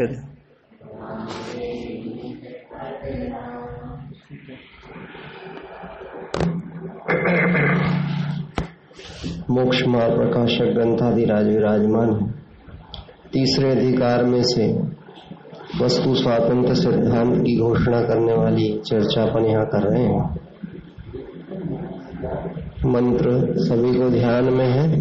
मोक्ष 0.00 0.18
मार्ग 9.86 10.16
प्रकाशक 10.16 10.64
ग्रंथाधिराज 10.64 11.46
विराजमान 11.46 12.14
है। 12.14 12.34
तीसरे 13.32 13.70
अधिकार 13.70 14.24
में 14.24 14.42
से 14.42 14.82
वस्तु 15.84 16.14
स्वातंत्र 16.14 16.74
सिद्धांत 16.74 17.38
की 17.38 17.58
घोषणा 17.58 18.02
करने 18.02 18.32
वाली 18.32 18.82
चर्चा 18.86 19.22
अपन 19.22 19.44
यहाँ 19.44 19.66
कर 19.66 19.82
रहे 19.82 20.02
हैं। 20.02 20.36
मंत्र 22.86 23.54
सभी 23.58 23.98
को 23.98 24.10
ध्यान 24.10 24.52
में 24.52 24.66
है, 24.66 24.92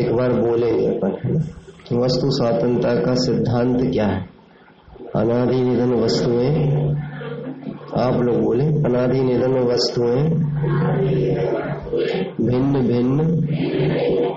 एक 0.00 0.12
बार 0.12 0.32
बोलेंगे 0.32 0.86
अपन 0.86 1.10
कि 1.88 1.96
वस्तु 1.96 2.30
स्वातंत्रता 2.30 2.94
का 2.94 3.14
सिद्धांत 3.14 3.92
क्या 3.92 4.06
है? 4.06 4.20
अनादि 5.16 5.60
निधन 5.60 5.92
वस्तुएँ, 5.94 6.54
आप 7.96 8.14
लोग 8.20 8.44
बोले 8.44 8.64
अनादि 8.64 9.20
निधन 9.20 9.52
वस्तुएँ 9.52 10.22
भिन्न 12.46 12.80
भिन्न, 12.86 13.20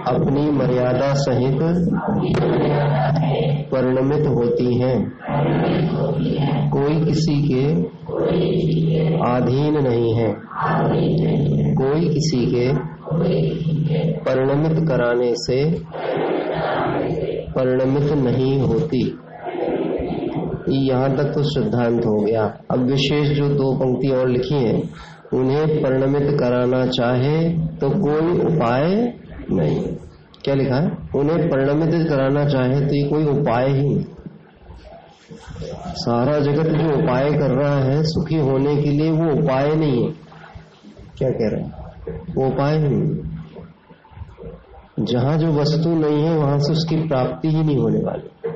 अपनी 0.08 0.52
मर्यादा 0.52 1.14
सहित 1.14 1.60
परिणमित 3.72 4.27
होती 4.27 4.76
हैं। 4.80 5.12
कोई 6.70 7.05
किसी 7.05 7.36
के 7.48 7.64
अधीन 9.32 9.77
नहीं 9.88 10.14
है। 10.14 10.34
कोई 11.74 12.10
किसी 12.10 12.46
के 12.46 12.74
परिणमित 14.20 14.88
कराने 14.88 15.34
से 15.36 15.82
परिणमित 17.58 18.12
नहीं 18.14 18.60
होती। 18.60 19.20
यहाँ 20.70 21.18
तक 21.18 21.24
तो 21.24 21.44
सिद्धांत 21.44 22.06
हो 22.06 22.26
गया। 22.26 22.58
अब 22.72 22.80
विशेष 22.80 23.30
जो 23.30 23.50
दो 23.50 23.74
पंक्ति 23.76 24.08
और 24.08 24.30
लिखी 24.30 24.55
हैं, 24.55 24.90
उन्हें 25.34 25.68
परिणमित 25.84 26.40
कराना 26.40 26.86
चाहे 26.86 27.49
तो 27.49 27.90
कोई 27.90 28.40
उपाय 28.40 29.14
नहीं। 29.52 29.82
क्या 30.44 30.55
लिखा 30.55 30.76
है? 30.76 30.91
उन्हें 31.16 31.49
परिणमित 31.49 32.10
कराना 32.10 32.46
चाहे 32.46 32.82
तो 32.82 32.96
ये 32.96 33.04
कोई 33.04 33.26
उपाय 33.26 33.70
ही 33.70 34.05
सारा 35.98 36.40
जगत 36.40 36.68
जो 36.68 37.04
उपाय 37.04 37.30
कर 37.30 37.52
रहा 37.52 37.80
है, 37.80 38.04
सुखी 38.04 38.36
होने 38.36 38.76
के 38.76 38.90
लिए 38.90 39.12
वो 39.12 39.32
उपाय 39.32 39.76
नहीं 39.76 40.04
है। 40.04 40.12
क्या 41.18 41.30
कह 41.30 41.49
रहे 41.49 41.62
हैं? 41.62 41.74
वो 42.36 42.48
उपाय 42.48 42.77
नहीं। 42.80 43.27
जहाँ 44.99 45.37
जो 45.37 45.48
वस्तु 45.48 45.90
नहीं 45.90 46.23
है, 46.23 46.37
वहाँ 46.37 46.59
से 46.59 46.71
उसकी 46.71 46.95
प्राप्ति 47.07 47.48
ही 47.48 47.63
नहीं 47.63 47.77
होने 47.77 47.99
वाली। 47.99 48.49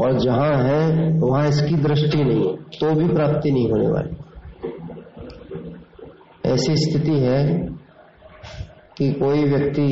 और 0.00 0.18
जहाँ 0.18 0.54
है, 0.54 1.12
वहाँ 1.18 1.48
इसकी 1.48 1.74
दृष्टि 1.74 2.24
नहीं 2.24 2.48
है 2.48 2.56
तो 2.56 2.94
भी 2.94 3.08
प्राप्ति 3.08 3.50
नहीं 3.50 3.70
होने 3.70 3.88
वाली। 3.88 4.16
ऐसी 6.46 6.76
स्थिति 6.76 7.12
है 7.12 7.58
कि 8.98 9.12
कोई 9.12 9.44
व्यक्ति 9.44 9.88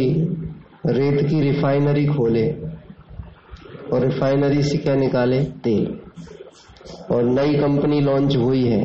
रेत 0.86 1.28
की 1.28 1.40
रिफाइनरी 1.40 2.06
खोले 2.06 2.50
और 3.92 4.04
रिफाइनरी 4.04 4.62
से 4.62 4.78
क्या 4.78 4.94
निकाले? 4.94 5.44
तेल। 5.44 6.00
और 7.10 7.22
नई 7.24 7.54
कंपनी 7.54 8.00
लॉन्च 8.00 8.36
हुई 8.36 8.64
है 8.64 8.84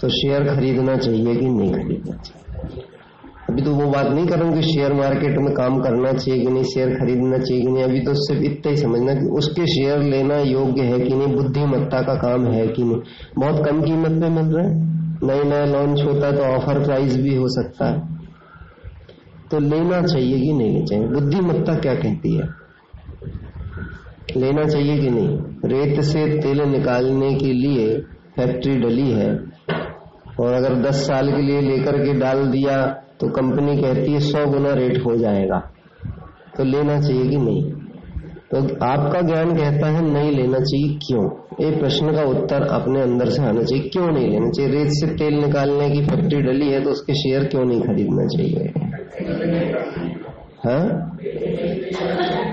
तो 0.00 0.08
शेयर 0.08 0.54
खरीदना 0.54 0.96
चाहिए 0.96 1.36
कि 1.36 1.46
नहीं 1.46 1.72
खरीदना 1.72 2.16
चाहिए? 2.16 2.93
अभी 3.54 3.62
तो 3.62 3.70
वो 3.70 3.86
बात 3.90 4.06
नहीं 4.06 4.26
करूँ 4.26 4.54
कि 4.54 4.62
शेयर 4.62 4.92
मार्केट 4.92 5.38
में 5.38 5.54
काम 5.54 5.80
करना 5.80 6.12
चाहिए 6.12 6.40
कि 6.40 6.52
नहीं 6.52 6.62
शेयर 6.62 6.88
खरीदना 6.88 7.38
चाहिए 7.38 7.64
कि 7.64 7.70
नहीं, 7.70 7.84
अभी 7.84 8.00
तो 8.00 8.14
सिर्फ़ 8.14 8.42
इतना 8.42 8.70
ही 8.70 8.76
समझना 8.76 9.14
कि 9.14 9.26
उसके 9.26 9.66
शेयर 9.66 9.98
लेना 9.98 10.38
योग्य 10.38 10.82
है 10.82 11.00
कि 11.00 11.14
नहीं, 11.14 11.36
बुद्धिमत्ता 11.36 12.00
का 12.02 12.14
काम 12.14 12.46
है 12.46 12.66
कि 12.66 12.84
नहीं। 12.84 13.00
बहुत 13.38 13.66
कम 13.66 13.82
कीमत 13.82 14.10
पे 14.10 14.28
मिल 14.28 14.44
रहा 14.44 14.68
है। 14.68 14.94
नया 15.24 15.42
नया 15.42 15.64
लॉन्च 15.64 16.02
होता 16.02 16.26
है 16.26 16.36
तो 16.36 16.42
ऑफ़र 16.42 16.84
प्राइस 16.84 17.20
भी 17.20 17.34
हो 17.34 17.48
सकता 17.48 17.86
है। 17.86 18.00
तो 19.50 19.58
लेना 19.58 20.02
चाहिए 20.02 20.40
कि 20.40 20.52
नहीं 20.52 20.72
लेना 20.72 20.84
चाहिए? 20.84 21.06
बुद्धिमत्ता 21.06 21.74
क्या 21.74 21.94
कहती 21.94 22.36
है? 22.36 22.48
लेना 24.36 24.64
चाहिए 24.64 24.98
कि 24.98 25.10
नहीं? 25.10 25.38
रेत 25.64 26.00
से 26.00 26.38
तेल 26.38 26.60
निकालने 26.62 27.34
के 27.34 27.52
लिए 27.52 27.98
फैक्ट्री 28.36 28.76
डली 28.76 29.10
है 29.10 29.36
और 30.40 30.52
अगर 30.52 30.82
10 30.82 30.94
साल 30.94 31.32
के 31.32 31.42
लिए 31.42 31.60
लेकर 31.60 32.04
के 32.04 32.14
डाल 32.14 32.46
दिया 32.46 33.00
तो 33.24 33.30
कंपनी 33.30 33.82
कहती 33.82 34.12
है, 34.12 34.20
सौ 34.20 34.46
गुना 34.46 34.72
रेट 34.72 35.06
हो 35.06 35.16
जाएगा। 35.16 35.58
तो 36.56 36.64
लेना 36.64 37.00
चाहिए 37.00 37.28
कि 37.28 37.36
नहीं? 37.36 37.72
तो 38.50 38.58
आपका 38.84 39.20
ज्ञान 39.20 39.56
कहता 39.56 39.86
है, 39.86 40.12
नहीं 40.12 40.32
लेना 40.32 40.58
चाहिए, 40.58 40.98
क्यों? 41.06 41.30
ये 41.64 41.76
प्रश्न 41.76 42.12
का 42.12 42.22
उत्तर 42.22 42.62
अपने 42.62 43.00
अंदर 43.00 43.28
से 43.28 43.42
आना 43.42 43.62
चाहिए, 43.62 43.88
क्यों 43.88 44.08
नहीं 44.08 44.28
लेना 44.28 44.50
चाहिए? 44.50 44.72
रेत 44.72 44.86
से 44.90 45.06
तेल 45.06 45.34
निकालने 45.34 45.90
की 45.90 46.02
फैक्ट्री 46.02 46.42
डली 46.42 46.68
है 46.68 46.80
तो 46.80 46.90
उसके 46.90 47.14
शेयर 47.14 47.44
क्यों 47.44 47.64
नहीं 47.64 47.80
खरीदना 47.80 48.26
चाहिए? 48.26 48.72
हाँ? 50.66 51.18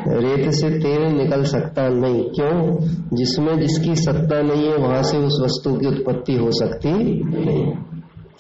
रेत 0.08 0.50
से 0.50 0.70
तेल 0.70 1.02
निकल 1.18 1.44
सकता 1.44 1.90
नहीं, 1.90 2.24
क्यों? 2.24 2.78
जिसमें 3.14 3.60
जिसकी 3.60 3.96
सत्ता 3.96 4.42
नहीं 4.42 4.66
है, 4.68 4.78
वहाँ 4.78 5.04
से 5.04 5.18
उस 5.18 5.42
वस्तु 5.44 5.80
की 5.80 5.88
उत्पत्ति 5.88 6.34
हो 6.34 6.52
सकती 6.52 6.90
नहीं। 7.24 7.74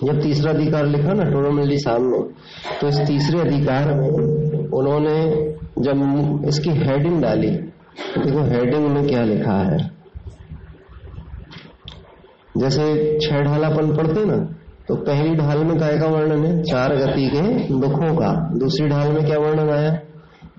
जब 0.03 0.21
तीसरा 0.21 0.51
अधिकार 0.51 0.85
लिखा 0.85 1.13
ना 1.13 1.23
टोरोमल्ली 1.23 1.77
सामने 1.77 2.19
तो 2.81 2.87
इस 2.87 2.99
तीसरे 2.99 3.39
अधिकार 3.39 3.93
में 3.93 4.09
उन्होंने 4.69 5.17
जब 5.79 6.45
इसकी 6.47 6.69
हेडिंग 6.69 7.21
डाली 7.21 7.51
तो 8.15 8.21
देखो 8.21 8.41
हेडिंग 8.41 8.87
में 8.87 9.07
क्या 9.07 9.23
लिखा 9.23 9.57
है। 9.57 9.77
जैसे 12.57 13.17
छह 13.21 13.41
ढालापन 13.41 13.95
पढ़ते 13.95 14.25
ना 14.25 14.37
तो 14.87 14.95
पहली 14.95 15.35
ढाल 15.35 15.63
में 15.63 15.79
काय 15.79 15.97
का 15.97 16.05
वर्णन 16.05 16.45
है? 16.45 16.63
चार 16.63 16.95
गति 16.95 17.27
के 17.27 17.41
दुखों 17.79 18.15
का। 18.15 18.49
दूसरी 18.59 18.87
ढाल 18.87 19.11
में 19.11 19.25
क्या 19.25 19.37
वर्णन 19.37 19.69
आया? 19.69 19.91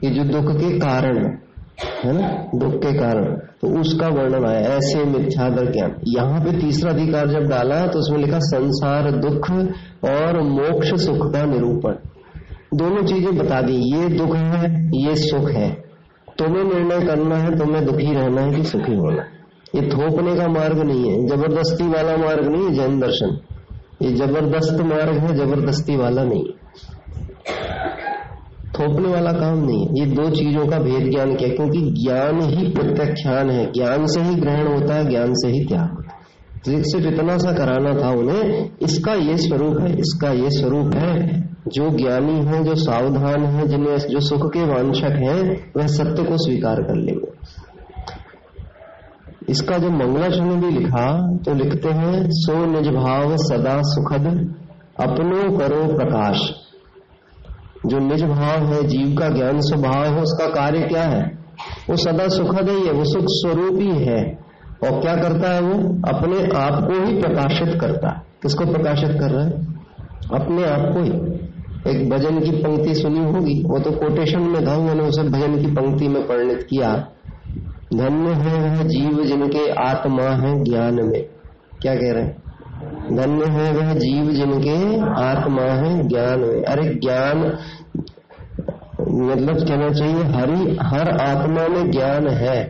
कि 0.00 0.10
जो 0.10 0.24
दुख 0.24 0.56
के 0.56 0.78
कारण। 0.78 1.24
है 1.24 1.41
ना? 1.78 2.28
दुख 2.54 2.74
के 2.74 2.92
कारण। 2.92 3.24
तो 3.62 3.68
उसका 3.80 4.08
वर्णन 4.08 4.44
आया, 4.46 4.60
ऐसे 4.68 5.04
मिथ्यादर 5.04 5.70
ज्ञान 5.72 5.94
यहाँ 6.08 6.40
पे 6.40 6.52
तीसरा 6.60 6.90
अधिकार 6.90 7.28
जब 7.28 7.48
डाला 7.48 7.86
तो 7.86 7.98
उसमें 7.98 8.18
लिखा, 8.18 8.38
संसार 8.40 9.10
दुख 9.18 9.50
और 10.06 10.40
मोक्ष 10.42 10.94
सुख 11.04 11.30
का 11.32 11.44
निरूपण। 11.44 11.94
दोनों 12.74 13.02
चीज़ें 13.04 13.36
बता 13.38 13.60
दी, 13.62 13.76
ये 13.94 14.08
दुख 14.08 14.34
है, 14.34 14.72
ये 14.96 15.14
सुख 15.18 15.50
है। 15.50 15.70
तुम्हें 16.38 16.64
निर्णय 16.64 17.06
करना 17.06 17.36
है, 17.36 17.56
तुम्हें 17.58 17.84
दुखी 17.84 18.12
रहना 18.14 18.42
है 18.42 18.52
कि 18.52 18.64
सुखी 18.64 18.94
होना 18.94 19.24
ये 19.74 19.82
थोपने 19.88 20.34
का 20.36 20.46
मार्ग 20.48 20.78
नहीं 20.78 21.10
है, 21.10 21.26
ज़बरदस्ती 21.26 21.88
वाला 21.88 22.16
मार्ग 22.16 22.48
नहीं 22.48 22.64
है 22.64 22.74
जैन 22.74 22.98
दर्शन। 23.00 23.38
ये 24.02 24.12
ज़बरदस्त 24.12 24.80
मार्ग 24.82 25.18
है, 25.18 25.34
ज़बरदस्ती 25.36 25.96
वाला 25.96 26.24
नहीं 26.24 26.44
थोपने 28.82 29.08
वाला 29.08 29.32
काम 29.32 29.58
नहीं 29.58 29.86
है। 29.86 30.00
ये 30.00 30.06
दो 30.06 30.30
चीज़ों 30.30 30.66
का 30.66 30.78
भेद 30.78 31.10
ज्ञान 31.10 31.34
क्या 31.34 31.48
क्योंकि 31.48 31.80
ज्ञान 31.80 32.40
ही 32.42 32.68
प्रत्याख्यान 32.68 33.50
है। 33.50 33.72
ज्ञान 33.72 34.06
से 34.06 34.20
ही 34.20 34.34
ग्रहण 34.34 34.66
होता 34.66 34.94
है, 34.94 35.10
ज्ञान 35.10 35.34
से 35.34 35.48
ही 35.48 35.64
त्याग 35.64 35.90
होता 35.90 36.16
है। 36.70 36.82
सिर्फ़ 36.82 37.06
इतना 37.06 37.38
सा 37.38 37.52
कराना 37.52 38.02
था 38.02 38.10
उन्हें, 38.10 38.70
इसका 38.82 39.14
ये 39.14 39.36
स्वरूप 39.36 39.80
है, 39.80 39.92
इसका 39.92 40.30
ये 40.30 40.50
स्वरूप 40.50 40.94
है। 40.94 41.42
जो 41.68 41.90
ज्ञानी 41.90 42.46
है, 42.46 42.64
जो 42.64 42.74
सावधान 42.74 43.44
है, 43.44 43.68
जिन्हें 43.68 43.98
जो 43.98 44.20
सुख 44.20 44.52
के 44.52 44.64
वांछक 44.64 45.10
हैं, 45.10 45.72
वह 45.76 45.86
सत्य 45.86 46.22
को 46.22 46.36
स्वीकार 46.36 46.82
कर 46.82 46.96
लेंगे। 46.96 47.32
इसका 49.48 49.78
जो 49.78 49.90
मंगलाचरण 49.90 50.60
भी 50.60 50.78
लिखा 50.78 51.36
तो 51.36 51.54
लिखते 51.54 51.88
हैं, 51.88 52.24
सो 52.30 52.66
निज 52.66 52.88
भाव 52.88 53.36
सदा 53.36 53.80
सुखद, 53.82 54.54
अपनो 55.00 55.56
करो 55.56 55.96
प्रकाश। 55.96 56.50
जो 57.86 57.98
निज 57.98 58.24
भाव 58.24 58.66
है, 58.66 58.82
जीव 58.82 59.16
का 59.18 59.28
ज्ञान 59.28 59.60
स्वभाव 59.60 60.04
है, 60.04 60.22
उसका 60.22 60.46
कार्य 60.46 60.80
क्या 60.80 61.02
है? 61.02 61.38
वो 61.90 61.96
सदा 61.96 62.28
सुखद 62.28 62.68
ही 62.68 62.86
है 62.86 62.92
वो 62.92 63.04
सुख 63.04 63.24
स्वरूप 63.26 63.80
ही। 63.80 64.04
है 64.04 64.42
और 64.84 65.00
क्या 65.00 65.16
करता 65.16 65.54
है 65.54 65.60
वो? 65.60 65.74
अपने 66.08 66.58
आप 66.58 66.84
को 66.84 67.06
ही 67.06 67.20
प्रकाशित 67.20 67.80
करता 67.80 68.08
है। 68.08 68.22
किसको 68.42 68.64
प्रकाशित 68.64 69.10
कर 69.10 69.30
रहा 69.30 69.44
है? 69.44 69.50
अपने 70.34 70.64
आप 70.64 70.94
को 70.94 71.02
ही। 71.02 71.42
एक 71.90 72.10
भजन 72.10 72.40
की 72.40 72.50
पंक्ति 72.50 72.94
सुनी 72.94 73.18
होगी, 73.18 73.62
वो 73.62 73.78
तो 73.78 73.90
कोटेशन 73.90 74.40
में 74.40 74.66
था, 74.66 74.78
मैंने 74.78 75.02
उसे 75.02 75.22
भजन 75.22 75.58
की 75.58 75.66
पंक्ति 75.66 76.08
में 76.08 76.26
परिणित 76.26 76.66
किया। 76.70 77.08
धन्य 77.94 78.30
है 78.30 78.70
वह 78.70 78.82
जीव 78.82 79.24
जिनके 79.24 79.70
आत्मा 79.70 80.22
है 80.22 80.64
ज्ञान 80.64 80.94
में। 80.94 81.26
क्या 81.82 81.94
कह 81.94 82.12
रहे 82.12 82.22
हैं? 82.22 82.41
धन्य 83.12 83.46
है 83.46 83.72
वह 83.72 83.92
जीव 83.94 84.30
जिनके 84.30 84.76
आत्मा 85.22 85.62
है, 85.62 86.08
ज्ञान 86.08 86.40
में 86.40 86.62
अरे 86.64 86.94
ज्ञान 86.96 87.38
मतलब 89.00 89.64
कहना 89.68 89.88
चाहिए 89.88 90.22
हरी, 90.24 90.76
हर 90.82 91.08
आत्मा 91.20 91.66
में 91.68 91.90
ज्ञान 91.90 92.28
है, 92.28 92.60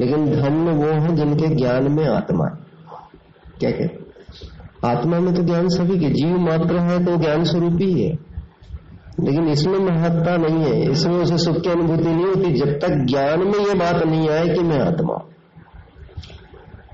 लेकिन 0.00 0.24
धन्य 0.26 0.72
वो 0.72 0.92
है 1.00 1.14
जिनके 1.16 1.54
ज्ञान 1.54 1.90
में 1.92 2.06
आत्मा। 2.06 2.46
क्या 3.60 3.70
कहते 3.70 4.04
आत्मा 4.84 5.18
में 5.20 5.34
तो 5.34 5.42
ज्ञान 5.42 5.68
सभी 5.68 5.98
के, 5.98 6.10
जीव 6.10 6.36
मात्र 6.38 6.78
है 6.78 7.04
तो 7.04 7.16
ज्ञान 7.16 7.44
स्वरूप 7.44 7.78
ही। 7.80 7.92
है 8.02 8.18
लेकिन 9.20 9.48
इसमें 9.48 9.78
महत्ता 9.78 10.36
नहीं 10.36 10.64
है, 10.64 10.90
इसमें 10.90 11.16
उसे 11.16 11.38
सुख 11.38 11.60
की 11.60 11.70
अनुभूति 11.70 12.08
नहीं 12.08 12.26
होती, 12.26 12.52
जब 12.52 12.78
तक 12.78 13.04
ज्ञान 13.08 13.46
में 13.46 13.58
ये 13.58 13.74
बात 13.74 14.02
नहीं 14.06 14.28
आए 14.28 14.48
कि 14.48 14.62
मैं 14.62 14.80
आत्मा 14.80 15.22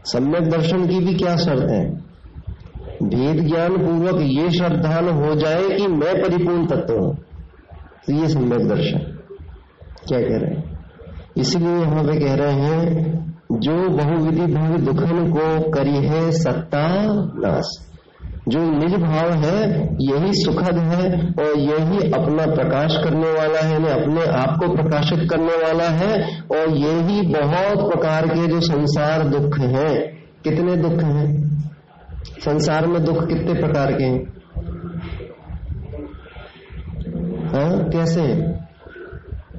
सम्यक 0.04 0.48
दर्शन 0.50 0.86
की 0.86 0.98
भी 0.98 1.14
क्या 1.14 1.36
शर्त 1.36 1.70
है? 1.70 2.01
भेद 3.02 3.46
ज्ञान 3.46 3.68
पूर्वक 3.68 4.20
ये 4.22 4.50
श्रद्धान 4.50 5.08
हो 5.08 5.34
जाए 5.34 5.68
कि 5.70 5.86
मैं 5.86 6.22
परिपूर्ण 6.22 6.66
तत्व 6.66 6.94
हूँ। 6.94 7.14
तो 8.06 8.12
ये 8.12 8.28
सम्यक 8.28 8.68
दर्शन। 8.68 8.98
क्या 10.08 10.20
कह 10.20 10.36
रहे 10.36 10.54
हैं? 10.54 10.78
इसलिए 11.36 11.76
यहाँ 11.76 12.04
पे 12.04 12.20
कह 12.20 12.34
रहे 12.34 12.52
हैं, 12.52 13.12
जो 13.52 13.88
बहुविधि 13.88 14.54
भव 14.54 14.76
दुखन 14.76 15.30
को 15.30 15.70
करी 15.70 15.96
है 15.96 16.30
सत्ता 16.30 16.88
नाश। 17.14 17.88
जो 18.48 18.58
निज 18.58 18.94
भाव 18.94 19.32
है, 19.32 19.82
यही 20.00 20.32
सुखद 20.32 20.78
है 20.78 21.28
और 21.28 21.58
यही 21.58 22.10
अपना 22.10 22.54
प्रकाश 22.54 22.96
करने 23.04 23.32
वाला 23.32 23.60
है 23.60 24.02
अपने 24.02 24.24
आप 24.24 24.56
को 24.60 24.74
प्रकाशित 24.74 25.30
करने 25.30 25.56
वाला 25.56 25.84
है 25.84 26.40
और 26.52 26.76
यही 26.76 27.22
बहुत 27.22 27.92
प्रकार 27.92 28.26
के 28.26 28.46
जो 28.46 28.60
संसार 28.60 29.28
दुख 29.28 29.58
हैं। 29.58 30.12
कितने 30.44 30.76
दुख 30.76 31.02
हैं? 31.02 31.52
संसार 32.24 32.86
में 32.86 33.04
दुख 33.04 33.26
कितने 33.26 33.54
प्रकार 33.54 33.92
के 33.92 34.04
हैं? 34.04 34.24
हाँ 37.46 37.90
कैसे? 37.90 38.22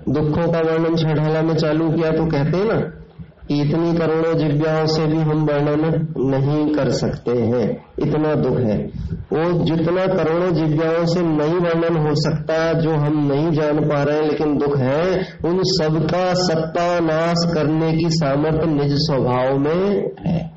दुखों 0.10 0.52
का 0.52 0.60
वर्णन 0.60 0.96
छठाला 0.96 1.42
में 1.42 1.56
चालू 1.56 1.92
किया 1.92 2.12
तो 2.12 2.26
कहते 2.26 2.58
हैं 2.58 2.66
ना, 2.66 2.80
कि 3.48 3.62
इतनी 3.62 3.94
करोड़ों 3.94 4.34
जिज्ञाओं 4.38 4.86
से 4.86 5.06
भी 5.06 5.18
हम 5.18 5.46
वर्णन 5.46 6.08
नहीं 6.18 6.76
कर 6.76 6.90
सकते 6.90 7.32
हैं। 7.32 7.86
इतना 8.00 8.36
दुख 8.36 8.60
है। 8.60 8.78
वो 9.34 9.64
जितना 9.64 10.06
करोड़ों 10.06 10.52
जिज्ञाओं 10.52 11.06
से 11.06 11.22
नहीं 11.22 11.56
वर्णन 11.56 11.98
हो 11.98 12.16
सकता, 12.16 12.74
जो 12.74 12.92
हम 12.92 13.28
नहीं 13.28 13.52
जान 13.52 13.90
पा 13.90 14.04
रहे 14.04 14.18
हैं, 14.18 14.24
लेकिन 14.24 14.58
दुख 14.58 14.78
है, 14.78 15.12
उन 15.46 15.60
सबका 15.64 16.34
सत्ता 16.34 17.00
नाश 17.00 17.52
करने 17.54 17.94
की 17.94 18.10
सामर्थ्य 18.10 18.66
निज 18.66 18.94
स्वभाव 18.94 19.58
में 19.58 20.12
है। 20.28 20.53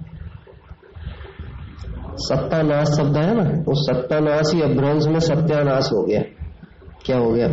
सत्तानाश 2.16 2.88
शब्द 2.88 3.16
है 3.16 3.34
ना? 3.34 3.42
वो 3.42 3.74
सत्तानाश 3.74 4.54
ही 4.54 4.60
अभ्रंश 4.62 5.06
में 5.06 5.20
सत्यानाश 5.20 5.92
हो 5.92 6.02
गया। 6.02 6.20
क्या 7.04 7.18
हो 7.18 7.30
गया? 7.30 7.48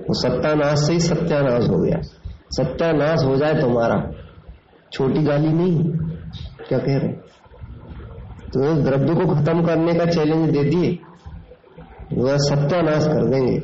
वो 0.00 0.14
सत्यानाश 0.14 0.78
से 0.78 0.92
ही 0.92 1.00
सत्यानाश 1.00 1.68
हो 1.68 1.78
गया। 1.78 2.00
सत्यानाश 2.50 3.24
हो 3.24 3.36
जाए 3.36 3.60
तुम्हारा। 3.60 4.10
छोटी 4.92 5.22
गाली 5.22 5.48
नहीं। 5.48 5.84
क्या 6.68 6.78
कह 6.78 6.96
रहे 6.98 7.12
तो 8.48 8.74
द्रव्य 8.74 9.14
को 9.14 9.34
खत्म 9.34 9.62
करने 9.62 9.94
का 9.94 10.04
चैलेंज 10.04 10.50
दे 10.50 10.64
दिए। 10.64 10.98
वह 12.12 12.36
सत्यानाश 12.36 13.06
कर 13.06 13.24
देंगे। 13.24 13.58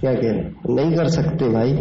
क्या 0.00 0.14
कह 0.14 0.30
रहे 0.30 0.74
नहीं 0.74 0.96
कर 0.96 1.08
सकते 1.08 1.48
भाई। 1.48 1.72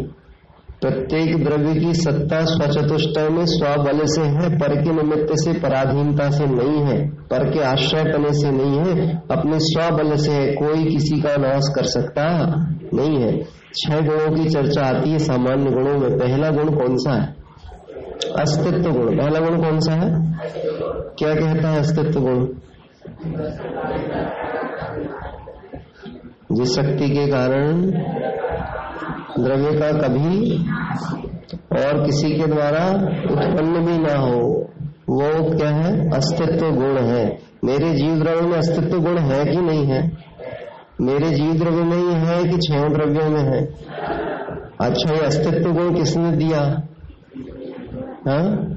प्रत्येक 0.81 1.43
द्रव्य 1.43 1.79
की 1.79 1.93
सत्ता 1.93 2.45
स्वचतुष्ट 2.45 3.19
में 3.19 3.45
स्वबल 3.45 3.99
से 4.05 4.21
है, 4.21 4.57
पर 4.57 4.83
के 4.83 4.91
निमित्त 4.91 5.27
से, 5.31 5.59
पराधीनता 5.59 6.29
से 6.29 6.45
नहीं 6.45 6.81
है, 6.81 7.09
पर 7.09 7.53
के 7.53 7.59
आश्रय 7.59 8.03
पने 8.03 8.33
से 8.33 8.51
नहीं 8.51 8.77
है, 8.79 9.21
अपने 9.31 9.59
स्वबल 9.59 10.15
से 10.15 10.31
है, 10.31 10.55
कोई 10.55 10.85
किसी 10.85 11.21
का 11.21 11.37
नाश 11.37 11.63
कर 11.75 11.83
सकता 11.83 12.23
नहीं 12.93 13.21
है। 13.21 13.43
छह 13.77 13.99
गुणों 13.99 14.35
की 14.35 14.49
चर्चा 14.49 14.81
आती 14.81 15.09
है, 15.09 15.19
सामान्य 15.19 15.71
गुणों 15.71 15.97
में। 15.97 16.17
पहला 16.17 16.49
गुण 16.49 16.77
कौन 16.77 16.97
सा 16.97 17.13
है? 17.13 17.35
अस्तित्व 18.39 18.91
गुण। 18.91 19.17
पहला 19.17 19.39
गुण 19.39 19.61
कौन 19.61 19.79
सा 19.79 19.93
है? 19.93 20.37
क्या 21.19 21.35
कहता 21.35 21.69
है 21.69 21.79
अस्तित्व 21.79 22.19
गुण? 22.19 22.47
जिस 26.51 26.75
शक्ति 26.75 27.09
के 27.09 27.27
कारण 27.27 27.91
द्रव्य 29.39 29.79
का 29.79 29.91
कभी 29.91 30.59
और 31.53 32.05
किसी 32.05 32.31
के 32.31 32.47
द्वारा 32.47 32.85
उत्पन्न 33.31 33.85
भी 33.85 33.97
ना 33.97 34.15
हो, 34.15 34.69
वो 35.09 35.57
क्या 35.57 35.69
है? 35.69 36.09
अस्तित्व 36.09 36.71
गुण 36.71 36.97
है। 36.97 37.39
मेरे 37.65 37.93
जीव 37.93 38.15
द्रव्य 38.15 38.41
में 38.41 38.57
अस्तित्व 38.57 38.99
गुण 38.99 39.17
है 39.17 39.45
कि 39.45 39.57
नहीं 39.57 39.85
है? 39.85 40.17
मेरे 41.01 41.29
जीव 41.29 41.53
द्रव्य 41.53 41.83
में 41.83 41.97
ही 41.97 42.13
है 42.13 42.43
कि 42.43 42.57
छह 42.57 42.87
द्रव्यों 42.87 43.29
में 43.29 43.41
है? 43.41 43.65
अच्छा 44.81 45.13
ये 45.13 45.19
अस्तित्व 45.19 45.71
गुण 45.71 45.95
किसने 45.95 46.31
दिया? 46.31 46.83
हा? 48.27 48.71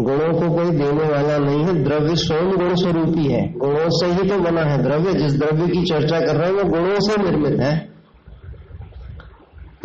गुणों 0.00 0.32
को 0.32 0.56
कोई 0.56 0.70
देने 0.70 1.04
वाला 1.04 1.38
नहीं 1.38 1.64
है। 1.64 1.84
द्रव्य 1.84 2.16
स्वयं 2.16 2.50
गुण 2.50 2.74
स्वरूपी 2.74 3.24
है। 3.24 3.52
गुणों 3.52 3.88
से 3.88 4.06
ही 4.06 4.28
तो 4.28 4.38
बना 4.38 4.62
है 4.62 4.82
द्रव्य। 4.82 5.12
जिस 5.12 5.38
द्रव्य 5.38 5.68
की 5.68 5.82
चर्चा 5.82 6.20
कर 6.20 6.36
रहे 6.36 6.50
हैं, 6.50 6.56
वो 6.56 6.70
गुणों 6.70 7.00
से 7.00 7.22
निर्मित 7.22 7.60
है। 7.60 7.93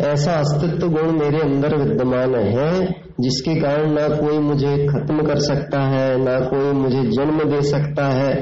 ऐसा 0.02 0.32
अस्तित्व 0.32 0.88
गुण 0.88 1.10
मेरे 1.12 1.40
अंदर 1.40 1.76
विद्यमान 1.76 2.34
है, 2.34 2.86
जिसके 3.20 3.54
कारण 3.60 3.90
ना 3.90 4.06
कोई 4.10 4.38
मुझे 4.38 4.76
खत्म 4.86 5.22
कर 5.22 5.38
सकता 5.40 5.80
है, 5.82 6.16
ना 6.18 6.38
कोई 6.46 6.72
मुझे 6.72 7.02
जन्म 7.10 7.42
दे 7.50 7.60
सकता 7.62 8.06
है। 8.06 8.32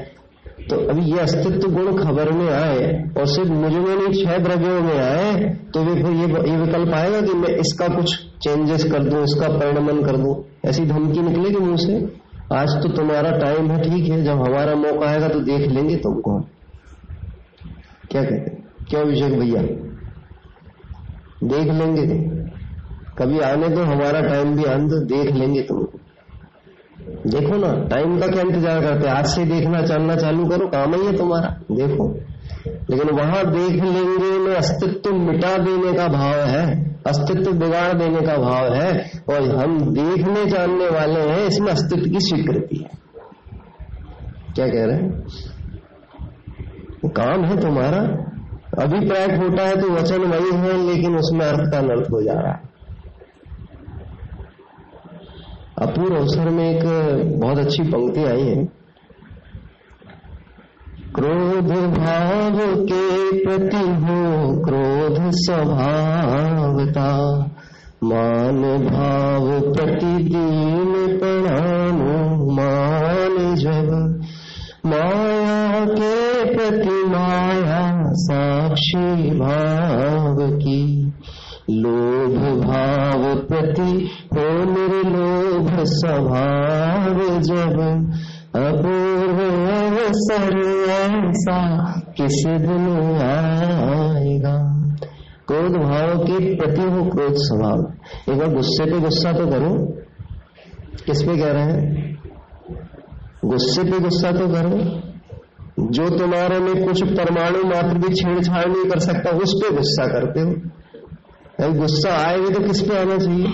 तो 0.71 0.77
अभी 0.91 1.05
ये 1.05 1.19
अस्तित्व 1.19 1.69
गुण 1.69 1.97
खबर 1.97 2.31
में 2.33 2.49
आए, 2.49 2.87
और 3.19 3.27
सिर्फ़ 3.27 3.51
मुझे 3.51 3.79
में 3.79 3.95
नहीं, 3.97 4.25
छह 4.25 4.39
द्रव्यों 4.39 4.81
में 4.83 4.99
आए 4.99 5.57
तो 5.75 5.81
वे 5.81 5.95
फिर 5.95 6.13
ये 6.13 6.27
ये 6.51 6.57
विकल्प 6.57 6.95
आएगा 6.95 7.21
कि 7.21 7.35
मैं 7.35 7.55
इसका 7.57 7.89
कुछ 7.89 8.15
चेंजेस 8.43 8.85
कर 8.85 9.05
दूँ, 9.05 9.23
इसका 9.25 9.49
परिणमन 9.49 10.03
कर 10.03 10.17
दूँ। 10.17 10.35
ऐसी 10.67 10.85
धमकी 10.85 11.21
निकलेगी 11.21 11.57
मुँह 11.57 11.77
से। 11.77 11.97
आज 12.53 12.69
तो 12.83 12.89
तुम्हारा 12.89 13.31
टाइम 13.39 13.71
है, 13.71 13.81
ठीक 13.83 14.09
है, 14.11 14.23
जब 14.25 14.41
हमारा 14.43 14.75
मौका 14.77 15.09
आएगा 15.09 15.29
तो 15.29 15.41
देख 15.43 15.69
लेंगे 15.71 15.97
तुमको 15.97 16.41
क्या 18.11 18.23
कहते 18.23 18.57
क्या 18.85 19.01
अभिषेक 19.01 19.39
भैया? 19.39 19.63
देख 21.45 21.73
लेंगे। 21.73 22.07
कभी 23.19 23.41
आने 23.41 23.69
तो 23.69 23.83
हमारा 23.83 24.21
टाइम 24.21 24.55
भी 24.57 24.65
आने 24.65 24.89
तो 24.89 24.99
देख 25.07 25.35
लेंगे 25.35 25.63
तुमको 25.63 25.99
देखो 27.27 27.57
ना 27.57 27.73
टाइम 27.89 28.19
का 28.21 28.27
क्या 28.27 28.43
इंतज़ार 28.43 28.81
करते 28.81 29.09
आज 29.09 29.27
से 29.27 29.45
देखना, 29.45 29.83
चलना 29.83 30.17
चालू 30.17 30.47
करो, 30.49 30.67
काम 30.67 30.95
ही 30.95 31.07
है 31.07 31.17
तुम्हारा, 31.17 31.49
देखो। 31.73 32.07
लेकिन 32.91 33.11
वहाँ 33.11 33.45
देख 33.47 33.83
लेंगे 33.85 34.39
में 34.39 34.55
अस्तित्व 34.55 35.15
मिटा 35.15 35.57
देने 35.59 35.93
का 35.93 36.07
भाव 36.09 36.41
है, 36.41 36.65
अस्तित्व 37.07 37.53
बिगाड़ 37.53 37.93
देने 37.93 38.21
का 38.21 38.37
भाव 38.37 38.73
है, 38.75 38.91
और 39.31 39.57
हम 39.57 39.79
देखने 39.95 40.45
जानने 40.47 40.89
वाले 40.89 41.21
हैं, 41.21 41.47
इसमें 41.47 41.73
अस्तित्व 41.73 42.11
की 42.11 42.21
स्वीकृति 42.21 42.77
है। 42.77 42.91
क्या 44.55 44.67
कह 44.67 44.85
रहे 44.85 44.97
हैं? 44.97 45.11
काम 47.07 47.45
है 47.45 47.61
तुम्हारा 47.61 48.01
अभिप्राय 48.77 49.27
खोटा 49.29 49.63
है 49.63 49.81
तो 49.81 49.91
वचन 49.91 50.21
वही 50.21 50.57
है, 50.57 50.87
लेकिन 50.87 51.17
उसमें 51.17 51.47
अर्थ 51.47 51.71
का 51.73 51.79
अनर्थ 51.79 52.11
हो 52.11 52.23
जा 52.23 52.33
रहा 52.33 52.53
है। 52.53 52.67
अपूर्व 55.83 56.17
अवसर 56.17 56.49
में 56.49 56.71
एक 56.71 56.85
बहुत 57.41 57.59
अच्छी 57.59 57.83
पंक्ति 57.83 58.25
आई 58.25 58.43
है। 58.43 58.65
क्रोध 61.15 61.71
भाव 61.95 62.59
के 62.85 63.45
प्रति 63.45 63.85
हो, 64.03 64.19
क्रोध 64.65 65.31
स्वभावता, 65.31 67.09
मान 68.05 68.63
भाव 68.85 69.61
प्रतिदीन 69.73 71.19
प्रणाम, 71.19 71.99
मान 72.53 73.55
जब 73.55 73.89
माया 74.87 75.85
के 75.85 76.28
प्रति 76.59 77.05
माया 77.07 78.05
साक्षी 78.13 79.31
भाव 79.31 80.37
की। 80.57 81.13
लोभ 81.71 82.61
भाव 82.65 83.37
प्रति 83.37 84.11
हो 84.35 84.65
निर्लोभ 84.65 85.85
स्वभाव 85.85 87.41
जब। 87.41 87.77
अपूर्व 88.57 89.39
अवसर 89.71 90.59
ऐसा 90.91 91.91
किस 92.17 92.45
दिन 92.47 92.89
आएगा। 93.23 94.87
क्रोध 95.49 95.73
भाव 95.73 96.25
के 96.25 96.55
प्रति 96.55 96.83
हो 96.83 97.11
क्रोध 97.11 97.35
स्वभाव। 97.35 97.93
एक 98.33 98.39
बार 98.39 98.55
गुस्से 98.55 98.85
पे 98.85 99.01
गुस्सा 99.01 99.33
तो 99.33 99.47
करो। 99.47 99.87
किस 101.07 101.23
पे 101.23 101.39
कह 101.39 101.53
रहे 101.53 101.65
हैं? 101.65 102.19
गुस्से 103.45 103.85
पे 103.85 103.99
गुस्सा 103.99 104.33
तो 104.33 104.49
करो। 104.49 105.08
जो 105.81 106.19
तुम्हारे 106.19 106.59
में 106.59 106.87
कुछ 106.87 107.03
परमाणु 107.03 107.59
मात्र 107.59 107.99
भी 107.99 108.15
छेड़छाड़ 108.15 108.67
नहीं 108.67 108.91
कर 108.91 108.99
सकता, 108.99 109.31
उस 109.31 109.63
पर 109.65 109.75
गुस्सा 109.75 110.07
करते 110.07 110.41
हो। 110.41 110.51
भाई 110.51 111.73
गुस्सा 111.73 112.29
आएगी 112.29 112.51
तो 112.51 112.61
किस 112.61 112.81
पे 112.81 112.99
आना 112.99 113.19
चाहिए? 113.19 113.47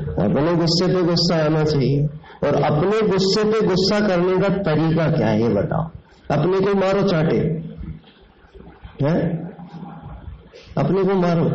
अपने 0.00 0.54
गुस्से 0.54 0.94
पे 0.94 1.02
गुस्सा 1.02 1.44
आना 1.44 1.64
चाहिए। 1.64 2.06
और 2.44 2.62
अपने 2.62 3.08
गुस्से 3.08 3.44
पे 3.44 3.66
गुस्सा 3.66 4.00
करने 4.00 4.36
का 4.36 4.48
तरीका 4.48 5.10
क्या 5.10 5.28
है 5.28 5.54
बताओ। 5.54 5.90
अपने 6.30 6.60
को 6.60 6.74
मारो 6.74 7.02
चाटे। 7.02 7.36
है? 9.02 9.46
अपने 10.78 11.04
को 11.04 11.14
मारो। 11.14 11.50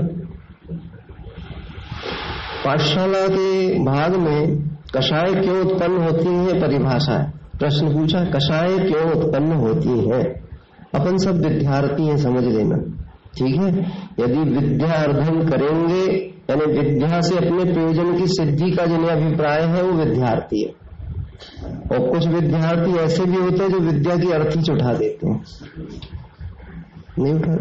पाठशाला 2.66 3.28
के 3.28 3.80
भाग 3.80 4.16
में 4.16 4.70
कषाय 4.98 5.42
क्यों 5.42 5.60
उत्पन्न 5.60 6.04
होती 6.04 6.26
है 6.26 6.62
परिभाषा 6.62 7.14
है। 7.14 7.41
प्रश्न 7.62 7.94
पूछा 7.94 8.24
कषाय 8.24 8.78
क्यों 8.78 9.12
उत्पन्न 9.12 9.52
होती 9.52 9.90
है? 9.90 10.24
अपन 10.96 11.18
सब 11.18 11.46
विद्यार्थी 11.46 12.08
हैं, 12.08 12.18
समझ 12.18 12.44
लेना। 12.44 12.78
ठीक 13.38 13.56
है? 13.56 13.68
यदि 14.20 14.40
विद्या 14.40 14.92
अर्धन 14.92 15.50
करेंगे, 15.50 16.34
यानी 16.50 16.80
विद्या 16.80 17.22
से 17.22 17.38
अपने 17.38 17.74
प्रयोजन 17.74 18.18
की 18.18 18.28
सिद्धि 18.28 18.72
का 18.72 18.86
जिन्हें 18.86 19.10
अभिप्राय 19.10 19.62
है, 19.62 19.84
वो 19.84 19.92
विद्यार्थी 19.92 20.62
है। 20.62 20.82
और 21.92 22.12
कुछ 22.12 22.28
विद्यार्थी 22.28 22.92
ऐसे 22.94 23.26
भी 23.26 23.36
होते 23.36 23.64
हैं 23.64 23.72
जो 23.72 23.80
विद्या 23.80 24.18
की 24.18 24.32
अर्थी 24.32 24.74
उठा 24.74 24.94
देते 24.94 25.30
हैं। 25.30 25.44
नहीं 27.20 27.34
उठा 27.34 27.54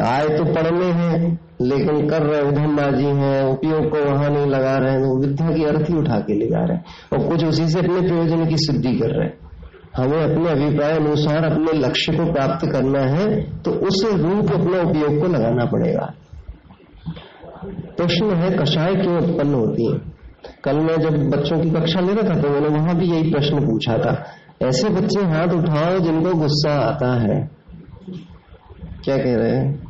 आए 0.00 0.26
तो 0.28 0.44
पढ़ने 0.44 0.86
हैं, 0.92 1.38
लेकिन 1.62 2.08
कर 2.08 2.22
रहे 2.22 2.40
उधमबाजी 2.42 3.04
है, 3.04 3.46
उपयोग 3.48 3.88
को 3.90 4.04
वहाँ 4.04 4.28
नहीं 4.30 4.46
लगा 4.46 4.76
रहे 4.76 4.92
हैं 4.92 5.14
विद्या 5.20 5.50
की 5.50 5.64
अर्थी 5.64 5.94
उठा 5.94 6.18
के 6.20 6.34
ले 6.34 6.46
जा 6.46 6.64
रहे 6.64 6.76
हैं 6.76 6.84
और 7.12 7.28
कुछ 7.28 7.44
उसी 7.44 7.68
से 7.68 7.78
अपने 7.78 8.00
प्रयोजन 8.00 8.44
की 8.46 8.56
सिद्धि 8.58 8.94
कर 8.98 9.10
रहे 9.10 9.26
हैं। 9.26 9.36
हमें 9.96 10.18
अपने 10.18 10.50
अभिप्राय 10.50 10.92
अनुसार, 10.92 11.44
अपने 11.44 11.72
लक्ष्य 11.78 12.12
को 12.12 12.32
प्राप्त 12.32 12.66
करना 12.72 13.00
है 13.06 13.26
तो 13.62 13.70
उस 13.88 14.04
रूप 14.14 14.52
अपने 14.52 14.80
उपयोग 14.80 15.20
को 15.20 15.28
लगाना 15.28 15.64
पड़ेगा। 15.64 16.12
प्रश्न 17.96 18.34
है 18.34 18.50
कषाय 18.58 18.94
क्यों 18.94 19.16
उत्पन्न 19.16 19.54
होती 19.54 19.90
है? 19.92 19.98
कल 20.64 20.78
मैं 20.80 20.96
जब 21.00 21.18
बच्चों 21.30 21.58
की 21.60 21.70
कक्षा 21.70 22.00
ले 22.00 22.12
रहा 22.12 22.34
था 22.34 22.40
तो 22.40 22.48
मैंने 22.48 22.68
वहाँ 22.68 22.94
भी 22.96 23.06
यही 23.06 23.30
प्रश्न 23.32 23.64
पूछा 23.66 23.96
था। 23.98 24.12
ऐसे 24.62 24.88
बच्चे 24.90 25.24
हाथ 25.26 25.54
उठाओ 25.54 25.98
जिनको 25.98 26.34
गुस्सा 26.38 26.72
आता 26.80 27.12
है। 27.20 27.38
क्या 29.04 29.16
कह 29.16 29.36
रहे 29.36 29.50
हैं? 29.50 29.87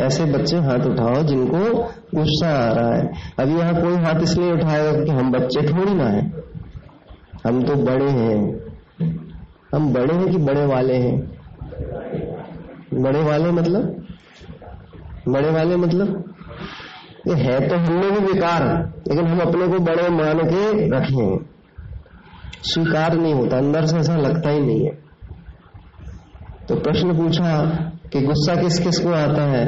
ऐसे 0.00 0.24
बच्चे 0.24 0.56
हाथ 0.56 0.78
उठाओ 0.78 1.22
जिनको 1.22 1.74
गुस्सा 2.14 2.48
आ 2.48 2.72
रहा 2.72 2.94
है। 2.94 3.12
अब 3.40 3.58
यहाँ 3.58 3.82
कोई 3.82 3.96
हाथ 3.96 4.20
इसलिए 4.20 4.52
उठाएगा 4.52 5.04
कि 5.04 5.10
हम 5.10 5.32
बच्चे 5.32 5.62
थोड़ी 5.62 5.94
ना 5.94 6.04
है। 6.04 6.32
हम 7.46 7.62
तो 7.62 7.74
बड़े 7.74 8.10
हैं। 8.10 8.60
हम 9.74 9.92
बड़े 9.92 10.14
हैं 10.14 10.30
कि 10.30 10.36
बड़े 10.36 10.66
वाले 10.66 10.94
हैं? 10.94 11.20
बड़े 12.94 13.22
वाले 13.22 13.50
मतलब? 13.50 14.06
बड़े 15.28 15.50
वाले 15.50 15.76
मतलब? 15.76 16.34
ये 17.28 17.34
है 17.34 17.68
तो 17.68 17.76
हमने 17.76 18.10
भी 18.10 18.32
विकार 18.32 18.92
लेकिन 19.08 19.26
हम 19.26 19.40
अपने 19.40 19.68
को 19.68 19.78
बड़े 19.78 20.08
मान 20.08 20.38
के 20.38 20.88
रखे। 20.88 21.14
हैं 21.14 21.54
स्वीकार 22.62 23.14
नहीं 23.14 23.34
होता, 23.34 23.56
अंदर 23.56 23.86
से 23.86 23.96
ऐसा 23.96 24.16
लगता 24.16 24.50
ही 24.50 24.60
नहीं 24.60 24.84
है। 24.84 24.90
तो 26.68 26.74
प्रश्न 26.74 27.16
पूछा 27.16 27.44
कि 28.14 28.20
गुस्सा 28.20 28.54
किस 28.56 28.78
किस 28.78 28.98
को 28.98 29.12
आता 29.12 29.42
है 29.42 29.64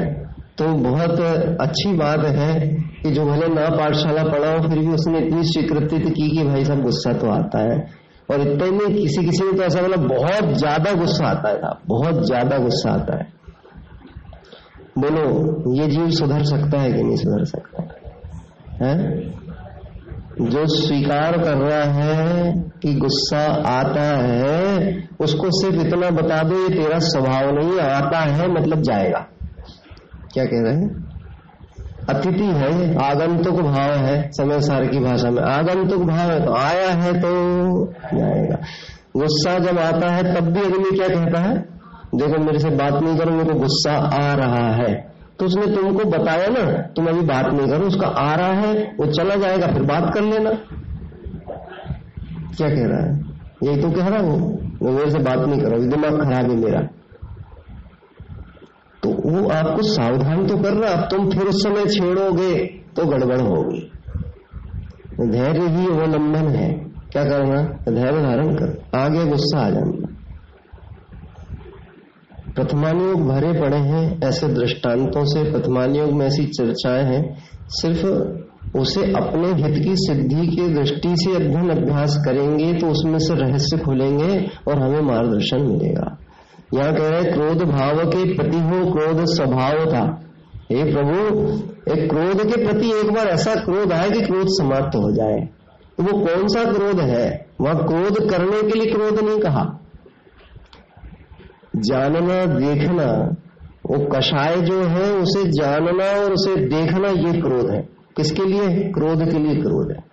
तो 0.57 0.67
बहुत 0.83 1.19
अच्छी 1.61 1.93
बात 1.93 2.25
है 2.25 2.59
कि 3.03 3.11
जो 3.11 3.25
भले 3.25 3.47
ना 3.47 3.69
पाठशाला 3.69 4.23
पढ़ा 4.23 4.51
हो 4.53 4.67
फिर 4.69 4.79
भी 4.79 4.93
उसने 4.93 5.19
इतनी 5.19 5.43
स्वीकृति 5.43 5.99
की 5.99 6.29
कि 6.29 6.43
भाई 6.43 6.65
साहब 6.65 6.81
गुस्सा 6.83 7.13
तो 7.13 7.29
आता 7.29 7.59
है। 7.59 7.77
और 8.31 8.41
इतने 8.41 8.69
नहीं 8.71 8.93
किसी 8.95 9.25
किसी 9.25 9.43
में 9.43 9.55
तो 9.55 9.63
ऐसा 9.63 9.81
मतलब 9.81 10.07
बहुत 10.07 10.53
ज़्यादा 10.53 10.93
गुस्सा 10.93 11.27
आता 11.27 11.49
है 11.49 11.73
बहुत 11.87 12.25
ज़्यादा 12.25 12.57
गुस्सा 12.57 12.91
आता 12.91 13.17
है। 13.17 13.27
बोलो 14.99 15.75
ये 15.75 15.87
जीव 15.87 16.09
सुधर 16.09 16.43
सकता 16.43 16.79
है 16.79 16.91
कि 16.93 17.03
नहीं 17.03 17.15
सुधर 17.15 17.43
सकता? 17.43 17.83
है, 18.81 18.91
है? 18.91 19.36
जो 20.41 20.67
स्वीकार 20.67 21.37
कर 21.37 21.53
रहा 21.53 21.83
है 21.83 22.53
कि 22.81 22.93
गुस्सा 22.93 23.45
आता 23.79 24.03
है, 24.03 25.03
उसको 25.19 25.47
सिर्फ़ 25.49 25.87
इतना 25.87 26.09
बता 26.09 26.43
दो, 26.43 26.55
ये 26.55 26.69
तेरा 26.69 26.99
स्वभाव 26.99 27.51
नहीं 27.51 27.79
आता 27.79 28.19
है 28.19 28.51
मतलब 28.51 28.81
जाएगा। 28.81 29.25
क्या 30.33 30.45
कह 30.45 30.61
रहे 30.61 30.73
हैं? 30.73 31.07
अतिथि 32.09 32.45
है, 32.45 32.95
आगंतुक 33.11 33.55
भाव 33.55 33.91
है 33.91 34.29
समय 34.31 34.61
सार 34.61 34.85
की 34.85 34.99
भाषा 34.99 35.29
में। 35.29 35.43
आगंतुक 35.43 36.01
भाव 36.01 36.31
है 36.31 36.45
तो 36.45 36.53
आया 36.53 36.89
है 36.89 37.21
तो 37.21 37.29
जाएगा। 38.13 38.55
गुस्सा 39.17 39.59
जब 39.59 39.79
आता 39.79 40.09
है, 40.09 40.35
तब 40.35 40.47
भी 40.47 40.61
अग्नि 40.61 40.97
क्या 40.97 41.07
कहता 41.07 41.39
है? 41.39 41.57
देखो, 42.15 42.41
मेरे 42.41 42.59
से 42.59 42.69
बात 42.69 43.03
नहीं 43.03 43.17
करो, 43.17 43.31
मेरे 43.31 43.53
को 43.53 43.59
गुस्सा 43.59 43.93
आ 43.93 44.33
रहा 44.33 44.73
है। 44.73 45.06
तो 45.39 45.45
उसने 45.45 45.75
तुमको 45.75 46.05
बताया 46.05 46.47
ना, 46.47 46.81
तुम 46.81 47.07
अभी 47.07 47.21
बात 47.21 47.53
नहीं 47.53 47.67
करो, 47.67 47.85
उसका 47.85 48.07
आ 48.07 48.35
रहा 48.35 48.53
है, 48.53 48.95
वो 48.99 49.05
चला 49.05 49.35
जाएगा, 49.35 49.67
फिर 49.67 49.83
बात 49.83 50.13
कर 50.13 50.21
लेना। 50.21 50.51
क्या 52.57 52.69
कह 52.69 52.87
रहा 52.87 53.03
है? 53.03 53.25
यही 53.63 53.81
तो 53.81 53.91
कह 53.91 54.07
रहा 54.07 54.19
हूँ। 54.19 54.67
वो 54.81 54.91
मेरे 54.91 55.11
से 55.11 55.19
बात 55.19 55.39
नहीं 55.39 55.59
करो 55.61 55.77
दिमाग 55.77 56.23
खराब 56.23 56.51
है 56.51 56.57
मेरा। 56.57 56.79
तो 59.03 59.09
वो 59.09 59.49
आपको 59.49 59.81
सावधान 59.81 60.47
तो 60.47 60.57
कर 60.57 60.73
रहा 60.73 61.05
तुम 61.05 61.29
फिर 61.29 61.43
उस 61.43 61.63
समय 61.63 61.85
छेड़ोगे 61.85 62.65
तो 62.95 63.05
गड़बड़ 63.05 63.41
होगी। 63.41 63.91
धैर्य 65.31 65.59
ही 65.59 65.87
अवलंबन 65.87 66.47
है। 66.47 66.73
क्या 67.11 67.23
करना? 67.23 67.61
धैर्य 67.91 68.21
धारण 68.21 68.55
कर। 68.55 68.97
आगे 68.97 69.25
गुस्सा 69.25 69.59
आ 69.59 69.69
जाना। 69.69 70.06
प्रथमानुयोग 72.57 73.27
भरे 73.27 73.61
पड़े 73.61 73.77
हैं, 73.77 74.19
ऐसे 74.23 74.47
दृष्टांतों 74.47 75.25
से 75.25 75.51
प्रथमानुयोग 75.51 76.11
में 76.11 76.25
ऐसी 76.27 76.45
चर्चाएँ 76.45 77.03
हैं, 77.03 77.37
सिर्फ़ 77.67 78.07
उसे 78.77 79.01
अपने 79.01 79.47
हित 79.47 79.83
की 79.83 79.95
सिद्धि 79.95 80.47
की 80.47 80.73
दृष्टि 80.73 81.15
से 81.17 81.35
अध्ययन 81.35 81.69
अभ्यास 81.69 82.21
करेंगे 82.25 82.73
तो 82.73 82.87
उसमें 82.87 83.19
से 83.19 83.33
रहस्य 83.33 83.77
खुलेंगे 83.77 84.49
और 84.67 84.79
हमें 84.79 85.01
मार्गदर्शन 85.01 85.61
मिलेगा। 85.61 86.17
यहाँ 86.73 86.93
कह 86.93 87.07
रहे 87.07 87.23
क्रोध 87.23 87.63
भाव 87.63 87.97
के 87.97 88.35
प्रति 88.35 88.57
हो 88.57 88.91
क्रोध 88.91 89.25
स्वभाव 89.25 89.85
था। 89.85 90.21
हे 90.71 90.93
प्रभु, 90.93 91.47
एक 91.91 92.09
क्रोध 92.09 92.55
के 92.55 92.65
प्रति 92.65 92.87
एक 92.87 93.13
बार 93.13 93.27
ऐसा 93.27 93.55
क्रोध 93.55 93.91
आए 93.91 94.09
कि 94.09 94.21
क्रोध 94.21 94.47
समाप्त 94.47 94.95
हो 94.95 95.11
जाए। 95.11 95.49
तो 95.97 96.03
वो 96.03 96.25
कौन 96.25 96.47
सा 96.47 96.73
क्रोध 96.73 96.99
है? 96.99 97.45
वह 97.61 97.73
क्रोध 97.73 98.29
करने 98.29 98.71
के 98.71 98.79
लिए 98.79 98.91
क्रोध 98.91 99.19
नहीं 99.19 99.39
कहा। 99.39 99.79
जानना, 101.77 102.45
देखना, 102.45 103.35
वो 103.85 104.05
कषाय 104.05 104.61
जो 104.61 104.83
है, 104.83 105.13
उसे 105.13 105.49
जानना 105.49 106.21
और 106.21 106.33
उसे 106.33 106.55
देखना, 106.55 107.07
ये 107.07 107.41
क्रोध 107.41 107.69
है। 107.69 107.81
किसके 108.17 108.45
लिए? 108.45 108.67
क्रोध 108.69 109.31
के 109.31 109.39
लिए 109.39 109.55
क्रोध 109.55 109.91
है। 109.91 110.03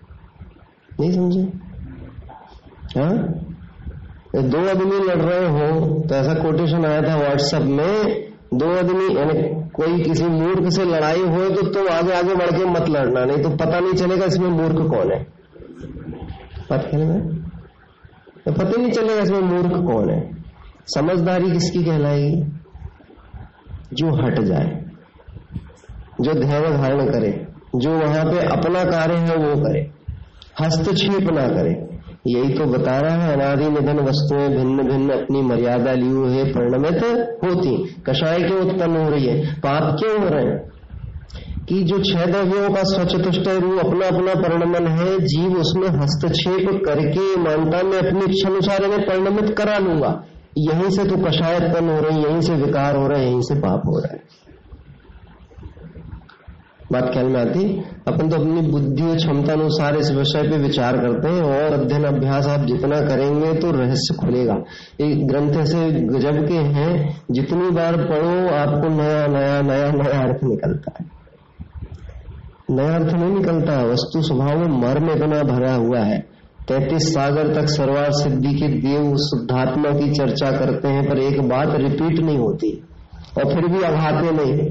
नहीं 1.00 1.12
समझे? 1.12 1.40
हाँ? 3.00 3.40
दो 4.36 4.70
आदमी 4.70 4.98
लड़ 4.98 5.22
रहे 5.22 5.48
हो 5.48 6.00
तो 6.00 6.14
ऐसा 6.14 6.34
कोटेशन 6.34 6.84
आया 6.84 7.02
था 7.02 7.16
व्हाट्सएप 7.16 7.62
में, 7.62 8.24
दो 8.54 8.78
आदमी, 8.78 9.16
यानी 9.16 9.64
कोई 9.70 10.02
किसी 10.02 10.24
मूर्ख 10.24 10.68
से 10.68 10.84
लड़ाई 10.84 11.20
हो 11.20 11.50
तो 11.50 11.66
तुम 11.66 11.88
आगे 11.88 12.12
आगे 12.12 12.34
बढ़ 12.34 12.50
के 12.50 12.64
मत 12.64 12.88
लड़ना, 12.88 13.24
नहीं 13.24 13.42
तो 13.42 13.50
पता 13.50 13.80
नहीं 13.80 13.92
चलेगा 13.92 14.24
इसमें 14.24 14.48
मूर्ख 14.48 14.90
कौन 14.90 15.12
है। 15.12 15.26
पता 16.70 16.98
तो 18.46 18.52
पता 18.52 18.82
नहीं 18.82 18.92
चलेगा 18.92 19.22
इसमें 19.22 19.40
मूर्ख 19.40 19.92
कौन 19.92 20.10
है। 20.10 20.43
समझदारी 20.86 21.50
किसकी 21.50 21.84
कहलाएगी 21.84 22.44
जो 23.92 24.24
हट 24.24 24.40
जाए, 24.40 24.84
जो 26.20 26.34
धैर्य 26.34 26.76
धारण 26.76 27.12
करे, 27.12 27.46
जो 27.76 27.90
वहाँ 27.90 28.24
पे 28.24 28.38
अपना 28.38 28.84
कार्य 28.84 29.14
है 29.14 29.36
वो 29.36 29.62
करे, 29.62 29.90
हस्तक्षेप 30.60 31.30
ना 31.30 31.48
करे। 31.48 31.94
यही 32.26 32.54
तो 32.54 32.64
बता 32.64 33.00
रहा 33.00 33.14
है 33.14 33.32
अनादि 33.32 33.64
निधन 33.64 33.98
वस्तुएँ 33.98 34.48
भिन्न 34.48 34.82
भिन्न 34.82 35.10
अपनी 35.10 35.42
मर्यादा 35.42 35.92
ली 35.92 36.08
हुए 36.08 36.44
परिणमित 36.44 37.04
होती 37.44 37.94
कषाय 38.06 38.38
क्यों 38.38 38.60
उत्पन्न 38.60 38.96
हो 38.96 39.10
रही 39.10 39.26
है? 39.26 39.54
पाप 39.54 39.96
क्यों 39.98 40.22
हो 40.22 40.28
रहे 40.28 40.44
हैं? 40.44 40.70
कि 41.68 41.82
जो 41.82 41.98
छह 41.98 42.24
द्रव्यों 42.26 42.70
का 42.70 42.82
स्वचतुष्ट 42.82 43.48
रूप 43.48 43.80
अपना 43.80 44.06
अपना 44.06 44.34
परिणमन 44.34 44.86
है, 44.86 45.18
जीव 45.18 45.56
उसमें 45.56 45.88
हस्तक्षेप 45.88 46.82
करके 46.86 47.36
मानता 47.36 47.82
मैं 47.82 47.98
अपनी 47.98 48.24
इच्छा 48.24 48.48
अनुसार 48.48 48.84
इन्हें 48.84 49.06
परिणमित 49.06 49.58
करा 49.58 49.78
लूँगा। 49.78 50.24
यहीं 50.58 50.90
से 50.90 51.04
तो 51.04 51.16
कषाय 51.16 51.56
उत्पन्न 51.56 51.88
हो 51.88 52.00
रही, 52.00 52.24
यहीं 52.24 52.40
से 52.40 52.54
विकार 52.54 52.96
हो 52.96 53.06
रहा 53.06 53.18
है, 53.18 53.26
यहीं 53.26 53.40
से 53.40 53.54
पाप 53.54 53.82
हो 53.86 53.98
रहा 53.98 54.12
है। 54.12 54.22
बात 56.92 57.12
ख्याल 57.12 57.26
में 57.26 57.40
आती? 57.40 57.82
अपन 58.08 58.28
तो 58.28 58.36
अपनी 58.36 58.60
बुद्धि 58.70 59.02
और 59.02 59.16
क्षमता 59.16 59.52
अनुसार 59.52 59.96
इस 59.96 60.10
विषय 60.10 60.42
पे 60.42 60.56
विचार 60.56 60.96
करते 60.96 61.28
हैं 61.28 61.42
और 61.42 61.72
अध्ययन 61.72 62.04
अभ्यास 62.04 62.46
आप 62.46 62.60
जितना 62.60 63.00
करेंगे 63.00 63.54
तो 63.54 63.70
रहस्य 63.70 64.14
खुलेगा। 64.14 64.54
ये 65.00 65.14
ग्रंथ 65.14 65.64
से 65.64 65.90
गजब 65.90 66.48
के 66.48 66.54
हैं, 66.54 67.22
जितनी 67.30 67.70
बार 67.70 67.96
पढ़ो, 67.96 68.54
आपको 68.54 68.88
नया 68.88 69.26
नया 69.26 69.60
नया 69.60 69.90
नया 69.90 70.20
अर्थ 70.22 70.44
निकलता 70.44 70.92
है। 71.00 71.06
नया 72.70 72.94
अर्थ 72.94 73.14
नहीं 73.14 73.34
निकलता, 73.34 73.82
वस्तु 73.82 74.22
स्वभाव 74.22 74.58
में 74.58 74.80
मर्म 74.80 75.10
इतना 75.10 75.42
भरा 75.42 75.74
हुआ 75.74 75.98
है। 75.98 76.33
तैतीस 76.68 77.14
सागर 77.14 77.54
तक 77.54 77.66
सरवार 77.68 78.10
सिद्धि 78.10 78.54
के 78.54 78.68
देव 78.68 79.16
शुद्धात्मा 79.16 79.90
की 79.90 80.10
चर्चा 80.10 80.50
करते 80.50 80.88
हैं, 80.88 81.10
पर 81.10 81.18
एक 81.18 81.48
बात 81.48 81.68
रिपीट 81.70 82.20
नहीं 82.20 82.38
होती। 82.38 82.84
और 83.38 83.54
फिर 83.54 83.66
भी 83.66 83.82
अघाते 83.82 84.30
नहीं 84.30 84.68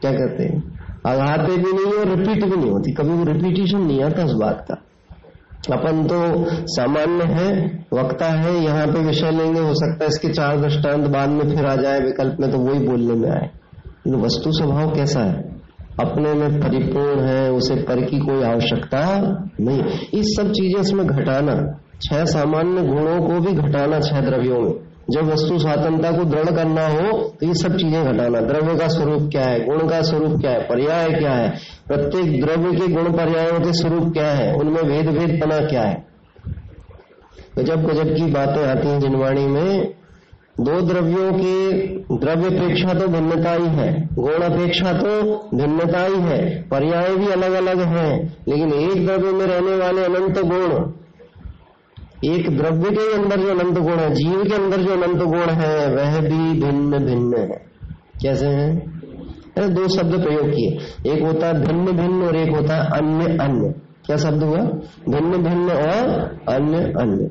क्या 0.00 0.12
कहते 0.12 0.42
हैं? 0.42 0.78
अघाते 1.06 1.56
भी 1.56 1.72
नहीं 1.72 1.92
और 1.92 2.08
रिपीट 2.08 2.44
भी 2.44 2.56
नहीं 2.56 2.70
होती। 2.70 2.92
कभी 2.92 3.10
वो 3.10 3.24
रिपीटेशन 3.24 3.78
नहीं 3.78 4.02
आता 4.02 4.24
उस 4.24 4.32
बात 4.32 4.66
का। 4.68 4.74
अपन 5.74 6.04
तो 6.04 6.44
सामान्य 6.66 7.24
है, 7.24 7.78
वक्ता 7.92 8.26
है, 8.26 8.64
यहाँ 8.64 8.86
पे 8.86 9.00
विषय 9.00 9.30
लेंगे, 9.30 9.60
हो 9.60 9.74
सकता 9.74 10.04
है 10.04 10.08
इसके 10.08 10.28
चार 10.28 10.60
दृष्टांत 10.60 11.06
बाद 11.06 11.28
में 11.28 11.56
फिर 11.56 11.66
आ 11.66 11.76
जाए 11.76 12.00
विकल्प 12.00 12.36
में 12.40 12.50
तो 12.50 12.58
वही 12.58 12.78
बोलने 12.78 13.14
में 13.14 13.30
आए। 13.30 13.50
लेकिन 14.06 14.14
वस्तु 14.14 14.52
स्वभाव 14.52 14.94
कैसा 14.94 15.20
है? 15.20 15.57
अपने 16.00 16.32
में 16.32 16.60
परिपूर्ण 16.60 17.20
है, 17.20 17.50
उसे 17.52 17.74
पर 17.74 18.04
की 18.04 18.18
कोई 18.18 18.42
आवश्यकता 18.42 19.00
नहीं। 19.60 19.82
इस 20.20 20.36
सब 20.36 20.50
चीज़ें 20.50 20.80
इसमें 20.80 21.06
घटाना, 21.06 21.54
छह 22.02 22.24
सामान्य 22.24 22.82
गुणों 22.82 23.20
को 23.20 23.40
भी 23.40 23.52
घटाना 23.52 24.00
छह 24.00 24.20
द्रव्यों 24.20 24.60
में। 24.60 24.72
जब 25.10 25.24
वस्तु 25.24 25.58
स्वतंत्रता 25.58 26.10
को 26.12 26.24
दृढ़ 26.24 26.50
करना 26.50 26.86
हो 26.88 27.18
तो 27.40 27.46
ये 27.46 27.54
सब 27.54 27.76
चीज़ें 27.76 28.04
घटाना। 28.04 28.40
द्रव्य 28.40 28.74
का 28.76 28.88
स्वरूप 28.88 29.28
क्या 29.32 29.44
है? 29.44 29.64
गुण 29.64 29.88
का 29.88 30.02
स्वरूप 30.02 30.40
क्या 30.40 30.50
है? 30.50 30.60
पर्याय 30.60 31.08
क्या 31.10 31.32
है? 31.32 31.48
प्रत्येक 31.86 32.40
द्रव्य 32.40 32.72
के 32.76 32.88
गुण 32.88 33.12
पर्यायों 33.12 33.60
के 33.60 33.72
स्वरूप 33.72 34.12
क्या 34.12 34.30
है? 34.30 34.54
उनमें 34.54 34.84
भेद 34.84 35.08
भेद 35.08 35.40
बना 35.40 35.58
क्या 35.60 35.82
है? 35.82 36.06
गजब 37.58 37.86
गजब 37.86 38.14
की 38.16 38.22
बातें 38.22 38.66
आती 38.66 38.88
हैं 38.88 39.00
जिनवाणी 39.00 39.46
में। 39.46 39.97
दो 40.60 40.80
द्रव्यों 40.80 41.32
की 41.32 41.56
द्रव्य 42.12 42.46
अपेक्षा 42.48 42.94
तो 42.94 43.06
भिन्नता 43.08 43.52
ही 43.52 43.66
है 43.68 44.08
गुण 44.14 44.42
अपेक्षा 44.44 44.92
तो 44.92 45.10
भिन्नता 45.54 46.04
ही 46.04 46.20
है, 46.22 46.62
पर्याय 46.62 47.14
भी 47.16 47.26
अलग 47.26 47.52
अलग 47.52 47.80
हैं, 47.80 48.36
लेकिन 48.48 48.72
एक 48.72 49.06
द्रव्य 49.06 49.32
में 49.32 49.46
रहने 49.46 49.76
वाले 49.76 50.04
अनंत 50.04 50.38
गुण, 50.38 50.74
एक 52.24 52.50
द्रव्य 52.56 52.90
के 52.90 53.12
अंदर 53.14 53.40
जो 53.40 53.50
अनंत 53.50 53.78
गुण 53.78 53.92
है, 53.92 54.10
जीव 54.14 54.42
के 54.44 54.54
अंदर 54.54 54.76
जो 54.76 54.92
अनंत 54.92 55.22
गुण 55.22 55.50
है, 55.60 55.94
वह 55.94 56.20
भी 56.20 56.60
भिन्न 56.60 57.04
भिन्न 57.04 57.36
है। 57.36 57.60
कैसे 58.22 58.46
है? 58.46 58.76
दो 59.58 59.88
शब्द 59.88 60.14
प्रयोग 60.24 60.50
किए, 60.50 61.12
एक 61.12 61.22
होता 61.22 61.46
है 61.46 61.60
भिन्न 61.60 61.96
भिन्न 61.96 62.22
और 62.22 62.36
एक 62.36 62.50
होता 62.50 62.74
है 62.74 62.90
अन्य 62.98 63.36
अन्य 63.38 63.74
क्या 64.06 64.16
शब्द 64.16 64.42
हुआ? 64.42 64.60
भिन्न 65.08 65.42
भिन्न 65.42 65.70
और 65.70 66.08
अन्य 66.48 66.78
अन्य 67.00 67.30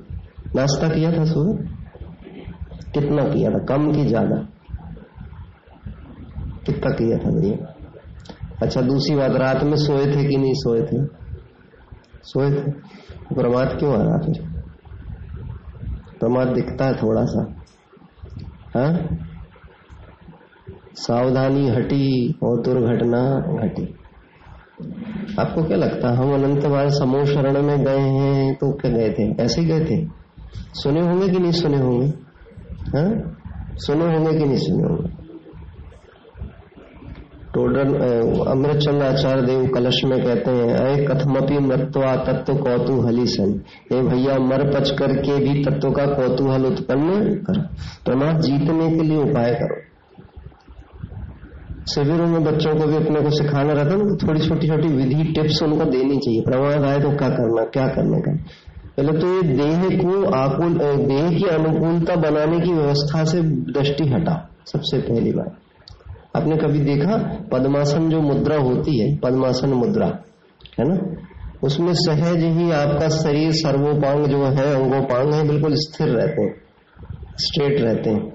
नाश्ता 0.55 0.88
किया 0.89 1.12
था 1.12 1.24
सुबह 1.25 1.76
कितना 3.00 3.24
किया 3.24 3.51
था? 3.51 3.58
कम 3.58 3.92
की 3.92 4.06
ज़्यादा। 4.06 4.36
कितना 6.66 6.92
किया 6.92 7.18
था 7.18 7.32
भैया? 7.32 7.74
अच्छा 8.62 8.82
दूसरी 8.82 9.16
बात, 9.16 9.32
रात 9.32 9.63
में 9.63 9.75
सोए 9.75 10.06
थे 10.06 10.25
कि 10.25 10.38
नहीं 10.38 10.54
सोए 10.54 10.82
थे? 10.82 11.06
सोए 12.24 12.51
थे? 12.51 12.72
प्रमाद 13.36 13.75
क्यों 13.80 14.00
आ 14.00 14.04
रहा 14.04 14.18
फिर? 14.18 14.50
प्रमाद 16.20 16.48
दिखता 16.48 16.86
है 16.86 16.94
थोड़ा 16.94 17.25
सा। 17.25 17.56
हा? 18.77 19.10
सावधानी 20.94 21.70
हटी 21.70 22.36
और 22.44 22.62
दुर्घटना 22.62 23.39
घटी। 23.63 23.96
आपको 25.39 25.63
क्या 25.63 25.77
लगता 25.77 26.10
है, 26.10 26.16
हम 26.18 26.34
अनंत 26.34 26.66
बार 26.66 26.89
समूह 26.89 27.25
शरण 27.25 27.62
में 27.62 27.84
गए 27.84 28.00
हैं 28.00 28.56
तो 28.56 28.72
क्या 28.72 28.92
गए 28.92 29.10
थे? 29.10 29.44
ऐसे 29.44 29.62
ही 29.62 29.68
गए 29.68 29.86
थे? 29.86 30.08
सुने 30.74 31.01
होंगे 31.01 31.30
कि 31.30 31.39
नहीं 31.39 31.51
सुने 31.51 31.77
होंगे? 31.77 32.26
हाँ? 32.88 33.12
सुने 33.77 34.06
होंगे 34.06 34.38
कि 34.39 34.46
नहीं 34.46 34.58
सुने 34.58 34.84
होंगे? 34.84 35.15
अमृत 38.51 38.77
चंद्र 38.77 39.06
आचार्य 39.06 39.41
देव 39.41 39.65
कलश 39.67 40.01
में 40.06 40.20
कहते 40.24 40.51
हैं 40.51 40.74
अय 40.75 41.06
कथमपी 41.06 41.58
मृत्वा 41.60 42.15
तत्व 42.25 42.56
कौतूहली 42.56 43.25
सन। 43.27 43.53
ये 43.91 44.01
भैया, 44.01 44.38
मर 44.39 44.63
पच 44.74 44.89
करके 45.00 45.38
भी 45.39 45.63
तत्व 45.63 45.91
का 45.91 46.06
कौतूहल 46.08 46.65
उत्पन्न 46.65 47.10
कर। 47.48 47.60
प्रमाद 48.06 48.41
जीतने 48.41 48.89
के 48.89 49.03
लिए 49.03 49.17
उपाय 49.20 49.53
करो। 49.53 49.79
शिविरों 51.86 52.27
में 52.27 52.44
बच्चों 52.44 52.75
को 52.75 52.88
भी 52.88 52.96
अपने 52.96 53.22
को 53.22 53.29
सिखाना 53.29 53.74
रहता 53.74 53.91
है 53.91 53.98
ना 54.00 54.15
थोड़ी 54.24 54.48
छोटी 54.48 54.67
छोटी 54.67 54.88
विधि, 54.89 55.24
टिप्स 55.34 55.62
उनको 55.63 55.86
देनी 55.86 56.17
चाहिए। 56.17 56.41
प्रमाद 56.41 56.84
आए 56.84 57.00
तो 57.00 57.10
क्या 57.17 57.29
करना, 57.29 57.63
क्या 57.74 57.88
करने 57.88 58.20
का 58.22 58.32
पहले 58.98 59.20
तो 59.20 59.27
ये 59.36 59.42
देह 59.42 60.04
को 60.04 60.30
आकुल 60.36 60.74
देह 61.08 61.38
की 61.38 61.44
अनुकूलता 61.44 62.16
बनाने 62.16 62.60
की 62.60 62.74
व्यवस्था 62.74 63.24
से 63.24 63.42
दृष्टि 63.42 64.10
हटा, 64.10 64.50
सबसे 64.66 64.98
पहली 64.98 65.32
बात। 65.32 65.58
आपने 66.36 66.58
कभी 66.58 66.80
देखा 66.80 67.18
पद्मासन 67.51 68.10
जो 68.10 68.22
मुद्रा 68.22 68.58
होती 68.58 69.00
है, 69.00 69.18
पद्मासन 69.18 69.70
मुद्रा, 69.70 70.08
है 70.80 70.88
ना? 70.88 71.16
उसमें 71.63 71.94
सहज 71.94 72.44
ही 72.44 72.72
आपका 72.72 73.10
शरीर 73.10 73.51
सर्वोपांग 73.51 74.25
जो 74.25 74.44
है, 74.44 74.74
अंगोपांग 74.75 75.34
है, 75.34 75.48
बिल्कुल 75.48 75.74
स्थिर 75.75 76.08
रहते 76.08 76.42
हैं, 76.42 76.56
स्ट्रेट 77.38 77.82
रहते 77.82 78.10
हैं। 78.10 78.34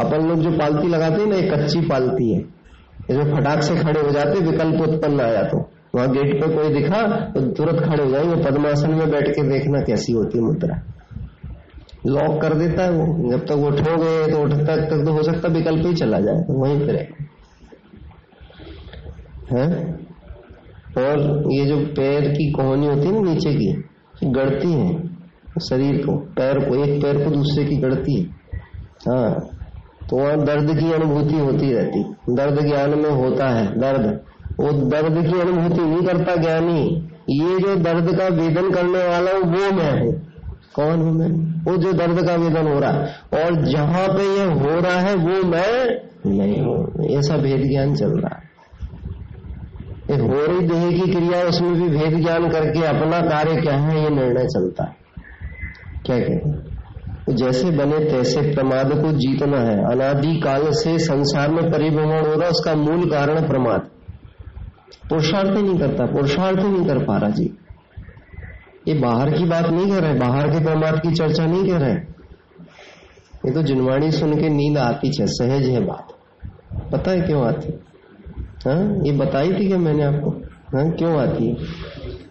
अपन 0.00 0.28
लोग 0.28 0.38
जो 0.38 0.50
पालती 0.50 0.88
लगाते 0.88 1.22
हैं 1.22 1.28
ना, 1.28 1.36
ये 1.36 1.42
कच्ची 1.42 1.80
पालती 1.80 2.34
है। 2.34 2.40
जो 3.10 3.36
फटाक 3.36 3.62
से 3.62 3.76
खड़े 3.76 4.00
हो 4.00 4.10
जाते 4.10 4.40
विकल्प 4.40 4.88
उत्पन्न 4.88 5.20
आया 5.20 5.42
तो 5.42 5.71
वहाँ 5.94 6.08
गेट 6.08 6.42
पे 6.42 6.48
कोई 6.54 6.68
दिखा 6.74 7.00
तो 7.34 7.40
तुरंत 7.48 7.80
खड़े 7.80 8.04
हो 8.04 8.10
जाएँगे 8.10 8.36
पद्मासन 8.44 8.94
में 8.94 9.10
बैठ 9.10 9.28
के 9.28 9.42
देखना 9.48 9.80
कैसी 9.80 10.12
होती 10.12 10.38
है 10.38 10.44
मुद्रा। 10.44 10.76
लॉक 12.06 12.40
कर 12.42 12.54
देता 12.54 12.82
है 12.82 12.90
वो। 12.90 13.30
जब 13.30 13.44
तक 13.46 13.52
वो 13.52 13.70
तो 13.70 14.42
उठता 14.42 14.76
तक 14.76 15.04
तो 15.06 15.12
हो 15.12 15.22
सकता 15.22 15.48
विकल्प 15.48 15.86
ही 15.86 15.94
चला 15.94 16.20
जाए 16.20 16.40
तो 16.42 16.60
वहीं 16.60 16.80
पर 16.80 16.96
है? 19.52 19.92
और 20.98 21.20
ये 21.52 21.64
जो 21.66 21.76
पैर 21.96 22.28
की 22.28 22.50
कोहनी 22.52 22.86
होती 22.86 23.06
है 23.08 23.12
ना 23.12 23.20
नीचे 23.30 23.54
की 23.54 23.72
गढ़ती 24.24 24.72
है 24.72 24.90
शरीर 25.68 25.96
को। 26.06 26.16
पैर 26.36 26.58
को, 26.58 26.74
एक 26.84 27.02
पैर 27.02 27.24
को 27.24 27.30
दूसरे 27.30 27.64
की 27.64 27.76
गढ़ती 27.76 28.14
है। 28.20 28.24
हाँ। 29.08 29.32
तो 30.10 30.16
वहाँ 30.16 30.36
दर्द 30.44 30.78
की 30.78 30.92
अनुभूति 30.92 31.38
होती 31.38 31.72
रहती 31.72 32.02
दर्द 32.30 32.60
ज्ञान 32.66 32.90
में 32.90 33.10
होता 33.10 33.48
है, 33.48 33.66
दर्द। 33.78 34.20
वो 34.60 34.72
दर्द 34.72 35.32
की 35.32 35.40
अनुभूति 35.40 35.82
नहीं 35.82 36.02
करता 36.02 36.36
ज्ञानी। 36.36 37.08
ये 37.30 37.58
जो 37.58 37.76
दर्द 37.76 38.18
का 38.18 38.26
वेदन 38.26 38.70
करने 38.70 39.08
वाला 39.08 39.32
वो 39.32 39.72
मैं 39.72 40.00
हूँ। 40.00 40.32
कौन 40.74 41.00
हूँ 41.00 41.12
मैं? 41.12 41.52
वो 41.64 41.76
जो 41.76 41.92
दर्द 41.92 42.26
का 42.26 42.34
वेदन 42.34 42.66
हो 42.72 42.80
रहा 42.80 42.90
है। 42.90 43.16
और 43.44 43.64
जहाँ 43.64 44.08
पे 44.08 44.38
ये 44.38 44.44
हो 44.44 44.80
रहा 44.80 45.00
है, 45.00 45.14
वो 45.14 45.42
मैं 45.48 46.02
नहीं 46.26 46.60
हूँ। 46.60 47.06
ऐसा 47.18 47.36
भेद 47.36 47.68
ज्ञान 47.68 47.94
चल 47.94 48.10
रहा 48.10 48.36
है। 48.36 48.52
एक 50.14 50.20
हो 50.20 50.46
रही 50.46 50.66
देह 50.66 50.90
की 50.90 51.12
क्रिया, 51.12 51.42
उसमें 51.42 51.72
भी 51.74 51.88
भेद 51.88 52.22
ज्ञान 52.22 52.48
करके 52.50 52.84
अपना 52.84 53.20
कार्य 53.20 53.60
क्या 53.60 53.74
है, 53.74 54.04
ये 54.04 54.10
निर्णय 54.10 54.44
चलता 54.44 54.84
है। 54.84 54.96
क्या 56.06 56.18
कहते 56.18 56.32
हैं? 56.32 56.72
जैसे 57.28 57.70
बने 57.70 57.98
तैसे 57.98 58.40
प्रमाद 58.40 58.90
को 58.92 59.12
जीतना 59.12 59.58
है। 59.58 59.92
अनादि 59.92 60.40
काल 60.40 60.70
से 60.70 60.98
संसार 60.98 61.50
में 61.50 61.70
परिभ्रमण 61.72 62.26
हो 62.26 62.34
रहा 62.34 62.48
उसका 62.48 62.74
मूल 62.74 63.10
कारण 63.10 63.48
प्रमाद। 63.48 63.88
पुरुषार्थ 65.08 65.50
नहीं 65.50 65.78
करता, 65.78 66.06
पुरुषार्थ 66.06 66.58
नहीं 66.58 66.86
कर 66.86 67.04
पा 67.04 67.16
रहा 67.16 67.30
जी। 67.30 67.52
ये 68.88 68.94
बाहर 68.94 69.30
की 69.30 69.44
बात 69.44 69.66
नहीं 69.66 69.90
कर 69.90 70.02
रहे, 70.02 70.14
बाहर 70.14 70.48
के 70.48 70.64
प्रमाद 70.64 71.00
की 71.00 71.10
चर्चा 71.10 71.46
नहीं 71.46 71.64
कर 71.64 71.80
रहे। 71.80 71.94
ये 73.46 73.50
तो 73.50 73.62
जिनवाणी 73.62 74.10
सुन 74.10 74.40
के 74.40 74.48
नींद 74.48 74.78
आती 74.78 75.08
है, 75.20 75.26
सहज 75.26 75.68
है 75.68 75.80
बात। 75.80 76.08
पता 76.92 77.10
है 77.10 77.20
क्यों 77.20 77.46
आती 77.46 77.80
हाँ? 78.68 78.98
ये 79.04 79.12
बताई 79.12 79.52
थी 79.52 79.68
क्या 79.68 79.78
मैंने 79.78 80.02
आपको? 80.02 80.30
हाँ 80.76 80.90
क्यों 80.90 81.20
आती 81.20 81.46
है? 81.46 81.56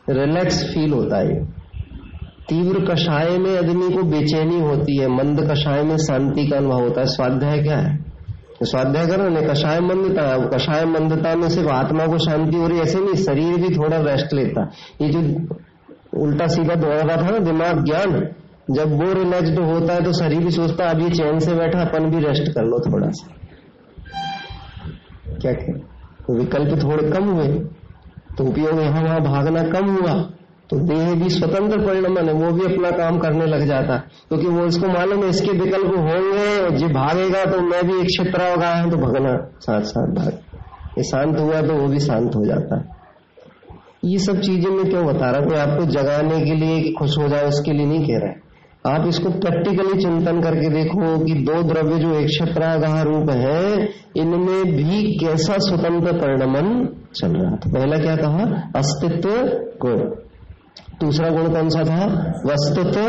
रिलैक्स 0.09 0.73
फील 0.73 0.93
होता 0.93 1.17
है। 1.17 1.45
तीव्र 2.49 2.93
कषाय 2.93 3.37
में 3.37 3.57
आदमी 3.57 3.89
को 3.89 4.03
बेचैनी 4.03 4.59
होती 4.59 4.97
है, 4.97 5.07
मंद 5.07 5.51
कषाय 5.51 5.83
में 5.83 5.97
शांति 5.97 6.47
का 6.47 6.57
अनुभव 6.57 6.81
होता 6.81 7.01
है। 7.01 7.07
स्वाध्याय 7.07 7.63
क्या 7.63 7.77
है? 7.77 8.10
स्वाध्याय 8.63 9.05
करो 9.07 9.27
ना 9.29 9.41
कषाय 9.43 9.79
मंदता 9.81 10.23
कषाय 10.49 10.85
मंदता 10.85 11.33
में 11.35 11.47
सिर्फ़ 11.49 11.69
आत्मा 11.71 12.05
को 12.07 12.17
शांति 12.19 12.57
हो 12.57 12.67
रही 12.67 12.79
ऐसे 12.79 12.99
नहीं, 12.99 13.23
शरीर 13.23 13.55
भी 13.61 13.75
थोड़ा 13.77 13.97
रेस्ट 14.01 14.33
लेता 14.33 14.69
ये 15.01 15.09
जो 15.09 15.19
उल्टा 16.21 16.47
सीधा 16.47 16.75
दौड़ 16.75 16.93
रहा 16.93 17.15
था 17.17 17.29
ना, 17.29 17.37
दिमाग 17.39 17.83
ज्ञान, 17.85 18.11
जब 18.71 18.91
वो 18.93 19.11
रिलैक्सड 19.13 19.59
होता 19.61 19.93
है 19.93 20.03
तो 20.03 20.11
शरीर 20.13 20.39
भी 20.39 20.51
सोचता 20.51 20.89
है 20.89 21.03
ये 21.03 21.09
चैन 21.11 21.39
से 21.39 21.53
बैठा, 21.55 21.81
अपन 21.81 22.09
भी 22.11 22.19
रेस्ट 22.25 22.51
कर 22.53 22.65
लो 22.65 22.79
थोड़ा 22.85 23.09
सा। 23.11 23.27
क्या 25.37 25.53
क्या 25.53 25.75
तो 26.21 26.33
विकल्प 26.33 26.83
थोड़े 26.83 27.09
कम 27.11 27.29
हुए 27.29 27.47
तो 28.37 28.43
उपयोग 28.43 28.79
यहाँ 28.81 29.03
वहाँ 29.03 29.21
भागना 29.21 29.63
कम 29.69 29.89
हुआ। 29.91 30.13
तो 30.71 30.77
देह 30.87 31.13
भी 31.15 31.29
स्वतंत्र 31.29 31.77
परिणाम 31.85 32.17
है 32.19 32.33
वो 32.33 32.51
भी 32.51 32.65
अपना 32.65 32.91
काम 32.91 33.17
करने 33.19 33.45
लग 33.45 33.65
जाता। 33.67 33.93
है 33.93 34.03
क्योंकि 34.29 34.47
वो 34.47 34.65
इसको 34.65 34.87
मालूम 34.89 35.23
है, 35.23 35.29
इसके 35.29 35.51
विकल्प 35.53 35.87
होंगे, 35.87 36.77
जो 36.77 36.87
भागेगा 36.89 37.43
तो 37.45 37.61
मैं 37.61 37.83
भी 37.87 37.99
एक 37.99 38.07
क्षेत्र 38.07 38.49
होगा 38.51 38.73
तो 38.89 38.97
भगना, 38.97 39.35
साथ 39.61 39.81
साथ 39.89 40.13
भाग। 40.15 40.39
ये 40.97 41.03
शांत 41.03 41.39
हुआ 41.39 41.61
तो 41.61 41.73
वो 41.73 41.87
भी 41.87 41.99
शांत 41.99 42.35
हो 42.35 42.45
जाता। 42.45 42.77
है 42.77 42.99
ये 44.05 44.17
सब 44.19 44.39
चीज़ें 44.39 44.69
मैं 44.71 44.89
क्यों 44.89 45.05
बता 45.05 45.29
रहा 45.31 45.45
कोई 45.45 45.57
आपको 45.57 45.85
जगाने 45.85 46.39
के 46.41 46.55
लिए 46.55 46.93
खुश 46.93 47.17
हो 47.17 47.27
जाए 47.27 47.47
उसके 47.47 47.71
लिए 47.71 47.85
नहीं 47.85 48.07
कह 48.07 48.17
रहा 48.17 48.33
आप 48.85 49.07
इसको 49.07 49.29
प्रैक्टिकली 49.29 50.01
चिंतन 50.01 50.41
करके 50.41 50.69
देखो 50.69 51.17
कि 51.25 51.33
दो 51.43 51.61
द्रव्य 51.63 51.99
जो 51.99 52.13
एक 52.15 52.27
क्षत्रागाह 52.27 53.01
रूप 53.01 53.29
है, 53.29 53.89
इनमें 54.17 54.63
भी 54.67 55.01
कैसा 55.17 55.57
स्वतंत्र 55.59 56.13
परिणमन 56.13 56.87
चल 57.15 57.31
रहा 57.31 57.51
था। 57.51 57.71
पहला 57.71 57.97
क्या 57.97 58.15
कहा? 58.15 58.45
अस्तित्व 58.75 59.29
को। 59.85 59.93
दूसरा 60.99 61.29
गुण 61.29 61.53
कौन 61.53 61.69
सा 61.69 61.83
था? 61.83 62.05
वस्तुत्व 62.45 63.01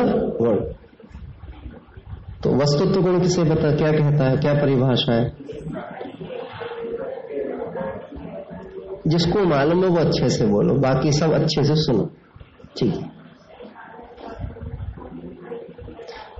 गुण। 0.44 0.56
तो 2.42 2.54
वस्तुत्व 2.56 3.02
गुण 3.02 3.20
किसे 3.20 3.42
बता 3.42 3.74
क्या 3.76 3.92
कहता 3.92 4.24
है, 4.24 4.36
क्या 4.36 4.54
परिभाषा 4.54 5.12
है? 5.12 5.36
जिसको 9.06 9.44
मालूम 9.44 9.82
है 9.84 9.90
वो 9.90 9.96
अच्छे 9.96 10.28
से 10.28 10.46
बोलो, 10.46 10.74
बाकी 10.74 11.12
सब 11.12 11.32
अच्छे 11.32 11.64
से 11.64 11.74
सुनो। 11.74 12.10
ठीक 12.78 12.94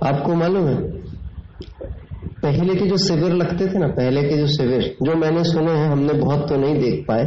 आपको 0.03 0.33
मालूम 0.33 0.67
है? 0.67 0.75
पहले 2.43 2.75
के 2.75 2.85
जो 2.85 2.97
शिविर 2.97 3.33
लगते 3.33 3.67
थे 3.67 3.79
ना, 3.79 3.87
पहले 3.87 4.23
के 4.23 4.37
जो 4.37 4.47
शिविर, 4.47 4.95
जो 5.03 5.15
मैंने 5.15 5.43
सुने 5.43 5.71
हैं, 5.71 5.87
हमने 5.87 6.13
बहुत 6.13 6.49
तो 6.49 6.55
नहीं 6.55 6.75
देख 6.75 7.05
पाए, 7.07 7.23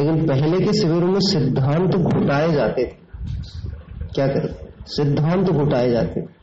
लेकिन 0.00 0.26
पहले 0.26 0.66
के 0.66 0.72
शिविरों 0.72 1.08
में 1.08 1.20
सिद्धांत 1.20 1.92
तो 1.92 1.98
घुटाए 1.98 2.52
जाते 2.52 2.84
थे। 2.84 3.01
क्या 4.14 4.26
करें? 4.26 4.54
सिद्धांत 4.86 5.46
तो 5.46 5.52
घुटाए 5.52 5.90
जाते 5.90 6.42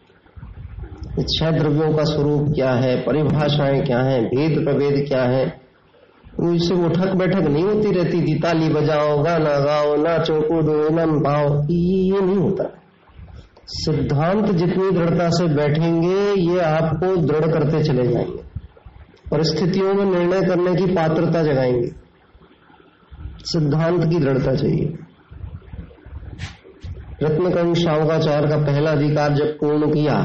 छह 1.22 1.52
द्रव्यों 1.52 1.94
का 1.94 2.04
स्वरूप 2.04 2.48
क्या 2.56 2.72
है? 2.72 2.98
परिभाषाएँ 3.02 3.82
क्या 3.82 4.00
है? 4.00 4.26
भेद 4.26 4.66
प्रभेद 4.66 5.08
क्या 5.08 5.24
है? 5.24 5.62
उससे 6.40 6.74
उठक 6.74 7.14
बैठक 7.14 7.40
नहीं 7.40 7.64
होती 7.64 7.92
रहती। 7.92 8.22
थी 8.22 8.40
ताली 8.40 8.70
बजाओ, 8.70 9.24
गाना 9.24 9.60
गाओ, 9.60 9.96
नाचो, 9.96 10.42
कूदो, 10.42 10.90
नम 10.90 11.20
पाओ। 11.20 11.64
ये 11.72 12.22
नहीं 12.22 12.38
होता। 12.38 12.82
सिद्धांत 13.68 14.52
जितनी 14.52 14.92
दृढ़ता 14.92 15.30
से 15.30 15.48
बैठेंगे, 15.48 16.42
ये 16.52 16.60
आपको 16.60 17.16
दृढ़ 17.16 17.52
करते 17.52 17.84
चले 17.84 18.08
जाएँगे। 18.08 18.44
परिस्थितियों 19.32 19.94
में 19.94 20.06
निर्णय 20.06 20.48
करने 20.48 20.76
की 20.76 20.86
पात्रता 20.86 21.44
जगाएँगे। 21.44 21.92
सिद्धांत 23.40 24.04
की 24.10 24.20
दृढ़ता 24.20 24.56
चाहिए। 24.56 24.98
रत्नकंठ 27.24 27.78
शावकाचार 27.78 28.46
का 28.48 28.58
पहला 28.58 28.92
अधिकार 28.92 29.34
जब 29.34 29.58
पूर्ण 29.60 29.92
किया 29.92 30.18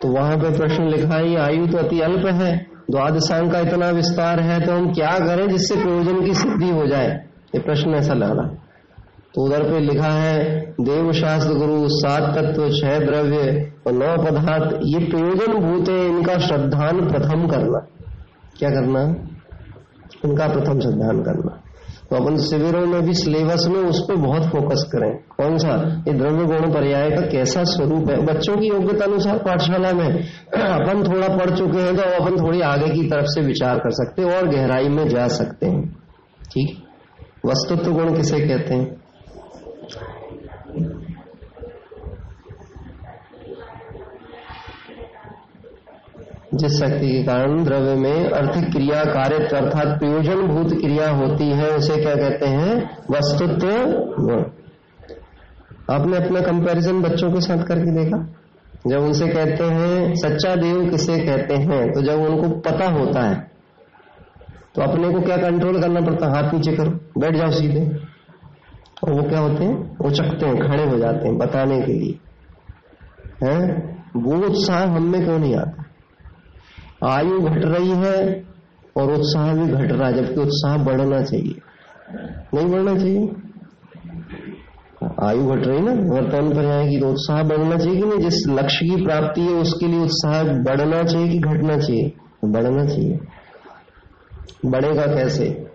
तो 0.00 0.08
वहाँ 0.08 0.36
पर 0.36 0.56
प्रश्न 0.56 0.88
लिखा 0.88 1.14
है 1.14 1.36
आयु 1.40 1.66
तो 1.66 1.78
अति 1.78 2.00
अल्प 2.00 2.26
है, 2.32 2.50
द्वादशांग 2.90 3.50
का 3.52 3.60
इतना 3.60 3.88
विस्तार 3.90 4.40
है 4.40 4.60
तो 4.60 4.72
हम 4.72 4.92
क्या 4.92 5.18
करें 5.18 5.48
जिससे 5.48 5.74
प्रयोजन 5.76 6.24
की 6.24 6.34
सिद्धि 6.34 6.70
हो 6.70 6.86
जाए? 6.86 7.08
ये 7.54 7.60
प्रश्न 7.60 7.94
ऐसा 7.94 8.14
लगा 8.14 8.46
तो 9.34 9.42
उधर 9.42 9.62
पे 9.62 9.80
लिखा 9.80 10.10
है 10.10 10.38
देव 10.80 11.10
शास्त्र 11.12 11.54
गुरु, 11.54 11.88
सात 11.88 12.36
तत्व, 12.36 12.68
छह 12.70 12.98
द्रव्य 12.98 13.72
और 13.86 13.92
नौ 13.92 14.16
पदार्थ, 14.16 14.78
ये 14.84 14.98
प्रयोजन 15.04 15.58
भूत 15.58 15.88
है 15.88 16.06
इनका 16.06 16.38
श्रद्धान 16.38 17.08
प्रथम 17.08 17.46
करना। 17.46 17.86
क्या 18.58 18.70
करना? 18.70 19.02
इनका 20.24 20.46
प्रथम 20.48 20.80
श्रद्धान 20.80 21.22
करना। 21.22 21.60
तो 22.10 22.16
अपन 22.16 22.36
शिविरों 22.36 22.86
में 22.86 23.02
भी 23.02 23.14
सिलेबस 23.14 23.66
में 23.68 23.80
उस 23.80 24.00
पर 24.08 24.16
बहुत 24.16 24.42
फोकस 24.42 24.84
करें। 24.92 25.10
कौन 25.36 25.56
सा? 25.58 26.04
ये 26.08 26.12
द्रव्य 26.12 26.44
गुण 26.44 26.72
पर्याय 26.72 27.10
का 27.10 27.20
कैसा 27.20 27.64
स्वरूप 27.64 28.10
है? 28.10 28.16
बच्चों 28.26 28.56
की 28.56 28.66
योग्यता 28.66 29.04
अनुसार 29.04 29.38
पाठशाला 29.38 29.92
में 29.92 30.06
अपन 30.54 31.02
थोड़ा 31.12 31.28
पढ़ 31.28 31.50
चुके 31.50 31.78
हैं 31.78 31.96
तो 31.96 32.02
अपन 32.02 32.36
थोड़ी 32.36 32.60
आगे 32.60 32.88
की 32.88 33.08
तरफ़ 33.08 33.26
से 33.26 33.40
विचार 33.40 33.78
कर 33.78 33.90
सकते 33.90 34.22
हैं 34.22 34.36
और 34.36 34.48
गहराई 34.48 34.88
में 34.88 35.08
जा 35.08 35.28
सकते 35.28 35.66
हैं। 35.66 35.82
ठीक? 36.44 36.76
वस्तुत्व 37.46 37.92
गुण 37.92 38.16
किसे 38.16 38.48
कहते 38.48 38.74
हैं? 38.74 38.97
जिस 46.58 46.78
शक्ति 46.78 47.08
के 47.08 47.22
कारण 47.24 47.64
द्रव्य 47.64 47.94
में 47.94 48.30
अर्थ 48.30 48.58
क्रिया 48.72 49.02
कार्य 49.06 49.36
अर्थात 49.56 49.98
प्रयोजन 49.98 50.46
भूत 50.46 50.72
क्रिया 50.80 51.10
होती 51.10 51.50
है, 51.50 51.68
उसे 51.70 51.96
क्या 51.96 52.14
कहते 52.16 52.46
हैं? 52.46 52.74
वस्तुत्व 53.10 53.68
गुण। 54.20 54.42
आपने 55.90 56.16
अपना 56.16 56.40
कंपैरिजन 56.40 57.00
बच्चों 57.02 57.30
के 57.32 57.40
साथ 57.40 57.62
करके 57.64 57.90
देखा? 57.92 58.18
जब 58.86 58.98
उनसे 58.98 59.28
कहते 59.28 59.64
हैं, 59.66 60.14
सच्चा 60.14 60.54
देव 60.56 60.88
किसे 60.90 61.18
कहते 61.18 61.54
हैं 61.54 61.92
तो 61.92 62.02
जब 62.02 62.20
उनको 62.20 62.48
पता 62.60 62.88
होता 62.88 63.22
है 63.22 63.36
तो 64.74 64.82
अपने 64.82 65.08
को 65.10 65.20
क्या 65.20 65.36
कंट्रोल 65.36 65.80
करना 65.80 66.00
पड़ता 66.00 66.26
हाथ 66.26 66.52
नीचे 66.54 66.72
करो, 66.72 66.90
बैठ 67.18 67.36
जाओ 67.36 67.50
सीधे। 67.50 67.80
और 69.04 69.12
वो 69.12 69.22
क्या 69.22 69.38
होते 69.38 69.64
हैं? 69.64 69.96
वो 70.00 70.10
चकते 70.10 70.46
हैं, 70.46 70.56
खड़े 70.60 70.84
हो 70.84 70.98
जाते 70.98 71.28
हैं 71.28 71.36
बताने 71.38 71.80
के 71.82 71.92
लिए। 71.92 72.18
हैं? 73.42 73.58
वो 74.16 74.36
उत्साह 74.46 74.84
हम 74.86 75.12
क्यों 75.24 75.38
नहीं 75.38 75.56
आता? 75.56 75.84
आयु 77.04 77.40
घट 77.40 77.64
रही 77.64 77.90
है 77.90 78.44
और 78.96 79.12
उत्साह 79.12 79.54
भी 79.54 79.72
घट 79.72 79.92
रहा 79.92 80.08
है, 80.08 80.14
जबकि 80.14 80.40
उत्साह 80.40 80.76
बढ़ना 80.76 81.22
चाहिए। 81.22 81.58
नहीं 82.54 82.66
बढ़ना 82.66 82.98
चाहिए? 82.98 83.32
आयु 85.22 85.46
घट 85.46 85.66
रही 85.66 85.80
ना, 85.80 85.92
वर्तमान 85.92 86.54
पर 86.54 86.66
आएगी 86.66 87.00
तो 87.00 87.10
उत्साह 87.10 87.42
बढ़ना 87.42 87.78
चाहिए 87.78 88.02
कि 88.02 88.08
नहीं? 88.08 88.18
जिस 88.18 88.44
लक्ष्य 88.48 88.86
की 88.86 89.04
प्राप्ति 89.04 89.40
है, 89.40 89.52
उसके 89.52 89.86
लिए 89.86 90.00
उत्साह 90.00 90.42
बढ़ना 90.42 91.02
चाहिए 91.02 91.28
कि 91.28 91.38
घटना 91.38 91.78
चाहिए? 91.78 92.12
बढ़ना 92.44 92.86
चाहिए। 92.86 93.18
बढ़ेगा 94.66 95.06
कैसे? 95.06 95.67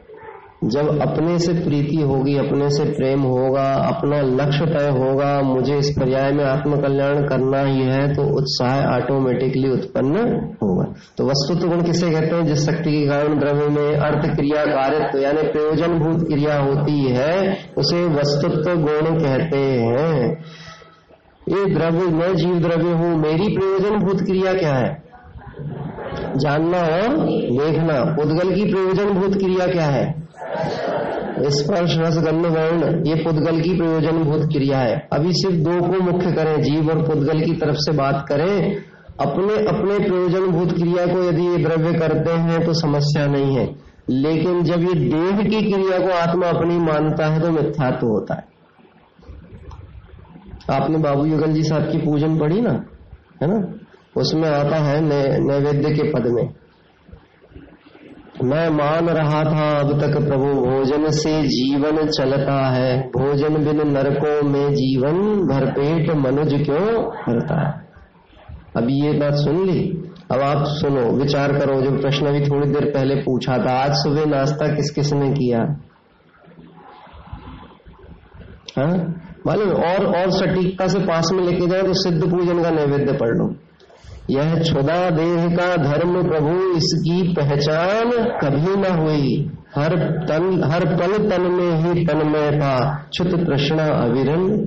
जब 0.63 1.01
अपने 1.01 1.39
से 1.39 1.53
प्रीति 1.53 1.95
होगी, 1.95 2.37
अपने 2.37 2.69
से 2.69 2.83
प्रेम 2.83 3.19
होगा, 3.19 3.73
अपना 3.73 4.21
लक्ष्य 4.21 4.65
तय 4.65 4.89
होगा, 4.89 5.41
मुझे 5.41 5.77
इस 5.77 5.89
पर्याय 5.89 6.31
में 6.31 6.45
आत्मकल्याण 6.45 7.27
करना 7.27 7.61
ही 7.61 7.81
है 7.81 8.13
तो 8.13 8.23
उत्साह 8.23 8.95
ऑटोमेटिकली 8.95 9.69
उत्पन्न 9.69 10.15
होगा। 10.55 10.93
तो 11.17 11.25
वस्तुत्व 11.25 11.67
गुण 11.67 11.81
किसे 11.81 12.11
कहते 12.11 12.35
हैं? 12.35 12.45
जिस 12.45 12.65
शक्ति 12.65 12.91
के 12.91 13.07
कारण 13.07 13.39
द्रव्य 13.39 13.67
में 13.67 13.95
अर्थ 13.97 14.35
क्रिया, 14.35 14.65
कार्यत्व 14.65 15.19
यानी 15.19 15.41
प्रयोजन 15.41 15.99
भूत 15.99 16.27
क्रिया 16.27 16.59
होती 16.59 17.03
है, 17.03 17.57
उसे 17.77 18.07
वस्तुत्व 18.07 18.71
गुण 18.71 19.19
कहते 19.19 19.57
हैं। 19.57 20.43
ये 21.49 21.73
द्रव्य, 21.73 22.07
मैं 22.07 22.35
जीव 22.35 22.55
द्रव्य 22.55 22.91
हूँ, 22.91 23.17
मेरी 23.17 23.57
प्रयोजन 23.57 23.97
भूत 23.99 24.21
क्रिया 24.21 24.53
क्या 24.53 24.73
है? 24.73 25.03
जानना 26.37 26.77
और 26.77 27.17
देखना। 27.37 28.15
उद्गल 28.21 28.55
की 28.55 28.65
प्रयोजन 28.73 29.09
भूत 29.09 29.33
क्रिया 29.33 29.67
क्या 29.67 29.85
है? 29.85 30.22
स्पर्श 31.39 31.97
रस 31.97 32.17
गंध 32.17 32.45
वर्ण 32.45 33.07
ये 33.07 33.15
पुद्गल 33.15 33.61
की 33.61 33.77
प्रयोजन 33.77 34.23
भूत 34.23 34.41
क्रिया 34.41 34.77
है। 34.77 35.07
अभी 35.13 35.29
सिर्फ़ 35.31 35.55
दो 35.55 35.87
को 35.87 36.11
मुख्य 36.11 36.31
करें, 36.31 36.61
जीव 36.61 36.89
और 36.89 37.07
पुद्गल 37.07 37.41
की 37.41 37.53
तरफ़ 37.53 37.75
से 37.75 37.91
बात 37.91 38.25
करें। 38.29 38.75
अपने 39.19 39.53
अपने 39.65 40.09
प्रयोजन 40.09 40.47
भूत 40.47 40.71
क्रिया 40.71 41.05
को 41.05 41.23
यदि 41.23 41.41
ये 41.41 41.57
द्रव्य 41.57 41.99
करते 41.99 42.31
हैं 42.31 42.65
तो 42.65 42.73
समस्या 42.73 43.25
नहीं 43.25 43.57
है। 43.57 43.75
लेकिन 44.09 44.63
जब 44.63 44.81
ये 44.81 44.93
देह 44.93 45.37
की 45.37 45.71
क्रिया 45.71 45.99
को 45.99 46.13
आत्मा 46.13 46.47
अपनी 46.47 46.77
मानता 46.77 47.25
है 47.25 47.41
तो 47.41 47.51
मिथ्यात्व 47.51 48.07
होता 48.07 48.33
है। 48.33 48.45
आपने 50.71 50.97
बाबू 50.97 51.25
युगल 51.25 51.51
जी 51.51 51.63
साहब 51.63 51.91
की 51.91 51.97
पूजन 51.97 52.39
पढ़ी 52.39 52.61
ना? 52.61 52.85
है 53.43 53.47
ना? 53.47 53.73
उसमें 54.17 54.49
आता 54.49 54.75
है 54.75 55.01
नैवेद्य 55.39 55.89
के 55.89 56.11
पद 56.11 56.27
में। 56.27 56.49
मैं 58.41 58.69
मान 58.69 59.09
रहा 59.09 59.43
था 59.43 59.79
अब 59.79 60.01
तक 60.01 60.27
प्रभु 60.27 60.45
भोजन 60.45 61.09
से 61.09 61.43
जीवन 61.43 62.07
चलता 62.07 62.67
है। 62.67 63.01
भोजन 63.01 63.53
बिन 63.53 63.91
नरकों 63.91 64.49
में 64.49 64.73
जीवन, 64.73 65.13
भरपेट 65.47 66.11
मनुज 66.11 66.53
क्यों 66.53 67.03
भरता 67.03 67.67
है? 67.67 67.87
अभी 68.77 68.93
ये 68.93 69.11
बात 69.19 69.33
सुन 69.33 69.65
ली। 69.65 70.03
अब 70.31 70.39
आप 70.41 70.63
सुनो, 70.65 71.17
विचार 71.17 71.59
करो। 71.59 71.81
जो 71.81 71.91
प्रश्न 71.91 72.25
अभी 72.25 72.41
थोड़ी 72.41 72.71
देर 72.71 72.85
पहले 72.85 73.15
पूछा 73.15 73.57
था, 73.57 73.71
आज 73.71 73.91
सुबह 73.93 74.25
नाश्ता 74.25 74.67
किस 74.67 74.91
किस 74.91 75.13
ने 75.13 75.31
किया? 75.31 75.59
हाँ? 78.77 79.19
मालूम 79.47 79.69
और 79.69 80.05
और 80.05 80.31
सटीकता 80.31 80.87
से 80.87 80.99
पास 80.99 81.29
में 81.33 81.43
लेके 81.43 81.67
जाए 81.67 81.83
तो 81.83 81.93
सिद्ध 81.93 82.31
पूजन 82.31 82.63
का 82.63 82.69
नैवेद्य 82.69 83.13
पढ़ 83.13 83.29
लो। 83.29 83.55
यह 84.29 84.63
छुदा 84.63 85.09
देह 85.09 85.55
का 85.55 85.75
धर्म 85.75 86.29
प्रभु, 86.29 86.71
इसकी 86.77 87.33
पहचान 87.33 88.11
कभी 88.11 88.75
न 88.75 88.99
हुई। 88.99 89.51
हर 89.75 89.95
तन, 89.99 90.63
हर 90.63 90.85
पल 90.85 91.29
तन 91.29 91.41
में 91.41 91.71
ही 91.71 92.05
तन 92.05 92.27
में 92.27 92.59
था। 92.59 93.07
छुत 93.13 93.27
कृष्णा 93.27 93.83
अविरल 93.83 94.65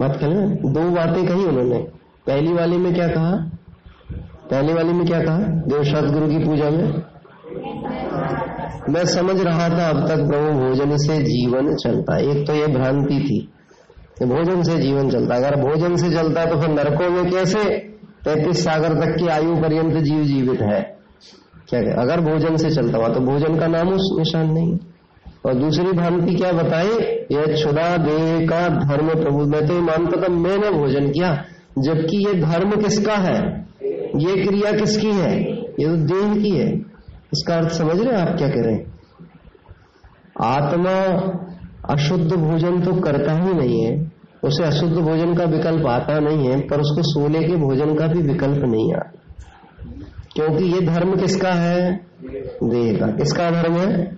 बात 0.00 0.16
करें 0.16 0.56
दो 0.72 0.90
बातें 0.90 1.26
कही 1.26 1.44
उन्होंने। 1.44 1.78
पहली 2.26 2.52
वाली 2.52 2.76
में 2.76 2.94
क्या 2.94 3.08
कहा? 3.08 3.50
पहली 4.50 4.72
वाली 4.72 4.92
में 4.92 5.06
क्या 5.06 5.20
कहा? 5.20 5.38
देव 5.38 6.10
गुरु 6.12 6.28
की 6.28 6.38
पूजा 6.38 6.70
में? 6.70 7.02
मैं 8.90 9.04
समझ 9.04 9.40
रहा 9.40 9.68
था 9.68 9.88
अब 9.88 10.08
तक 10.08 10.16
प्रभु 10.16 10.60
भोजन 10.60 10.96
से 10.96 11.22
जीवन 11.22 11.74
चलता। 11.74 12.16
एक 12.16 12.46
तो 12.46 12.52
यह 12.52 12.66
भ्रांति 12.66 13.20
थी। 13.20 13.52
भोजन 14.16 14.62
से 14.62 14.76
जीवन 14.78 15.10
चलता 15.10 15.34
है। 15.34 15.42
अगर 15.42 15.56
भोजन 15.60 15.96
से 15.96 16.10
चलता 16.10 16.40
है 16.40 16.50
तो 16.50 16.60
फिर 16.60 16.70
नरकों 16.70 17.10
में 17.10 17.30
कैसे 17.30 17.64
तैतीस 18.24 18.64
सागर 18.64 18.94
तक 18.94 19.16
की 19.18 19.26
आयु 19.28 19.56
पर्यंत 19.56 19.96
जीव 19.96 20.22
जीवित 20.24 20.60
है? 20.62 20.80
क्या 21.68 21.82
क्या? 21.82 21.94
अगर 21.94 22.20
भोजन 22.20 22.56
से 22.56 22.70
चलता 22.70 22.98
हुआ 22.98 23.08
तो 23.08 23.20
भोजन 23.20 23.58
का 23.58 23.66
नाम 23.66 23.88
उस 23.88 24.08
निशान 24.18 24.50
नहीं 24.52 24.78
और 25.46 25.54
दूसरी 25.54 25.92
भ्रांति 25.92 26.34
क्या 26.34 26.52
बताए 26.52 27.26
यह 27.32 27.54
छुदा 27.56 27.96
देह 27.96 28.46
का 28.46 28.68
धर्म 28.68 29.08
प्रभु। 29.14 29.44
मैं 29.44 29.66
तो 29.66 29.80
मानता 29.82 30.22
था, 30.22 30.28
मैंने 30.28 30.70
भोजन 30.70 31.10
किया। 31.10 31.34
जबकि 31.78 32.24
ये 32.26 32.34
धर्म 32.34 32.70
किसका 32.70 33.14
है? 33.14 33.38
ये 34.16 34.44
क्रिया 34.44 34.72
किसकी 34.72 35.10
है? 35.12 35.32
ये 35.80 35.86
तो 35.86 35.96
देह 36.04 36.34
की 36.42 36.50
है। 36.50 36.68
इसका 37.32 37.56
अर्थ 37.56 37.68
समझ 37.68 38.00
रहे 38.00 38.14
हैं 38.14 38.20
आप 38.20 38.36
क्या 38.38 38.48
कह 38.48 38.62
रहे 38.62 38.74
हैं? 38.74 38.94
आत्मा 40.42 40.94
अशुद्ध 41.90 42.32
भोजन 42.32 42.80
तो 42.80 42.92
करता 43.00 43.32
ही 43.32 43.54
नहीं 43.54 43.84
है। 43.84 44.12
उसे 44.44 44.64
अशुद्ध 44.64 44.96
भोजन 44.96 45.34
का 45.34 45.44
विकल्प 45.44 45.86
आता 45.86 46.18
नहीं 46.18 46.48
है, 46.48 46.60
पर 46.60 46.80
उसको 46.80 47.02
सोने 47.02 47.44
के 47.44 47.56
भोजन 47.56 47.94
का 47.94 48.06
भी 48.06 48.22
विकल्प 48.22 48.64
नहीं 48.64 48.94
आता। 48.94 49.10
क्योंकि 50.34 50.64
ये 50.64 50.80
धर्म 50.80 51.16
किसका 51.16 51.52
है? 51.52 52.00
देह 52.64 52.98
का। 52.98 53.06
किसका 53.06 53.50
धर्म 53.50 53.72
है? 53.72 54.16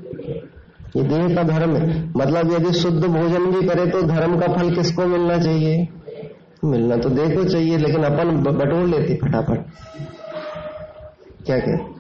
ये 0.97 1.03
देह 1.03 1.35
का 1.35 1.43
धर्म 1.43 1.77
है। 1.77 2.09
मतलब 2.17 2.53
यदि 2.53 2.73
शुद्ध 2.73 3.05
भोजन 3.05 3.47
भी 3.47 3.69
करे 3.69 3.87
तो 3.87 4.03
धर्म 4.03 4.39
का 4.41 4.47
फल 4.47 4.75
किसको 4.75 5.07
मिलना 5.07 5.39
चाहिए? 5.39 5.89
मिलना 6.65 6.97
तो 6.97 7.09
देखो 7.09 7.45
चाहिए, 7.45 7.79
लेकिन 7.79 8.03
अपन 8.03 8.37
बटोर 8.37 8.87
लेते 8.87 9.15
फटाफट। 9.15 9.59
क्या 11.47 11.59
कहते 11.59 11.98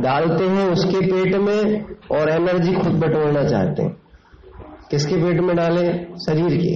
डालते 0.00 0.44
हैं 0.46 0.66
उसके 0.68 1.00
पेट 1.02 1.36
में 1.38 1.84
और 2.12 2.30
एनर्जी 2.30 2.72
खुद 2.74 2.92
बटोरना 2.98 3.44
चाहते 3.44 3.82
हैं। 3.82 3.96
किसके 4.90 5.16
पेट 5.16 5.40
में 5.40 5.54
डालें? 5.56 6.04
शरीर 6.18 6.56
के। 6.56 6.74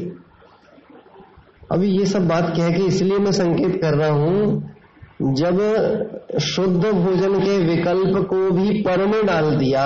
अभी 1.73 1.89
ये 1.89 2.07
सब 2.07 2.27
बात 2.29 2.53
कह 2.57 2.71
के 2.71 2.85
इसलिए 2.85 3.19
मैं 3.19 3.33
संकेत 3.33 3.81
कर 3.83 3.95
रहा 3.95 4.11
हूँ, 4.13 4.63
जब 5.33 5.59
शुद्ध 6.41 6.85
भोजन 6.85 7.39
के 7.41 7.57
विकल्प 7.59 8.17
को 8.27 8.51
भी 8.51 8.83
पर 8.83 9.07
में 9.07 9.25
डाल 9.27 9.51
दिया 9.57 9.85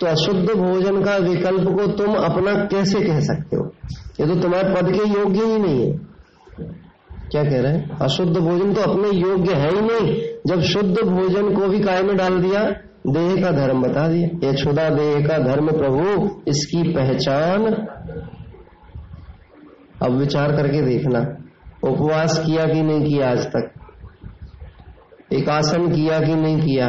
तो 0.00 0.06
अशुद्ध 0.06 0.48
भोजन 0.50 1.02
का 1.02 1.16
विकल्प 1.18 1.68
को 1.70 1.86
तुम 1.94 2.14
अपना 2.14 2.54
कैसे 2.66 3.00
कह 3.00 3.20
सकते 3.20 3.56
हो? 3.56 3.70
ये 4.20 4.26
तो 4.26 4.40
तुम्हारे 4.40 4.74
पद 4.74 4.90
के 4.92 5.08
योग्य 5.10 5.44
ही 5.44 5.58
नहीं 5.58 5.80
है। 5.80 5.92
क्या 7.30 7.42
कह 7.42 7.60
रहे 7.60 7.72
हैं? 7.72 7.98
अशुद्ध 7.98 8.36
भोजन 8.36 8.72
तो 8.74 8.80
अपने 8.82 9.10
योग्य 9.10 9.54
है 9.54 9.70
ही 9.70 9.80
नहीं। 9.82 10.14
जब 10.46 10.60
शुद्ध 10.60 10.96
भोजन 10.98 11.54
को 11.54 11.66
भी 11.66 11.80
काय 11.80 12.02
में 12.02 12.16
डाल 12.16 12.40
दिया, 12.40 12.70
देह 13.06 13.42
का 13.42 13.50
धर्म 13.50 13.82
बता 13.82 14.08
दिया। 14.08 14.46
ये 14.46 14.54
छुदा 14.54 14.90
देह 14.90 15.26
का 15.26 15.38
धर्म 15.38 15.72
प्रभु, 15.72 16.30
इसकी 16.48 16.92
पहचान। 16.92 17.86
अब 20.02 20.12
विचार 20.12 20.56
करके 20.56 20.82
देखना, 20.82 21.36
उपवास 21.82 22.38
किया 22.46 22.66
कि 22.66 22.82
नहीं 22.82 23.04
किया 23.04 23.30
आज 23.30 23.46
तक? 23.46 23.70
एक 25.32 25.48
आसन 25.48 25.92
किया 25.92 26.20
कि 26.20 26.34
नहीं 26.34 26.60
किया? 26.60 26.86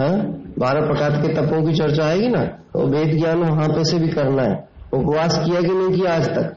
हाँ? 0.00 0.18
बारह 0.58 0.86
प्रकार 0.86 1.10
के 1.10 1.28
तपों 1.28 1.66
की 1.66 1.72
चर्चा 1.72 2.04
आएगी 2.04 2.28
ना? 2.28 2.44
तो 2.44 2.86
वेद 2.86 3.18
ज्ञान 3.18 3.38
वहाँ 3.38 3.68
पे 3.68 3.84
से 3.84 3.98
भी 3.98 4.08
करना 4.08 4.42
है। 4.42 4.68
उपवास 4.92 5.38
किया 5.44 5.60
कि 5.60 5.68
नहीं 5.68 6.00
किया 6.00 6.14
आज 6.14 6.28
तक? 6.28 6.56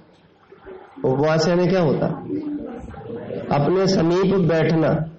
उपवास 1.05 1.47
यानी 1.47 1.67
क्या 1.67 1.81
होता? 1.81 2.07
अपने 3.51 3.87
समीप 3.87 4.35
बैठना। 4.35 5.09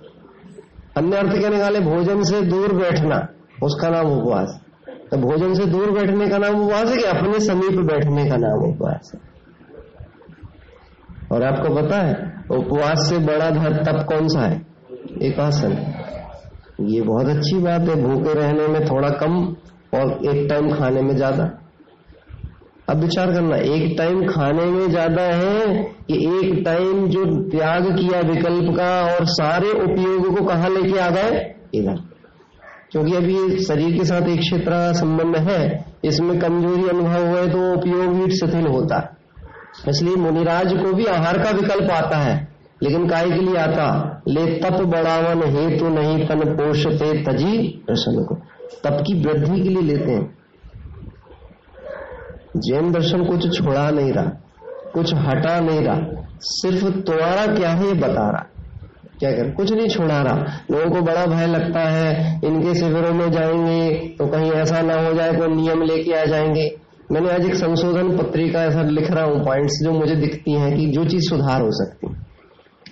अन्य 0.98 1.16
अर्थ 1.16 1.42
कहने 1.42 1.62
वाले, 1.62 1.80
भोजन 1.80 2.22
से 2.22 2.40
दूर 2.40 2.72
बैठना, 2.72 3.28
उसका 3.62 3.88
नाम 3.88 4.06
उपवास। 4.06 4.60
तो 5.10 5.16
भोजन 5.16 5.54
से 5.54 5.66
दूर 5.66 5.90
बैठने 5.90 6.28
का 6.28 6.38
नाम 6.38 6.54
उपवास 6.54 6.90
है 6.90 6.96
कि 6.96 7.04
अपने 7.04 7.40
समीप 7.40 7.78
बैठने 7.80 8.28
का 8.30 8.36
नाम 8.36 8.70
उपवास 8.70 9.12
है? 9.14 9.20
और 11.32 11.42
आपको 11.42 11.74
पता 11.74 11.96
है, 11.96 12.14
उपवास 12.50 13.08
से 13.08 13.18
बड़ा 13.18 13.50
तप 13.82 14.06
कौन 14.08 14.28
सा 14.28 14.40
है? 14.40 14.66
एक 15.22 15.40
आसन 15.40 15.94
ये 16.80 17.00
बहुत 17.00 17.26
अच्छी 17.26 17.58
बात 17.58 17.80
है, 17.80 18.02
भूखे 18.02 18.34
रहने 18.34 18.66
में 18.66 18.84
थोड़ा 18.86 19.08
कम 19.08 19.56
और 19.94 20.12
एक 20.26 20.48
टाइम 20.50 20.70
खाने 20.70 21.02
में 21.02 21.16
ज़्यादा। 21.16 21.50
अब 22.88 23.00
विचार 23.00 23.32
करना, 23.32 23.56
एक 23.56 23.94
टाइम 23.98 24.26
खाने 24.26 24.64
में 24.64 24.88
ज़्यादा 24.90 25.22
है 25.22 25.82
कि 26.02 26.14
एक 26.28 26.62
टाइम 26.64 27.06
जो 27.08 27.24
त्याग 27.50 27.86
किया 27.98 28.20
विकल्प 28.20 28.74
का 28.76 28.90
और 29.06 29.26
सारे 29.26 29.70
उपयोग 29.72 30.36
को 30.36 30.44
कहा 30.44 30.68
लेके 30.68 30.98
आ 30.98 31.08
गए? 31.10 31.40
इधर। 31.74 31.98
क्योंकि 32.92 33.14
अभी 33.14 33.58
शरीर 33.58 33.96
के 33.98 34.04
साथ 34.04 34.28
एक 34.28 34.40
क्षेत्र 34.40 34.70
का 34.70 34.92
संबंध 34.92 35.36
है, 35.48 35.84
इसमें 36.04 36.38
कमज़ोरी 36.38 36.88
अनुभव 36.88 37.26
हुए 37.26 37.46
तो 37.46 37.72
उपयोग 37.72 38.14
भी 38.14 38.36
शिथिल 38.36 38.66
होता। 38.66 38.98
है 38.98 39.90
इसलिए 39.90 40.14
मुनिराज 40.16 40.72
को 40.74 40.92
भी 40.92 41.04
आहार 41.06 41.38
का 41.38 41.50
विकल्प 41.50 41.90
आता 41.90 42.16
है, 42.16 42.36
लेकिन 42.82 43.06
काय 43.08 43.30
के 43.30 43.40
लिए 43.40 43.56
आता? 43.56 44.22
ले 44.28 44.46
तप 44.60 44.80
बढ़ावन 44.86 45.42
हेतु 45.48 45.88
नहीं 45.90 46.26
तन 46.26 46.54
पोषते 46.54 47.12
तजी 47.24 47.56
दर्शन 47.88 48.22
को। 48.24 48.34
तप 48.84 49.02
की 49.06 49.20
वृद्धि 49.22 49.60
के 49.60 49.68
लिए 49.68 49.82
लेते 49.82 50.10
हैं। 50.10 50.37
जैन 52.56 52.92
दर्शन 52.92 53.24
कुछ 53.24 53.56
छोड़ा 53.58 53.90
नहीं 53.90 54.12
रहा, 54.12 54.24
कुछ 54.94 55.14
हटा 55.14 55.58
नहीं 55.60 55.80
रहा, 55.80 56.22
सिर्फ़ 56.40 56.84
तुम्हारा 57.00 57.46
क्या 57.46 57.70
है 57.70 57.86
ये 57.86 57.94
बता 57.94 58.30
रहा। 58.30 58.44
क्या 59.18 59.30
कर? 59.32 59.50
कुछ 59.50 59.72
नहीं 59.72 59.88
छोड़ा 59.88 60.20
रहा। 60.22 60.34
लोगों 60.70 60.90
को 60.90 61.00
बड़ा 61.02 61.24
भय 61.26 61.46
लगता 61.46 61.80
है, 61.80 62.40
इनके 62.44 62.74
शिविरों 62.74 63.12
में 63.12 63.30
जाएँगे 63.30 63.90
तो 64.18 64.26
कहीं 64.26 64.50
ऐसा 64.52 64.82
ना 64.82 64.94
हो 65.06 65.12
जाए, 65.14 65.32
कोई 65.32 65.48
नियम 65.48 65.82
लेके 65.82 66.12
आ 66.12 66.24
जाएँगे। 66.24 66.70
मैंने 67.12 67.30
आज 67.30 67.46
एक 67.46 67.54
संशोधन 67.54 68.16
पत्रिका 68.16 68.62
ऐसा 68.64 68.82
लिख 68.82 69.10
रहा 69.10 69.24
हूँ, 69.24 69.44
पॉइंट्स 69.44 69.82
जो 69.84 69.92
मुझे 69.92 70.14
दिखती 70.14 70.52
हैं 70.52 70.76
कि 70.76 70.86
जो 70.86 71.04
चीज़ 71.04 71.28
सुधार 71.30 71.62
हो 71.62 71.70
सकती 71.70 72.14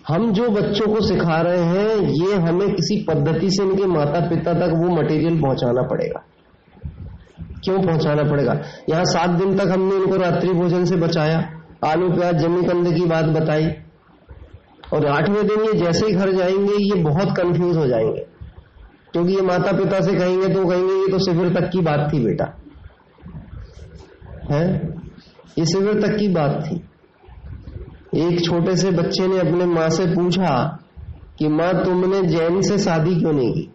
हम 0.09 0.33
जो 0.33 0.49
बच्चों 0.49 0.87
को 0.87 1.01
सिखा 1.01 1.41
रहे 1.41 1.63
हैं, 1.63 1.97
ये 1.99 2.35
हमें 2.35 2.69
किसी 2.75 2.97
पद्धति 3.09 3.51
से 3.51 3.63
इनके 3.63 3.87
माता 3.87 4.21
पिता 4.21 4.53
तक 4.53 4.73
वो 4.75 4.89
मटेरियल 4.97 5.41
पहुंचाना 5.41 5.83
पड़ेगा। 5.83 6.23
क्यों 7.65 7.83
पहुंचाना 7.83 8.23
पड़ेगा? 8.23 8.61
यहाँ 8.89 9.05
सात 9.05 9.31
दिन 9.31 9.57
तक 9.57 9.69
हमने 9.69 9.97
इनको 9.97 10.17
रात्रि 10.17 10.53
भोजन 10.53 10.85
से 10.85 10.97
बचाया। 10.97 11.51
आलू, 11.85 12.13
प्याज, 12.13 12.37
जमी 12.37 12.63
कंधे 12.63 12.93
की 12.93 13.05
बात 13.05 13.25
बताई। 13.25 13.69
और 14.93 15.07
आठवें 15.07 15.47
दिन 15.47 15.61
ये 15.61 15.73
जैसे 15.73 16.07
ही 16.07 16.13
घर 16.13 16.33
जाएँगे, 16.33 16.73
ये 16.73 17.03
बहुत 17.03 17.37
कंफ्यूज 17.37 17.77
हो 17.77 17.87
जाएँगे। 17.87 18.27
क्योंकि 19.13 19.33
ये 19.33 19.41
माता 19.41 19.73
पिता 19.73 20.01
से 20.01 20.15
कहेंगे 20.15 20.49
तो 20.49 20.67
कहेंगे, 20.67 20.95
ये 20.95 21.09
तो 21.09 21.19
शिविर 21.19 21.61
तक 21.61 21.71
की 21.71 21.81
बात 21.81 22.11
थी 22.13 22.25
बेटा। 22.25 22.59
है? 24.51 24.95
ये 25.59 25.67
शिविर 25.67 26.01
तक 26.03 26.17
की 26.17 26.29
बात 26.29 26.65
थी। 26.67 26.85
एक 28.23 28.45
छोटे 28.45 28.77
से 28.77 28.91
बच्चे 28.91 29.27
ने 29.27 29.39
अपने 29.39 29.67
माँ 29.67 29.89
से 29.89 30.07
पूछा 30.07 30.79
कि, 31.39 31.49
माँ, 31.49 31.85
तुमने 31.85 32.23
जैन 32.23 32.63
से 32.63 32.79
शादी 32.79 33.17
क्यों 33.17 33.33
नहीं 33.33 33.53
की? 33.53 33.73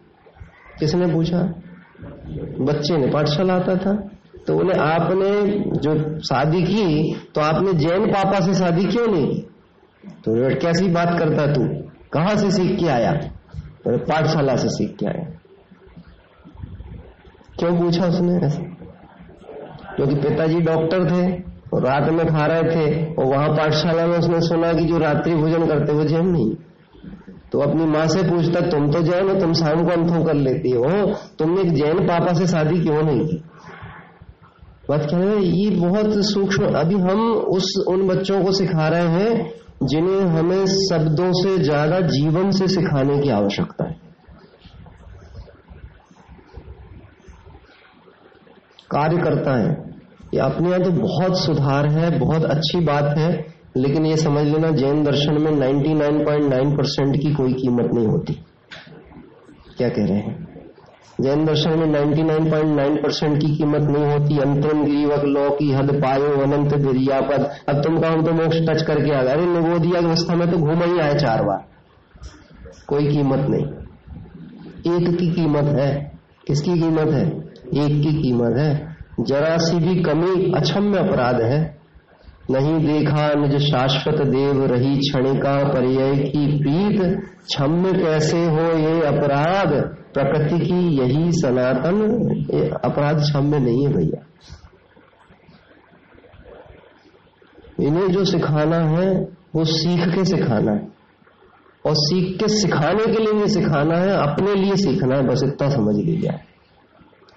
किसने 0.80 1.14
पूछा? 1.14 1.54
बच्चे 2.40 2.98
ने 2.98 3.08
पाठशाला 3.08 3.54
आता 3.54 3.76
था 3.76 3.94
तो 4.48 4.54
बोले 4.54 4.74
आपने 4.74 5.60
जो 5.80 6.20
शादी 6.20 6.64
की 6.64 7.16
तो 7.36 7.42
आपने 7.42 7.74
जैन 7.74 8.06
पापा 8.06 8.40
से 8.40 8.54
शादी 8.54 8.86
क्यों 8.86 9.08
नहीं 9.08 9.42
तो 10.06 10.56
कैसी 10.60 10.88
बात 10.88 11.20
करता 11.20 11.54
तू? 11.54 11.64
कहा 12.14 12.36
से 12.36 12.52
सीख 12.52 12.80
के 12.80 12.88
आया? 12.88 13.12
तो 13.14 13.98
पाठशाला 13.98 14.56
से 14.56 14.70
सीख 14.70 14.96
के 15.00 15.06
आया। 15.06 15.24
क्यों 17.60 17.80
पूछा 17.80 18.06
उसने 18.06 18.46
ऐसे? 18.46 18.64
क्योंकि 19.96 20.16
पिताजी 20.16 20.60
डॉक्टर 20.60 21.06
थे, 21.06 21.44
और 21.74 21.86
रात 21.86 22.10
में 22.10 22.28
खा 22.28 22.46
रहे 22.46 22.64
थे, 22.64 23.14
और 23.14 23.26
वहाँ 23.26 23.50
पाठशाला 23.50 24.08
में 24.08 24.18
उसने 24.18 24.42
सुना 24.42 24.74
कि 24.74 24.86
जो 24.86 24.98
रात्रि 24.98 25.36
भोजन 25.36 25.68
करते, 25.68 25.94
वो 25.94 26.04
जैन 26.04 26.28
नहीं 26.28 26.56
तो 27.52 27.60
अपनी 27.60 27.86
माँ 27.86 28.08
से 28.08 28.24
पूछता, 28.24 28.62
तुम 28.62 28.92
तो 28.92 29.02
जैन 29.02 29.30
हो, 29.30 29.36
तुम 29.36 29.54
शाम 29.54 29.84
को 29.84 29.92
अंथों 29.92 30.26
कर 30.26 30.34
लेती 30.34 30.72
हो। 30.72 31.14
तुमने 31.40 31.64
जैन 31.64 32.08
पापा 32.08 32.34
से 32.34 32.48
शादी 32.48 32.80
क्यों 32.80 33.04
नहीं 33.04 33.28
की? 33.28 33.44
बात 34.90 35.10
क्या 35.10 35.20
है? 35.20 35.44
ये 35.44 35.70
बहुत 35.70 36.06
सूक्ष्म, 36.14 36.66
अभी 36.66 36.96
हम 36.96 37.32
उस, 37.32 37.86
उन 37.88 38.08
बच्चों 38.08 38.46
को 38.46 38.52
सिखा 38.52 38.88
रहे 38.88 39.08
हैं, 39.08 39.54
जिन्हें 39.84 40.22
हमें 40.22 40.66
शब्दों 40.66 41.32
से 41.34 41.58
ज़्यादा 41.58 42.00
जीवन 42.00 42.52
से 42.52 42.68
सिखाने 42.68 43.20
की 43.20 43.30
आवश्यकता 43.30 43.88
है। 43.88 44.02
कार्य 48.92 49.18
करता 49.18 49.56
है। 49.56 49.92
ये 50.34 50.40
अपने 50.40 50.70
यहाँ 50.70 50.82
तो 50.82 50.92
बहुत 50.92 51.40
सुधार 51.40 51.88
है, 51.88 52.20
बहुत 52.20 52.44
अच्छी 52.44 52.80
बात 52.80 53.18
है। 53.18 53.51
लेकिन 53.78 54.06
ये 54.06 54.18
समझ 54.18 54.46
लेना, 54.46 54.72
जैन 54.72 55.04
दर्शन 55.04 55.42
में 55.42 55.52
99.9 55.52 56.78
परसेंट 56.78 57.22
की 57.22 57.34
कोई 57.34 57.54
कीमत 57.54 57.90
नहीं 57.94 58.08
होती। 58.08 58.34
क्या 59.78 59.90
कह 59.90 60.06
रहे 60.06 60.18
हैं? 60.18 60.52
जैन 61.22 61.46
दर्शन 61.46 61.80
में 61.80 61.88
99.9 61.88 63.04
परसेंट 63.04 63.42
की 63.42 63.56
कीमत 63.56 63.82
नहीं 63.82 64.06
होती, 64.06 64.38
अंतरम 64.38 64.86
गिरीवक 64.86 65.24
लौ 65.24 65.50
की 65.50 65.72
हद, 65.72 66.02
पायो 66.02 66.42
अनंत 66.42 66.76
गिरियापद 66.76 67.50
अब 67.70 67.84
तुम 67.84 68.00
कहो 68.00 68.22
तो 68.22 68.32
मोक्ष 68.32 68.58
टच 68.70 68.82
करके 68.82 69.12
आ 69.12 69.24
गए। 69.24 69.32
अरे 69.32 69.46
नवोदिया 69.46 70.00
अवस्था 70.00 70.36
में 70.36 70.52
तो 70.52 70.58
घूम 70.58 70.84
ही 70.84 71.00
आए 71.00 71.16
चार 71.16 71.44
बार। 71.44 71.66
कोई 72.88 73.08
कीमत 73.08 73.40
नहीं। 73.40 73.66
एक 74.96 75.18
की 75.18 75.32
कीमत 75.32 75.64
है। 75.64 76.12
किसकी 76.48 76.80
कीमत 76.80 77.08
है? 77.08 77.28
एक 77.86 78.04
की 78.04 78.22
कीमत 78.22 78.58
है। 78.58 78.98
जरा 79.20 79.58
सी 79.58 79.78
भी 79.78 80.04
कमी, 80.04 80.52
अक्षम्य 80.52 81.00
अपराध 81.00 81.42
है। 81.42 81.81
नहीं 82.52 82.88
देखा 82.88 83.34
निज 83.34 83.62
शाश्वत 83.62 84.28
देव 84.28 84.66
रही 84.66 84.98
क्षणिका 84.98 85.64
पर्याय 85.64 86.16
की 86.16 86.60
प्रीत, 86.60 87.02
क्षम्य 87.20 87.94
कैसे 87.94 88.46
हो 88.46 88.62
ये 88.62 89.02
अपराध? 89.02 89.70
प्रकृति 90.14 90.66
की 90.66 90.98
यही 90.98 91.32
सनातन, 91.32 92.30
ये 92.54 92.70
अपराध 92.86 93.18
क्षम्य 93.18 93.60
नहीं 93.60 93.88
है 93.88 93.94
भैया। 93.94 94.26
इन्हें 97.88 98.08
जो 98.08 98.26
सिखाना 98.26 98.78
है, 98.78 99.28
वो 99.56 99.64
सीख 99.64 100.16
के 100.16 100.26
सिखाना 100.26 100.72
है। 100.72 100.88
और 101.86 101.94
सीख 101.96 102.40
के 102.40 102.48
सिखाने 102.48 103.06
के 103.06 103.22
लिए 103.22 103.48
सिखाना 103.48 103.98
है, 103.98 104.10
अपने 104.10 104.56
लिए 104.56 104.76
सीखना 104.76 105.16
है, 105.16 105.28
बस 105.28 105.42
इतना 105.44 105.70
समझ 105.70 105.96
लीजिए 105.96 106.30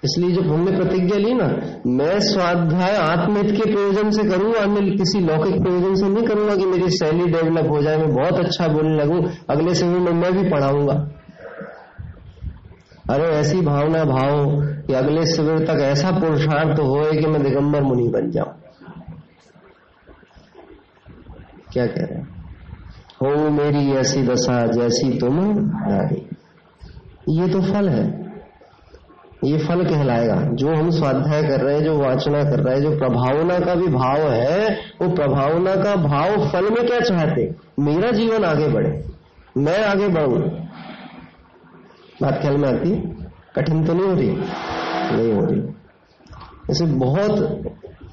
इसलिए 0.03 0.31
जब 0.31 0.47
हमने 0.47 0.71
प्रतिज्ञा 0.77 1.17
ली 1.17 1.33
ना, 1.33 1.45
मैं 1.87 2.19
स्वाध्याय 2.19 2.95
आत्महित 2.95 3.51
के 3.51 3.71
प्रयोजन 3.71 4.09
से 4.11 4.23
करूँगा 4.23 4.65
मैं 4.65 4.97
किसी 4.97 5.19
लौकिक 5.19 5.61
प्रयोजन 5.63 5.95
से 5.95 6.09
नहीं 6.09 6.27
करूँगा 6.27 6.55
कि 6.55 6.65
मेरी 6.65 6.89
शैली 6.89 7.25
डेवलप 7.25 7.69
हो 7.69 7.81
जाए, 7.81 7.97
मैं 7.97 8.15
बहुत 8.15 8.39
अच्छा 8.39 8.67
बोलने 8.67 8.95
लगू, 8.95 9.29
अगले 9.49 9.75
समय 9.75 9.99
में 9.99 10.11
मैं 10.11 10.33
भी 10.33 10.49
पढ़ाऊँगा। 10.49 10.93
अरे 13.09 13.23
ऐसी 13.23 13.61
भावना 13.61 14.03
भाव 14.05 14.61
कि 14.61 14.93
अगले 14.93 15.25
शिविर 15.25 15.59
तक 15.59 15.81
ऐसा 15.81 16.11
पुरुषार्थ 16.11 16.79
हो 16.79 17.11
कि 17.11 17.27
मैं 17.27 17.43
दिगंबर 17.43 17.81
मुनि 17.81 18.07
बन 18.07 18.31
जाऊँ। 18.31 18.53
क्या 21.73 21.85
कह 21.85 22.01
रहे 22.01 22.19
हैं? 22.19 22.35
मेरी 23.51 23.91
ऐसी 23.91 24.23
दशा 24.23 24.67
जैसी 24.67 25.17
तुम 25.17 25.39
ये 27.29 27.47
तो 27.47 27.61
फल 27.61 27.89
है। 27.89 28.24
ये 29.45 29.57
फल 29.57 29.85
कहलाएगा। 29.85 30.35
जो 30.35 30.75
हम 30.75 30.89
स्वाध्याय 30.89 31.43
कर 31.43 31.61
रहे 31.61 31.75
हैं, 31.75 31.83
जो 31.83 31.97
वाचना 31.97 32.43
कर 32.43 32.59
रहे 32.59 32.75
हैं, 32.75 32.81
जो 32.81 32.97
प्रभावना 32.97 33.59
का 33.59 33.75
भी 33.75 33.87
भाव 33.87 34.31
है, 34.31 34.77
वो 35.01 35.09
प्रभावना 35.09 35.75
का 35.75 35.95
भाव 35.95 36.47
फल 36.47 36.69
में 36.69 36.87
क्या 36.87 36.99
चाहते? 36.99 37.55
मेरा 37.79 38.11
जीवन 38.11 38.43
आगे 38.43 38.67
बढ़े। 38.67 39.05
मैं 39.57 39.83
आगे 39.83 40.07
बढ़ू। 40.07 40.35
बात 42.21 42.41
ख्याल 42.41 42.57
में 42.57 42.69
आती 42.69 43.15
कठिन 43.55 43.85
तो 43.85 43.93
नहीं 43.93 44.05
हो 44.05 44.13
रही? 44.13 44.35
नहीं 45.17 45.33
हो 45.33 45.45
रही। 45.45 45.61
ऐसे 46.71 46.85
बहुत 46.85 47.63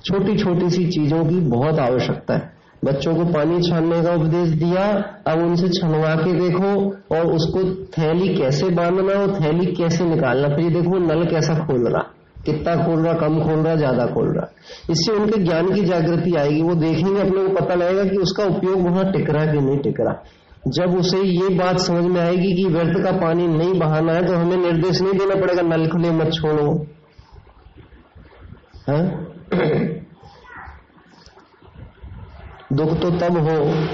छोटी 0.05 0.39
छोटी 0.39 0.71
सी 0.71 0.87
चीज़ों 0.87 1.25
की 1.25 1.41
बहुत 1.41 1.79
आवश्यकता 1.79 2.35
है। 2.35 2.62
बच्चों 2.83 3.15
को 3.15 3.25
पानी 3.33 3.61
छानने 3.63 4.03
का 4.03 4.13
उपदेश 4.15 4.49
दिया, 4.61 4.85
अब 5.27 5.39
उनसे 5.41 5.69
छनवा 5.71 6.15
के 6.17 6.33
देखो 6.35 6.71
और 7.17 7.27
उसको 7.35 7.63
थैली 7.93 8.35
कैसे 8.35 8.69
बांधना 8.71 9.21
और 9.21 9.35
थैली 9.41 9.67
कैसे 9.75 10.05
निकालना। 10.05 10.49
फिर 10.57 10.73
देखो 10.73 10.99
नल 11.01 11.25
कैसा 11.27 11.55
खोल 11.67 11.87
रहा, 11.89 12.03
कितना 12.47 12.75
खोल 12.77 13.05
रहा, 13.05 13.13
कम 13.15 13.41
खोल 13.41 13.59
रहा, 13.59 13.75
ज़्यादा 13.77 14.07
खोल 14.07 14.29
रहा। 14.29 14.49
इससे 14.91 15.13
उनके 15.13 15.43
ज्ञान 15.45 15.73
की 15.75 15.85
जागृति 15.85 16.35
आएगी, 16.37 16.63
वो 16.63 16.75
देखेंगे, 16.75 17.21
अपने 17.21 17.45
को 17.45 17.55
पता 17.55 17.75
लगेगा 17.75 18.05
कि 18.05 18.17
उसका 18.19 18.45
उपयोग 18.47 18.81
वहाँ 18.81 19.11
टिक 19.13 19.31
रहा 19.31 19.47
कि 19.47 19.61
नहीं 19.61 19.79
टिक 19.79 20.01
रहा। 20.01 20.23
जब 20.69 20.99
उसे 20.99 21.19
ये 21.19 21.49
बात 21.57 21.79
समझ 21.79 22.05
में 22.05 22.21
आएगी 22.21 22.53
कि 22.55 22.65
व्यर्थ 22.69 23.03
का 23.05 23.13
पानी 23.19 23.47
नहीं 23.49 23.79
बहाना 23.81 24.13
है 24.13 24.27
तो 24.27 24.35
हमें 24.35 24.57
निर्देश 24.57 25.01
नहीं 25.03 25.15
देना 25.15 25.41
पड़ेगा, 25.41 25.63
नल 25.65 25.89
खुले 25.91 26.11
मत 26.13 26.33
छोड़ो। 26.33 26.71
है? 28.89 30.02
दुख 32.73 32.89
तो 32.89 33.11
तब 33.11 33.39
हो 33.39 33.87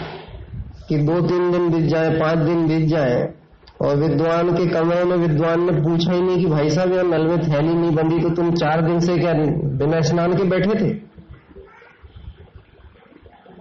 कि 0.88 0.99
दो 0.99 1.21
तीन 1.21 1.51
दिन 1.51 1.71
बीत 1.71 1.91
जाए, 1.91 2.11
पाँच 2.11 2.38
दिन 2.38 2.69
बीत 2.69 2.88
जाए, 2.88 3.35
और 3.81 3.97
विद्वान 3.97 4.57
के 4.57 4.67
कमरे 4.67 5.05
में 5.05 5.17
विद्वान 5.17 5.61
ने 5.61 5.81
पूछा 5.81 6.12
ही 6.12 6.23
नहीं 6.23 6.38
कि 6.38 6.47
भाई 6.47 6.71
साहब 6.71 6.93
यार 6.93 7.05
नल 7.07 7.27
में 7.27 7.38
थैली 7.38 7.75
नहीं 7.75 7.91
बंदी 7.91 8.19
तो 8.19 8.31
तुम 8.31 8.51
चार 8.51 8.87
दिन 8.87 9.01
से 9.01 9.19
क्या 9.19 9.33
बिना 9.79 10.01
स्नान 10.01 10.37
के 10.37 10.45
बैठे 10.45 10.85
थे? 10.85 11.09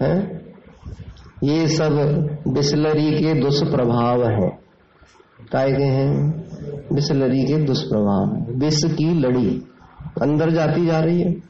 हैं? 0.06 0.42
ये 1.44 1.68
सब 1.68 1.92
बिस्लरी 2.48 3.24
के 3.24 3.34
दुष्प्रभाव 3.34 4.24
हैं। 4.24 4.60
काय 5.52 5.72
के 5.72 5.84
हैं? 5.84 6.32
बिस्लरी 6.94 7.44
के 7.44 7.56
दुष्प्रभाव। 7.56 8.54
विष 8.60 8.84
की 8.84 9.20
लड़ी। 9.20 9.64
अंदर 10.22 10.50
जाती 10.50 10.86
जा 10.86 11.00
रही 11.00 11.22
है। 11.22 11.47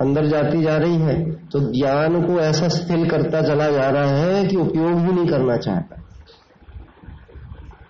अंदर 0.00 0.26
जाती 0.26 0.62
जा 0.62 0.76
रही 0.76 0.96
है 0.96 1.14
तो 1.52 1.60
ज्ञान 1.72 2.22
को 2.22 2.40
ऐसा 2.40 2.68
स्थिल 2.68 3.08
करता 3.08 3.42
चला 3.42 3.70
जा 3.70 3.88
रहा 3.90 4.16
है 4.16 4.46
कि 4.46 4.56
उपयोग 4.56 4.98
ही 4.98 5.12
नहीं 5.12 5.26
करना 5.26 5.56
चाहता। 5.56 5.96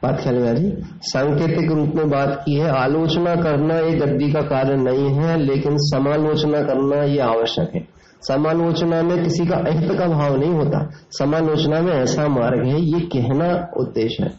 बात 0.02 0.20
ख्याल 0.22 0.36
में 0.36 0.54
जी 0.56 0.72
सांकेतिक 1.02 1.70
रूप 1.70 1.92
में 1.94 2.10
बात 2.10 2.42
की 2.46 2.54
है, 2.54 2.68
आलोचना 2.70 3.34
करना 3.36 3.78
एक 3.78 4.00
गद्दी 4.00 4.32
का 4.32 4.40
कार्य 4.40 4.76
नहीं 4.76 5.08
है, 5.08 5.38
लेकिन 5.38 5.76
समालोचना 5.76 6.62
करना 6.62 7.02
ये 7.04 7.18
आवश्यक 7.18 7.70
है। 7.74 7.86
समालोचना 8.22 9.02
में 9.02 9.22
किसी 9.22 9.46
का 9.46 9.56
अहित 9.56 9.98
का 9.98 10.06
भाव 10.06 10.36
नहीं 10.36 10.52
होता। 10.52 10.88
समालोचना 11.10 11.80
में 11.80 11.92
ऐसा 11.92 12.28
मार्ग 12.28 12.66
है, 12.66 12.80
ये 12.80 13.00
कहना 13.00 13.70
उद्देश्य 13.76 14.24
है। 14.24 14.30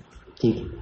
ठीक 0.41 0.55
है। 0.55 0.78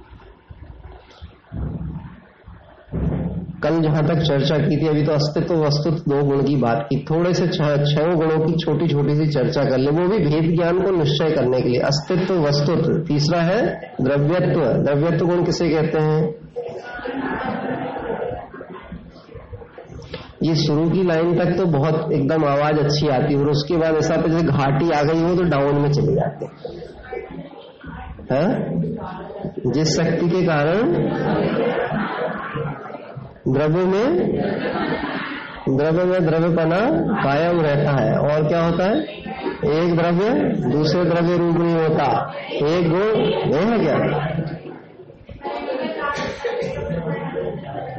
कल 3.62 3.78
जहाँ 3.80 4.02
तक 4.06 4.18
चर्चा 4.18 4.56
की 4.58 4.76
थी, 4.76 4.86
अभी 4.88 5.02
तो 5.02 5.12
अस्तित्व 5.12 5.54
वस्तु 5.56 5.90
दो 6.10 6.22
गुण 6.22 6.42
की 6.42 6.56
बात 6.56 6.86
की। 6.90 6.96
थोड़े 7.04 7.32
से 7.34 7.46
छह 7.48 8.04
गुणों 8.14 8.38
की 8.40 8.52
छोटी 8.54 8.88
छोटी 8.88 9.14
सी 9.14 9.26
चर्चा 9.28 9.64
कर 9.64 9.78
ले, 9.78 9.90
वो 9.90 10.08
भी 10.08 10.18
भेद 10.18 10.54
ज्ञान 10.54 10.80
को 10.80 10.90
निश्चय 10.90 11.30
करने 11.30 11.60
के 11.60 11.68
लिए। 11.68 11.80
अस्तित्व 11.82 12.34
वस्तुत्व, 12.38 12.92
तीसरा 13.08 13.40
है 13.40 13.60
द्रव्यत्व। 14.00 14.60
द्रव्यत्व 14.84 15.26
गुण 15.26 15.44
किसे 15.44 15.68
कहते 15.68 15.98
हैं? 15.98 16.20
ये 20.42 20.54
शुरू 20.56 20.88
की 20.90 21.02
लाइन 21.02 21.34
तक 21.36 21.56
तो 21.56 21.64
बहुत 21.68 22.12
एकदम 22.12 22.44
आवाज़ 22.44 22.78
अच्छी 22.78 23.08
आती 23.08 23.34
है, 23.34 23.40
और 23.40 23.48
उसके 23.50 23.76
बाद 23.76 23.96
ऐसा 23.96 24.16
पे 24.16 24.28
जैसे 24.28 24.46
घाटी 24.46 24.90
आ 24.90 25.02
गई 25.02 25.22
हो 25.22 25.34
तो 25.36 25.42
डाउन 25.48 25.80
में 25.82 25.90
चले 25.92 26.14
जाते 26.14 26.46
हैं? 28.34 28.46
जिस 29.66 29.96
शक्ति 29.96 30.28
के 30.28 30.42
कारण 30.46 30.94
द्रव्य 33.48 33.84
में 33.84 34.28
द्रव्य 35.76 36.04
में 36.04 36.26
द्रव्यपना 36.26 36.78
कायम 37.22 37.60
रहता 37.60 38.02
है। 38.02 38.18
और 38.18 38.48
क्या 38.48 38.64
होता 38.64 38.84
है? 38.84 39.00
एक 39.64 39.96
द्रव्य 39.96 40.30
दूसरे 40.72 41.04
द्रव्य 41.04 41.36
रूप 41.36 41.56
नहीं 41.56 41.74
होता। 41.74 42.32
एक 42.52 42.90
गुण 42.90 43.16
नहीं 43.54 43.72
है 43.72 43.78
क्या? 43.78 43.94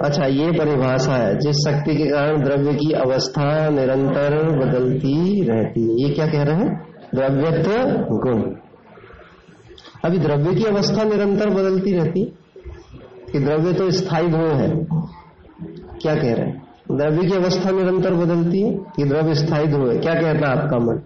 अच्छा 0.03 0.25
ये 0.25 0.51
परिभाषा 0.51 1.13
है, 1.13 1.39
जिस 1.39 1.55
शक्ति 1.55 1.95
के 1.95 2.05
कारण 2.05 2.41
द्रव्य 2.41 2.73
की 2.73 2.91
अवस्था 2.91 3.69
निरंतर 3.69 4.57
बदलती 4.57 5.41
रहती 5.41 5.81
है। 5.81 6.07
ये 6.07 6.15
क्या 6.15 6.27
कह 6.27 6.43
रहे 6.43 6.55
हैं? 6.55 6.85
द्रव्यत्व 7.15 7.71
गुण। 8.09 8.41
अभी 10.05 10.17
द्रव्य 10.17 10.55
की 10.55 10.63
अवस्था 10.63 11.03
निरंतर 11.03 11.49
बदलती 11.49 11.93
रहती 11.93 12.33
कि 13.31 13.39
द्रव्य 13.39 13.73
तो 13.73 13.91
स्थायी 13.91 14.27
गुण 14.27 14.47
है। 14.47 14.87
क्या 16.01 16.15
कह 16.15 16.33
रहे 16.33 16.45
हैं? 16.45 16.67
द्रव्य 16.91 17.29
की 17.29 17.35
अवस्था 17.35 17.71
निरंतर 17.71 18.13
बदलती 18.13 18.61
है? 18.61 18.73
कि 18.73 19.03
द्रव्य 19.03 19.35
स्थायी 19.35 19.67
ध्रुव 19.67 19.91
है 19.91 19.97
क्या 19.97 20.13
कहता 20.13 20.49
है 20.49 20.57
आपका 20.57 20.77
मन? 20.77 21.01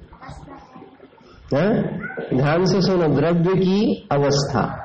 है? 1.54 1.98
ध्यान 2.38 2.66
से 2.66 2.82
सुनो, 2.82 3.08
द्रव्य 3.08 3.54
की 3.56 4.08
अवस्था। 4.12 4.80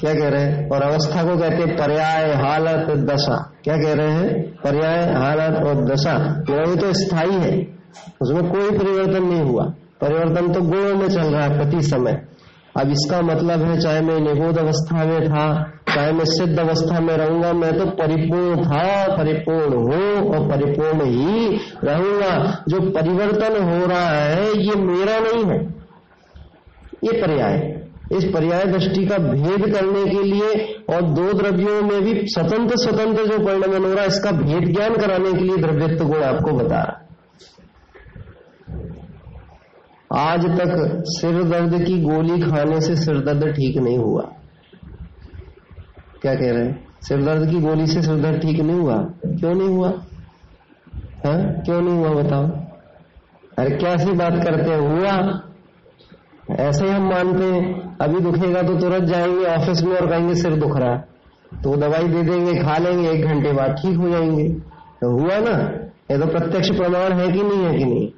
क्या 0.00 0.14
कह 0.14 0.28
रहे 0.28 0.42
हैं? 0.42 0.68
और 0.68 0.82
अवस्था 0.82 1.22
को 1.22 1.38
कहते 1.38 1.56
हैं 1.56 1.76
पर्याय, 1.76 2.34
हालत, 2.34 2.90
दशा। 2.90 3.52
क्या 3.64 3.76
कह 3.76 3.92
रहे 3.92 4.10
हैं? 4.10 4.54
पर्याय, 4.64 5.14
हालत 5.14 5.62
और 5.66 5.84
दशा। 5.84 6.18
द्रव्य 6.18 6.76
तो 6.76 6.92
स्थायी 6.92 7.32
है। 7.32 7.66
उसमें 8.22 8.52
कोई 8.52 8.78
परिवर्तन 8.78 9.24
नहीं 9.24 9.42
हुआ। 9.42 9.64
परिवर्तन 10.00 10.52
तो 10.52 10.62
गुणों 10.62 10.94
में 10.94 11.08
चल 11.08 11.22
रहा 11.22 11.44
है, 11.44 11.58
प्रति 11.58 11.82
समय। 11.82 12.22
अब 12.80 12.88
इसका 12.88 13.20
मतलब 13.20 13.60
है, 13.62 13.80
चाहे 13.80 14.00
मैं 14.00 14.20
निगोद 14.20 14.58
अवस्था 14.58 15.04
में 15.04 15.28
था 15.28 15.72
चाहे 15.94 16.12
मैं 16.12 16.24
सिद्ध 16.26 16.58
अवस्था 16.58 17.00
में 17.00 17.16
रहूँगा, 17.16 17.52
मैं 17.52 17.72
तो 17.78 17.86
परिपूर्ण 17.96 18.64
था, 18.64 19.16
परिपूर्ण 19.16 19.72
हूँ 19.82 20.30
और 20.30 20.48
परिपूर्ण 20.50 21.06
ही 21.06 21.58
रहूँगा। 21.84 22.32
जो 22.68 22.80
परिवर्तन 22.92 23.62
हो 23.62 23.86
रहा 23.86 24.08
है, 24.08 24.46
ये 24.58 24.74
मेरा 24.82 25.18
नहीं 25.20 25.44
है। 25.44 25.60
ये 27.04 27.20
पर्याय 27.20 27.56
इस 28.12 28.24
पर्याय 28.24 28.64
दृष्टि 28.64 29.04
का 29.06 29.16
भेद 29.18 29.62
करने 29.74 30.04
के 30.06 30.22
लिए 30.22 30.48
और 30.90 31.02
दो 31.12 31.32
द्रव्यों 31.32 31.80
में 31.82 32.00
भी 32.02 32.12
स्वतंत्र 32.26 32.76
स्वतंत्र 32.78 33.24
जो 33.26 33.38
परिणमन 33.38 33.84
हो 33.84 33.92
रहा 33.92 34.02
है, 34.02 34.08
इसका 34.08 34.30
भेद 34.32 34.72
ज्ञान 34.72 34.96
कराने 34.96 35.32
के 35.32 35.44
लिए 35.44 35.56
द्रव्यत्व 35.56 36.04
गुण 36.04 36.22
आपको 36.24 36.52
बता 36.52 36.82
रहा 36.82 37.00
आज 40.22 40.44
तक 40.58 40.72
सिर 41.10 41.42
दर्द 41.44 41.74
की 41.84 42.00
गोली 42.02 42.40
खाने 42.40 42.80
से 42.80 42.96
सिर 42.96 43.18
दर्द 43.24 43.44
ठीक 43.52 43.76
नहीं 43.78 43.98
हुआ। 43.98 44.22
क्या 46.22 46.34
कह 46.34 46.52
रहे 46.52 46.64
हैं? 46.64 46.84
सिरदर्द 47.02 47.50
की 47.50 47.60
गोली 47.60 47.86
से 47.86 48.02
सिरदर्द 48.02 48.42
ठीक 48.42 48.60
नहीं 48.60 48.80
हुआ? 48.80 48.96
क्यों 49.26 49.54
नहीं 49.54 49.68
हुआ? 49.68 49.88
है? 51.26 51.62
क्यों 51.64 51.80
नहीं 51.82 51.98
हुआ 51.98 52.22
बताओ। 52.22 52.46
अरे 53.58 53.70
कैसी 53.70 54.12
बात 54.12 54.32
करते 54.32 54.70
हैं? 54.70 54.78
हुआ। 54.78 55.40
ऐसे 56.56 56.84
ही 56.84 56.90
हम 56.90 57.02
मानते 57.02 57.44
हैं, 57.44 57.96
अभी 58.00 58.20
दुखेगा 58.20 58.62
तो 58.62 58.78
तुरंत 58.78 59.02
जाएँगे 59.02 59.44
ऑफ़िस 59.44 59.82
में 59.82 59.96
और 59.96 60.10
कहेंगे 60.10 60.34
सिर 60.34 60.56
दुख 60.56 60.78
रहा 60.78 60.92
है। 60.92 61.04
तो 61.64 61.76
दवाई 61.76 62.08
दे 62.08 62.22
देंगे, 62.22 62.62
खा 62.62 62.78
लेंगे, 62.78 63.10
एक 63.10 63.24
घंटे 63.24 63.52
बाद 63.52 63.70
ठीक 63.70 63.96
हो 63.96 64.08
जाएँगे। 64.08 64.48
तो 65.00 65.20
हुआ 65.20 65.38
ना? 65.38 65.58
ये 66.10 66.18
तो 66.18 66.26
प्रत्यक्ष 66.26 66.70
प्रमाण 66.70 67.12
है 67.12 67.32
कि 67.32 67.42
नहीं 67.42 67.64
है 67.64 67.78
कि 67.78 67.84
नहीं? 67.84 68.08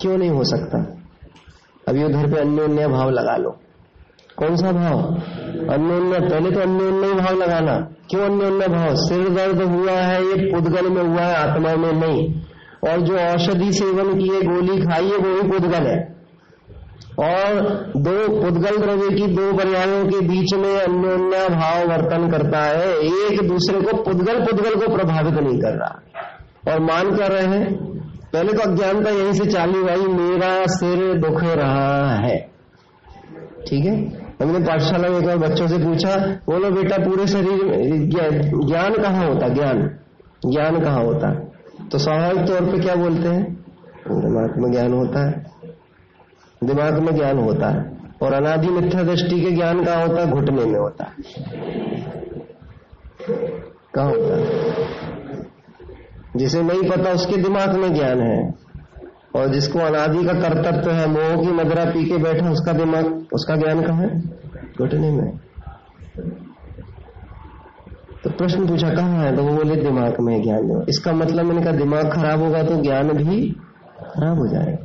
क्यों 0.00 0.18
नहीं 0.18 0.30
हो 0.30 0.44
सकता? 0.44 0.78
अभी 1.88 2.04
उधर 2.04 2.34
पे 2.34 2.40
अन्य 2.40 2.62
अन्य 2.62 2.88
भाव 2.88 3.10
लगा 3.10 3.36
लो। 3.36 3.56
कौन 4.36 4.56
सा 4.56 4.72
भाव? 4.72 4.98
अन्योन्य, 5.74 6.28
पहले 6.28 6.50
तो 6.50 6.60
अन्योन्य 6.60 7.14
भाव 7.14 7.36
लगाना। 7.36 7.76
क्यों 8.10 8.22
अन्योन्य 8.22 8.68
भाव? 8.68 8.88
सिर 8.94 9.28
दर्द 9.28 9.62
हुआ 9.62 9.92
है, 9.92 10.24
ये 10.24 10.52
पुद्गल 10.52 10.90
में 10.90 11.02
हुआ 11.02 11.20
है, 11.20 11.34
आत्मा 11.34 11.76
में 11.76 11.92
नहीं। 11.92 12.34
और 12.90 13.00
जो 13.00 13.18
औषधि 13.18 13.72
सेवन 13.72 14.18
किए, 14.18 14.42
गोली 14.42 14.82
खाई 14.82 15.04
है 15.04 15.16
वो 15.16 15.42
ही 15.42 15.48
पुद्गल 15.48 15.86
है। 15.86 16.16
और 17.18 17.60
दो 17.96 18.42
पुद्गल 18.42 18.76
द्रव्य 18.76 19.16
की 19.16 19.26
दो 19.26 19.52
पर्यायों 19.52 20.06
के 20.06 20.20
बीच 20.20 20.54
में 20.54 20.80
अन्योन्य 20.80 21.48
भाव 21.48 21.88
वर्तन 21.88 22.30
करता 22.30 22.58
है। 22.58 22.96
एक 22.98 23.48
दूसरे 23.48 23.80
को 23.80 24.02
पुद्गल 24.02 24.44
पुद्गल 24.44 24.74
को 24.74 24.96
प्रभावित 24.96 25.34
नहीं 25.34 25.58
कर 25.58 25.72
रहा। 25.72 26.02
और 26.68 26.80
मान 26.80 27.16
कर 27.16 27.32
रहे 27.32 27.58
हैं? 27.58 27.74
पहले 28.32 28.52
तो 28.52 28.60
अज्ञानता 28.60 29.10
यहीं 29.10 29.32
से 29.32 29.44
चालू 29.44 29.88
आई 29.88 30.00
मेरा 30.00 30.66
सिर 30.66 31.14
दुख 31.14 31.42
रहा 31.42 32.14
है। 32.14 32.50
ठीक 33.68 33.84
है? 33.84 34.25
हमने 34.42 34.58
पाठशाला 34.58 35.08
में 35.08 35.18
एक 35.18 35.26
बार 35.26 35.36
बच्चों 35.36 35.68
से 35.68 35.78
पूछा, 35.78 36.16
बोलो 36.46 36.70
बेटा, 36.70 36.96
पूरे 36.98 37.26
शरीर 37.26 37.58
ज्ञान 38.66 38.94
कहाँ 39.02 39.28
होता? 39.28 39.48
ज्ञान। 39.48 39.98
ज्ञान 40.46 40.84
कहाँ 40.84 41.04
होता? 41.04 41.34
तो 41.92 41.98
स्वाभाविक 41.98 42.46
तौर 42.46 42.60
पे 42.60 42.78
क्या 42.78 42.94
बोलते 42.94 43.28
हैं? 43.28 43.64
दिमाग 44.08 44.54
में 44.58 44.72
ज्ञान 44.72 44.92
होता 44.92 45.26
है। 45.26 45.46
दिमाग 46.64 46.98
में 46.98 47.14
ज्ञान 47.14 47.38
होता 47.38 47.68
है। 47.68 47.96
और 48.22 48.32
अनादि 48.32 48.68
मिथ्या 48.68 49.02
दृष्टि 49.02 49.40
के 49.40 49.50
ज्ञान 49.50 49.84
कहाँ 49.84 50.06
होता 50.06 50.20
है? 50.20 50.30
घुटने 50.30 50.64
में 50.64 50.80
होता 50.80 51.04
है। 51.04 51.14
कहा 53.94 54.04
होता 54.04 54.36
है? 54.36 54.76
जिसे 56.36 56.62
नहीं 56.62 56.90
पता 56.90 57.10
उसके 57.10 57.36
दिमाग 57.36 57.76
में 57.76 57.94
ज्ञान 57.94 58.20
है। 58.20 58.65
और 59.36 59.48
जिसको 59.48 59.78
अनादि 59.78 60.24
का 60.24 60.32
कर्तव्य 60.32 60.92
है, 60.92 61.06
मोह 61.06 61.44
की 61.44 61.52
मदरा 61.52 61.84
पी 61.84 62.04
के 62.04 62.16
बैठा, 62.16 62.50
उसका 62.50 62.72
दिमाग, 62.72 63.26
उसका 63.32 63.56
ज्ञान 63.56 63.82
कहा 63.82 63.96
है? 63.96 64.20
घुटने 64.78 65.10
में। 65.10 65.38
तो 68.24 68.30
प्रश्न 68.30 68.66
पूछा, 68.66 68.90
कहाँ 68.90 69.24
है? 69.24 69.36
तो 69.36 69.42
वो 69.42 69.54
बोले, 69.54 69.76
दिमाग 69.76 70.16
में 70.20 70.42
ज्ञान 70.42 70.68
जो 70.68 70.84
इसका 70.88 71.12
मतलब 71.12 71.44
मैंने 71.44 71.62
कहा 71.62 71.72
दिमाग 71.72 72.12
खराब 72.12 72.42
होगा 72.42 72.62
तो 72.62 72.82
ज्ञान 72.82 73.12
भी 73.12 73.50
खराब 74.00 74.38
हो 74.38 74.46
जाएगा। 74.46 74.82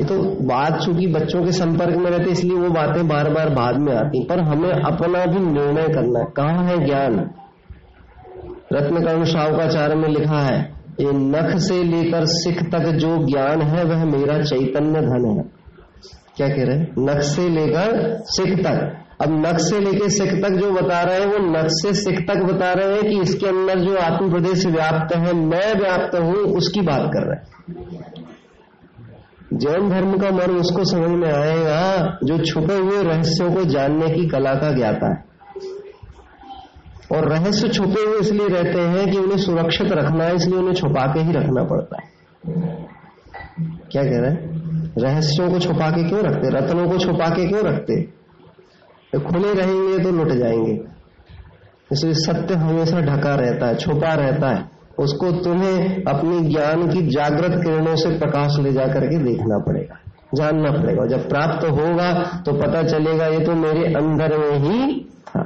ये 0.00 0.04
तो 0.04 0.22
बात 0.46 0.80
चूँकि 0.80 1.06
बच्चों 1.06 1.44
के 1.44 1.52
संपर्क 1.52 1.96
में 1.96 2.10
रहते 2.10 2.30
इसलिए 2.30 2.56
वो 2.56 2.68
बातें 2.70 3.08
बार 3.08 3.30
बार 3.30 3.50
बाद 3.50 3.76
में 3.76 3.94
आती 3.96 4.24
पर 4.24 4.40
हमें 4.40 4.70
अपना 4.70 5.24
भी 5.26 5.40
निर्णय 5.40 5.88
करना 5.88 6.18
है, 6.18 6.26
कहाँ 6.36 6.64
है 6.64 6.84
ज्ञान? 6.84 7.30
रत्नकर्ण 8.72 9.24
शाहकाचार्य 9.24 9.94
में 9.94 10.08
लिखा 10.08 10.38
है, 10.38 10.72
ये 11.00 11.12
नख 11.12 11.58
से 11.58 11.84
लेकर 11.84 12.20
सिख 12.24 12.62
तक 12.62 12.84
जो 12.86 13.26
ज्ञान 13.26 13.62
है, 13.62 13.84
वह 13.84 14.04
मेरा 14.04 14.42
चैतन्य 14.42 15.00
धन 15.00 15.36
है। 15.38 15.56
क्या 16.36 16.48
कह 16.48 16.64
रहे 16.64 16.78
हैं? 16.78 16.94
नख 16.98 17.20
से 17.20 17.48
लेकर 17.48 18.18
सिख 18.24 18.66
तक। 18.66 19.02
अब 19.22 19.46
नख 19.46 19.58
से 19.58 19.80
लेकर 19.80 20.08
सिख 20.08 20.32
तक 20.44 20.50
जो 20.50 20.70
बता 20.70 21.02
रहे 21.02 21.20
हैं, 21.20 21.26
वो 21.26 21.38
नख 21.38 21.66
से 21.66 21.94
सिख 21.94 22.18
तक 22.28 22.36
बता 22.36 22.72
रहे 22.72 22.94
हैं 22.94 23.10
कि 23.10 23.20
इसके 23.20 23.46
अंदर 23.46 23.78
जो 23.78 23.96
आत्म 23.96 24.30
प्रदेश 24.30 24.66
व्याप्त 24.66 25.16
है, 25.16 25.32
मैं 25.34 25.80
व्याप्त 25.80 26.18
हूँ, 26.18 26.34
उसकी 26.34 26.80
बात 26.80 27.10
कर 27.14 27.22
रहे 27.22 27.36
हैं। 27.36 27.96
जैन 29.52 29.90
धर्म 29.90 30.18
का 30.18 30.30
मर्म 30.30 30.56
उसको 30.56 30.84
समझ 30.84 31.10
में 31.10 31.32
आएगा, 31.32 32.18
जो 32.24 32.38
छुपे 32.38 32.74
हुए 32.74 33.02
रहस्यों 33.02 33.52
को 33.52 33.64
जानने 33.64 34.10
की 34.10 34.28
कला 34.28 34.54
का 34.54 34.72
ज्ञाता 34.72 35.10
है। 35.10 35.35
और 37.12 37.28
रहस्य 37.28 37.68
छुपे 37.68 38.00
हुए 38.02 38.18
इसलिए 38.20 38.48
रहते 38.48 38.80
हैं 38.80 39.10
कि 39.10 39.18
उन्हें 39.18 39.38
सुरक्षित 39.38 39.92
रखना 39.92 40.24
है, 40.24 40.34
इसलिए 40.34 40.58
उन्हें 40.58 40.74
छुपा 40.74 41.06
के 41.06 41.20
ही 41.20 41.32
रखना 41.32 41.62
पड़ता 41.64 42.02
है। 42.02 42.08
क्या 43.92 44.02
कह 44.02 44.18
रहे 44.18 44.30
हैं? 44.30 44.54
रहस्यों 44.98 45.50
को 45.50 45.58
छुपा 45.58 45.90
के 45.90 46.02
क्यों 46.08 46.22
रखते? 46.22 46.48
रत्नों 46.48 46.88
को 46.88 46.98
छुपा 46.98 47.28
के 47.28 47.46
क्यों 47.48 47.62
रखते? 47.62 48.00
तो 49.12 49.20
खुले 49.20 49.52
रहेंगे 49.54 50.04
तो 50.04 50.10
लुट 50.10 50.32
जाएँगे। 50.32 50.80
इसलिए 51.92 52.14
सत्य 52.14 52.54
हमेशा 52.54 53.00
ढका 53.00 53.34
रहता 53.34 53.66
है, 53.66 53.74
छुपा 53.74 54.14
रहता 54.14 54.48
है। 54.48 54.64
उसको 54.98 55.30
तुम्हें 55.32 56.02
अपनी 56.04 56.40
ज्ञान 56.48 56.88
की 56.88 57.02
जागृत 57.06 57.60
किरणों 57.64 57.94
से 57.96 58.10
प्रकाश 58.18 58.58
ले 58.58 58.72
जा 58.72 58.86
करके 58.86 59.18
देखना 59.18 59.58
पड़ेगा, 59.58 59.98
जानना 60.34 60.70
पड़ेगा। 60.72 61.06
जब 61.06 61.28
प्राप्त 61.28 61.66
होगा 61.66 62.12
तो 62.46 62.52
पता 62.52 62.82
चलेगा, 62.82 63.26
ये 63.26 63.44
तो 63.44 63.54
मेरे 63.54 63.84
अंदर 63.94 64.36
में 64.38 64.58
ही 64.58 65.00
था। 65.28 65.42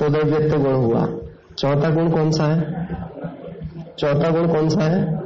तो 0.00 0.08
द्रव्यत्व 0.08 0.58
गुण 0.58 0.74
हुआ। 0.74 1.06
चौथा 1.58 1.90
गुण 1.90 2.10
कौन 2.10 2.30
सा 2.30 2.44
है? 2.44 2.84
चौथा 3.98 4.30
गुण 4.30 4.48
कौन 4.48 4.68
सा 4.68 4.84
है? 4.84 5.16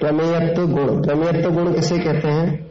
प्रमेयत्व 0.00 0.66
गुण। 0.66 1.02
प्रमेयत्व 1.02 1.50
गुण 1.50 1.72
किसे 1.72 1.98
कहते 1.98 2.28
हैं? 2.28 2.70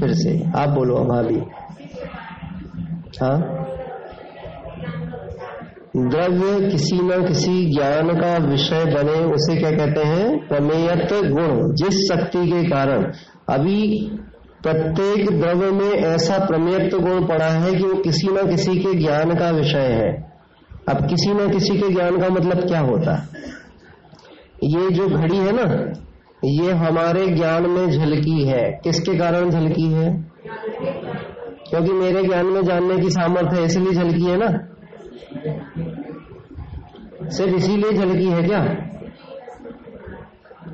फिर 0.00 0.12
से, 0.12 0.44
आप 0.56 0.68
बोलो 0.68 0.94
अभी 0.94 1.40
हाँ? 3.20 3.66
द्रव्य 5.96 6.70
किसी 6.70 6.96
न 6.96 7.24
किसी 7.28 7.74
ज्ञान 7.74 8.08
का 8.08 8.36
विषय 8.36 8.84
बने, 8.84 9.24
उसे 9.34 9.56
क्या 9.56 9.70
कहते 9.70 10.00
हैं? 10.00 10.48
प्रमेयत्व 10.48 11.16
गुण। 11.16 11.74
जिस 11.74 12.12
शक्ति 12.12 12.46
के 12.46 12.64
कारण 12.64 13.12
अभी 13.48 14.10
प्रत्येक 14.66 15.40
द्रव्य 15.40 15.70
में 15.70 15.90
ऐसा 15.90 16.38
प्रमेयत्व 16.38 16.98
गुण 16.98 17.26
पड़ा 17.26 17.46
है 17.46 17.74
कि 17.74 17.84
वो 17.84 17.94
किसी 17.94 18.28
न 18.28 18.50
किसी 18.50 18.78
के 18.78 18.94
ज्ञान 18.94 19.34
का 19.34 19.50
विषय 19.50 19.78
है। 19.78 20.32
अब 20.88 21.08
किसी 21.08 21.34
न 21.34 21.50
किसी 21.50 21.76
के 21.76 21.88
ज्ञान 21.88 22.20
का 22.20 22.28
मतलब 22.28 22.66
क्या 22.68 22.80
होता? 22.80 23.28
ये 24.64 24.90
जो 24.90 25.08
घड़ी 25.08 25.36
है 25.36 25.52
ना, 25.52 25.92
ये 26.44 26.72
हमारे 26.72 27.26
ज्ञान 27.26 27.70
में 27.70 27.90
झलकी 27.90 28.44
है। 28.44 28.80
किसके 28.84 29.18
कारण 29.18 29.50
झलकी 29.50 29.92
है? 29.92 30.24
क्योंकि 31.70 31.92
मेरे 31.92 32.22
ज्ञान 32.22 32.46
में 32.46 32.62
जानने 32.62 32.98
की 32.98 33.10
सामर्थ्य 33.10 33.56
है 33.56 33.64
इसलिए 33.64 33.92
झलकी 33.92 34.24
है 34.24 34.36
ना। 34.36 34.58
सिर्फ़ 37.30 37.54
इसीलिए 37.54 37.92
झलकी 37.92 38.26
है 38.26 38.42
क्या? 38.42 38.85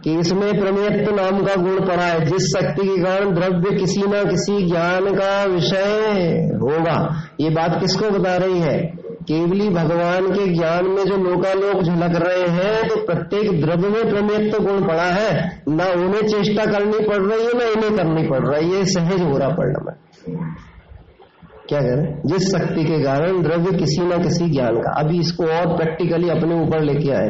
कि 0.05 0.19
इसमें 0.19 0.61
प्रमेयत्व 0.61 1.15
नाम 1.15 1.43
का 1.43 1.55
गुण 1.57 1.81
पड़ा 1.81 2.05
है। 2.05 2.25
जिस 2.27 2.47
शक्ति 2.49 2.87
के 2.89 3.03
कारण 3.03 3.35
द्रव्य 3.35 3.77
किसी 3.77 4.03
न 4.03 4.25
किसी 4.25 4.63
ज्ञान 4.67 5.15
का 5.15 5.45
विषय 5.45 6.49
होगा। 6.63 6.97
ये 7.41 7.51
बात 7.51 7.79
किसको 7.81 8.11
बता 8.11 8.37
रही 8.37 8.61
है? 8.61 8.79
केवली 9.23 9.69
भगवान 9.69 10.27
के 10.31 10.47
ज्ञान 10.47 10.87
में 10.87 11.05
जो 11.05 11.17
लोकालोक 11.17 11.83
झलक 11.83 12.17
रहे 12.17 12.47
हैं 12.49 12.89
तो 12.89 12.97
प्रत्येक 13.07 13.61
द्रव्य 13.61 13.89
में 13.89 14.09
प्रमेत्व 14.11 14.59
गुण 14.65 14.87
पड़ा 14.89 15.05
है। 15.05 15.63
ना 15.69 15.85
उन्हें 15.97 16.23
चेष्टा 16.23 16.65
करनी 16.65 17.07
पड़ 17.09 17.23
रही 17.23 17.47
है, 17.47 17.53
ना 17.59 17.65
इन्हें 17.67 17.97
करनी 17.97 18.29
पड़ 18.29 18.47
रही 18.47 18.71
है। 18.71 18.85
सहज 18.85 19.23
हो 19.23 19.39
रहा 19.39 19.49
परिणाम 19.49 19.95
क्या 21.69 21.81
करें 21.81 22.23
जिस 22.27 22.51
शक्ति 22.51 22.85
के 22.85 23.03
कारण 23.03 23.43
द्रव्य 23.43 23.79
किसी 23.79 24.07
ना 24.07 24.17
किसी 24.17 24.49
ज्ञान 24.51 24.77
का। 24.77 24.91
अभी 25.01 25.19
इसको 25.21 25.45
और 25.45 25.77
प्रैक्टिकली 25.77 26.29
अपने 26.29 26.61
ऊपर 26.63 26.81
लेके 26.81 27.11
आए। 27.11 27.29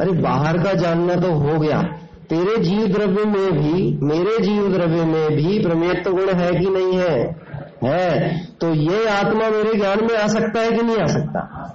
अरे 0.00 0.12
बाहर 0.22 0.58
का 0.58 0.72
जानना 0.74 1.16
तो 1.16 1.32
हो 1.32 1.58
गया। 1.58 1.82
तेरे 2.30 2.56
जीव 2.56 2.86
द्रव्य 2.86 3.24
में 3.24 3.52
भी, 3.52 3.98
मेरे 4.02 4.38
जीव 4.38 4.72
द्रव्य 4.72 5.04
में 5.04 5.36
भी 5.36 5.58
प्रमेत्व 5.58 6.10
गुण 6.10 6.32
है 6.32 6.52
कि 6.52 6.66
नहीं 6.70 6.92
है? 6.92 7.36
है? 7.84 8.38
तो 8.60 8.74
ये 8.74 9.08
आत्मा 9.08 9.48
मेरे 9.48 9.74
ज्ञान 9.74 10.04
में 10.04 10.16
आ 10.16 10.26
सकता 10.26 10.60
है 10.60 10.70
कि 10.70 10.82
नहीं 10.82 10.98
आ 10.98 11.06
सकता? 11.06 11.70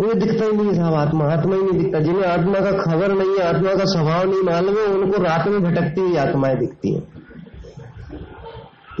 वो 0.00 0.14
दिखता 0.14 0.44
ही 0.44 0.52
नहीं 0.52 0.74
साहब 0.74 0.94
आत्मा 0.94 1.24
आत्मा 1.24 1.56
ही 1.56 1.62
नहीं 1.62 1.78
दिखता। 1.78 1.98
जिन्हें 1.98 2.24
आत्मा 2.24 2.60
का 2.60 2.70
खबर 2.70 3.12
नहीं 3.12 3.30
है, 3.30 3.54
आत्मा 3.54 3.74
का 3.74 3.84
स्वभाव 3.84 4.30
नहीं 4.30 4.42
मालूम 4.42 4.76
है, 4.76 4.84
उनको 4.84 5.22
रात 5.22 5.48
में 5.48 5.62
भटकती 5.62 6.00
हुई 6.00 6.16
आत्माएँ 6.16 6.56
दिखती 6.56 6.94
है। 6.94 7.02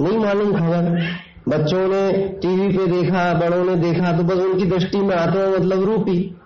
नहीं 0.00 0.18
मालूम 0.18 0.52
खबर। 0.52 1.06
बच्चों 1.48 1.88
ने 1.88 2.28
टीवी 2.28 2.78
पे 2.78 2.86
देखा, 2.86 3.34
बड़ों 3.34 3.64
ने 3.64 3.76
देखा 3.76 4.16
तो 4.16 4.22
बस 4.24 4.34
उनकी 4.34 4.64
दृष्टि 4.64 4.98
में 4.98 5.16
आत्मा 5.16 5.46
मतलब 5.46 5.84
रूपी। 5.84 6.36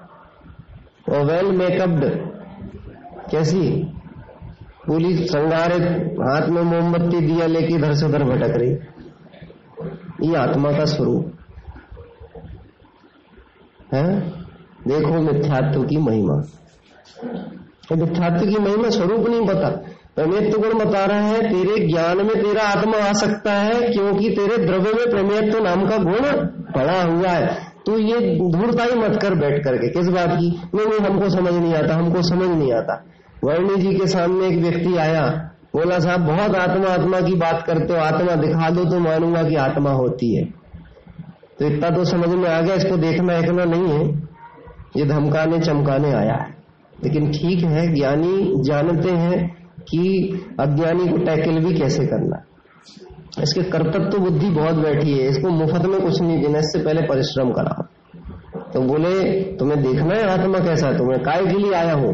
और 1.09 1.25
वेल 1.25 1.47
मेकअप्ड 1.47 2.36
कैसी? 3.31 3.93
पूरी 4.87 5.25
संगारित 5.25 5.83
हाथ 6.21 6.49
में 6.49 6.63
मोमबत्ती 6.63 7.21
दिया 7.21 7.47
लेके 7.47 7.75
इधर 7.75 7.95
से 7.95 8.07
उधर 8.07 8.25
भटक 8.25 8.55
रही। 8.57 8.77
ये 10.29 10.37
आत्मा 10.37 10.73
का 10.73 10.85
स्वरूप। 10.85 11.33
है? 13.95 14.21
देखो 14.89 15.21
मिथ्यात्व 15.21 15.83
की 15.83 15.97
महिमा। 15.97 16.41
तो 17.89 17.97
मिथ्यात्व 17.97 18.47
की 18.47 18.57
महिमा 18.57 18.89
स्वरूप 18.89 19.29
नहीं 19.29 19.47
पता। 19.47 19.69
प्रमेत्व 20.17 20.61
गुण 20.61 20.85
बता 20.85 21.05
रहा 21.05 21.21
है, 21.21 21.41
तेरे 21.41 21.87
ज्ञान 21.87 22.17
में 22.17 22.43
तेरा 22.43 22.63
आत्मा 22.63 22.99
आ 22.99 23.13
सकता 23.13 23.53
है, 23.53 23.93
क्योंकि 23.93 24.31
तेरे 24.31 24.67
द्रव्य 24.67 24.93
में 24.93 25.11
प्रमेत्व 25.11 25.59
नाम 25.65 25.87
का 25.87 25.97
गुण 25.97 26.47
पड़ा 26.47 27.03
हुआ 27.03 27.29
है। 27.29 27.67
तो 27.87 27.99
ये 27.99 28.39
धूर्ता 28.51 28.85
ही 28.85 28.97
मत 28.97 29.19
कर 29.23 29.35
बैठ 29.35 29.65
करके। 29.65 29.89
किस 29.89 30.09
बात 30.09 30.29
की? 30.29 30.63
नहीं 30.75 30.87
नहीं, 30.87 30.99
हमको 30.99 31.29
समझ 31.29 31.55
नहीं 31.55 31.75
आता, 31.75 31.95
हमको 31.95 32.23
समझ 32.23 32.49
नहीं 32.49 32.73
आता। 32.73 33.05
वर्णी 33.45 33.77
जी 33.77 33.95
के 33.95 34.07
सामने 34.07 34.47
एक 34.47 34.59
व्यक्ति 34.59 34.97
आया, 34.97 35.27
बोला, 35.77 35.99
साहब, 35.99 36.21
बहुत 36.21 36.55
आत्मा 36.55 36.89
आत्मा 36.89 37.21
की 37.21 37.35
बात 37.35 37.63
करते 37.63 37.93
हो, 37.93 38.01
आत्मा 38.01 38.35
दिखा 38.35 38.71
दो 38.71 38.85
तो 38.85 38.99
मानूँगा 38.99 39.43
कि 39.43 39.55
आत्मा 39.57 39.91
होती 39.93 40.35
है। 40.35 40.45
तो 41.59 41.67
इतना 41.67 41.91
तो 41.91 42.05
समझ 42.05 42.29
में 42.29 42.49
आ 42.49 42.61
गया, 42.61 42.75
इसको 42.75 42.97
देखना 42.97 43.37
एकना 43.39 43.65
नहीं 43.65 43.89
है। 43.89 44.07
ये 44.97 45.05
धमकाने, 45.05 45.59
चमकाने 45.61 46.13
आया 46.13 46.35
है। 46.35 46.55
लेकिन 47.05 47.31
ठीक 47.33 47.65
है, 47.65 47.87
ज्ञानी 47.95 48.63
जानते 48.63 49.11
हैं 49.11 49.47
कि 49.83 50.01
अज्ञानी 50.61 51.09
को 51.09 51.17
टैकल 51.17 51.59
भी 51.65 51.75
कैसे 51.75 52.07
करना 52.07 52.43
इसके 53.43 53.63
कर्तव्य 53.63 54.11
तो 54.11 54.19
बुद्धि 54.19 54.49
बहुत 54.51 54.75
बैठी 54.75 55.13
है, 55.13 55.29
इसको 55.29 55.49
मुफ़्त 55.49 55.85
में 55.85 56.01
कुछ 56.01 56.21
नहीं 56.21 56.41
देना, 56.43 56.59
इससे 56.59 56.79
पहले 56.79 57.03
परिश्रम 57.03 57.51
करा 57.51 57.89
तो 58.73 58.81
बोले, 58.81 59.43
तुम्हें 59.57 59.83
देखना 59.83 60.15
है 60.15 60.29
आत्मा 60.31 60.59
कैसा 60.59 60.87
है? 60.87 60.97
तुम्हें 60.99 61.21
काय 61.23 61.47
के 61.47 61.59
लिए 61.59 61.73
आया 61.73 61.93
हूँ? 61.93 62.13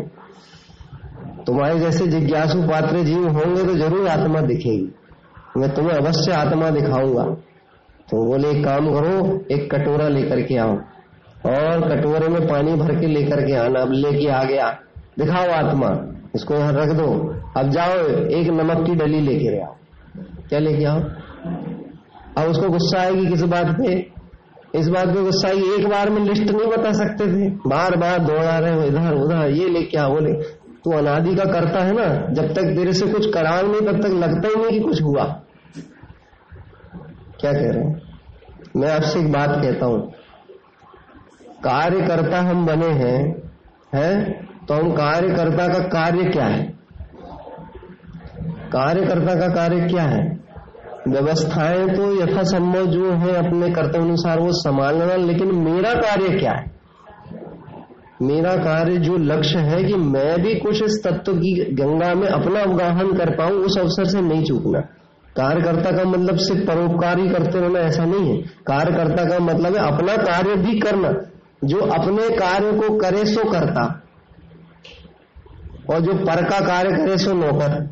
तुम्हारे 1.46 1.78
जैसे 1.78 2.06
जिज्ञासु 2.06 2.62
पात्र 2.62 3.02
जीव 3.02 3.28
होंगे 3.28 3.64
तो 3.64 3.74
ज़रूर 3.74 4.08
आत्मा 4.08 4.40
दिखेगी। 4.40 5.60
मैं 5.60 5.74
तुम्हें 5.74 5.96
अवश्य 5.96 6.32
आत्मा 6.32 6.70
दिखाऊँगा। 6.70 7.24
तो 8.10 8.24
बोले, 8.24 8.50
एक 8.50 8.64
काम 8.64 8.86
करो, 8.92 9.44
एक 9.50 9.74
कटोरा 9.74 10.08
लेकर 10.08 10.42
के 10.42 10.56
आओ 10.56 10.76
और 11.46 11.88
कटोरे 11.88 12.28
में 12.28 12.48
पानी 12.48 12.74
भर 12.74 13.00
के 13.00 13.06
लेकर 13.06 13.46
के 13.46 13.54
आना, 13.54 13.80
अब 13.80 13.92
लेके 13.92 14.28
आ 14.28 14.44
गया। 14.44 14.70
दिखाओ 15.18 15.50
आत्मा, 15.50 15.90
इसको 16.34 16.54
यहाँ 16.54 16.72
रख 16.72 16.88
दो। 16.88 17.06
अब 17.56 17.70
जाओ, 17.70 17.98
एक 18.30 18.48
नमक 18.48 18.86
की 18.86 18.94
डली 18.94 19.20
लेके 19.20 19.60
आओ। 19.60 19.74
क्या 20.48 20.58
लेके 20.58 20.84
आओ? 20.84 21.00
अब 22.38 22.48
उसको 22.48 22.68
गुस्सा 22.68 23.00
आएगी 23.00 23.26
किस 23.26 23.42
बात 23.42 23.66
पे? 23.66 24.12
इस 24.74 24.88
बात 24.88 25.08
पे 25.08 25.22
गुस्सा 25.22 25.48
आई 25.48 25.62
एक 25.78 25.88
बार 25.88 26.10
में 26.10 26.20
लिस्ट 26.22 26.50
नहीं 26.50 26.70
बता 26.70 26.92
सकते 26.92 27.26
थे। 27.26 27.48
बार 27.66 27.96
बार 27.96 28.18
दौड़ा 28.18 28.58
रहे 28.58 28.74
हो 28.74 28.82
इधर 28.82 29.14
उधर 29.14 29.50
ये 29.50 29.68
लेके 29.68 29.98
आओ 29.98 30.12
बोले 30.12 30.32
तू 30.84 30.90
अनादि 30.90 31.34
का 31.34 31.44
करता 31.44 31.80
है 31.80 31.92
ना, 31.92 32.26
जब 32.32 32.54
तक 32.54 32.62
तेरे 32.62 32.92
से 32.92 33.06
कुछ 33.06 33.34
कराओ 33.34 33.62
नहीं, 33.62 33.80
तब 33.80 34.00
तक 34.00 34.08
लगता 34.08 34.48
ही 34.48 34.54
नहीं 34.54 34.70
कि 34.70 34.80
कुछ 34.80 35.02
हुआ। 35.02 35.24
क्या 37.40 37.52
कह 37.52 37.70
रहे 37.70 37.84
हैं? 37.84 38.02
मैं 38.76 38.94
आपसे 38.94 39.20
एक 39.20 39.32
बात 39.32 39.50
कहता 39.50 39.86
हूँ। 39.86 40.10
कार्यकर्ता 41.64 42.38
हम 42.38 42.66
बने 42.66 42.86
हैं 42.86 43.42
हैं? 43.94 44.46
तो 44.66 44.74
हम 44.74 44.92
कार्यकर्ता 44.92 45.68
का 45.68 45.78
कार्य 45.78 46.24
क्या 46.24 46.44
है? 46.44 46.62
कार्यकर्ता 48.72 49.34
का 49.34 49.54
कार्य 49.54 49.80
क्या 49.80 50.02
है? 50.02 50.40
व्यवस्थाएँ 51.08 51.88
तो 51.88 52.22
यथासंभव 52.22 52.86
जो 52.86 53.12
है 53.12 53.34
अपने 53.34 53.70
कर्तव्य 53.70 54.04
अनुसार 54.04 54.40
वो 54.40 54.52
संभालना, 54.52 55.14
लेकिन 55.14 55.54
मेरा 55.54 55.94
कार्य 55.94 56.38
क्या 56.38 56.52
है? 56.52 56.71
मेरा 58.22 58.56
कार्य 58.56 58.96
जो 58.96 59.16
लक्ष्य 59.16 59.58
है 59.58 59.84
कि 59.84 59.94
मैं 59.94 60.42
भी 60.42 60.54
कुछ 60.54 60.82
इस 60.82 61.02
तत्व 61.06 61.32
की 61.32 61.74
गंगा 61.74 62.14
में 62.14 62.28
अपना 62.28 62.60
अवगाहन 62.60 63.12
कर 63.12 63.30
पाऊँ, 63.30 63.50
उस 63.50 63.78
अवसर 63.78 64.04
से 64.04 64.20
नहीं 64.20 64.44
चूकना। 64.44 64.80
कार्यकर्ता 65.36 65.90
का 65.90 66.04
मतलब 66.04 66.36
सिर्फ़ 66.36 66.66
परोपकार 66.66 67.18
ही 67.18 67.28
करते 67.28 67.60
रहना 67.60 67.78
ऐसा 67.78 68.04
नहीं 68.04 68.36
है। 68.36 68.42
कार्यकर्ता 68.42 69.24
का 69.24 69.38
मतलब 69.38 69.76
है 69.76 69.96
अपना 69.96 70.16
कार्य 70.16 70.54
भी 70.54 70.78
करना। 70.78 71.14
जो 71.64 71.78
अपने 71.78 72.36
कार्य 72.36 72.72
को 72.72 72.98
करे, 72.98 73.24
सो 73.24 73.50
करता। 73.50 74.02
और 75.90 76.00
जो 76.00 76.12
पर 76.14 76.44
का 76.44 76.60
कार्य 76.60 76.96
करे, 76.96 77.18
सो 77.18 77.32
नौकर। 77.32 77.88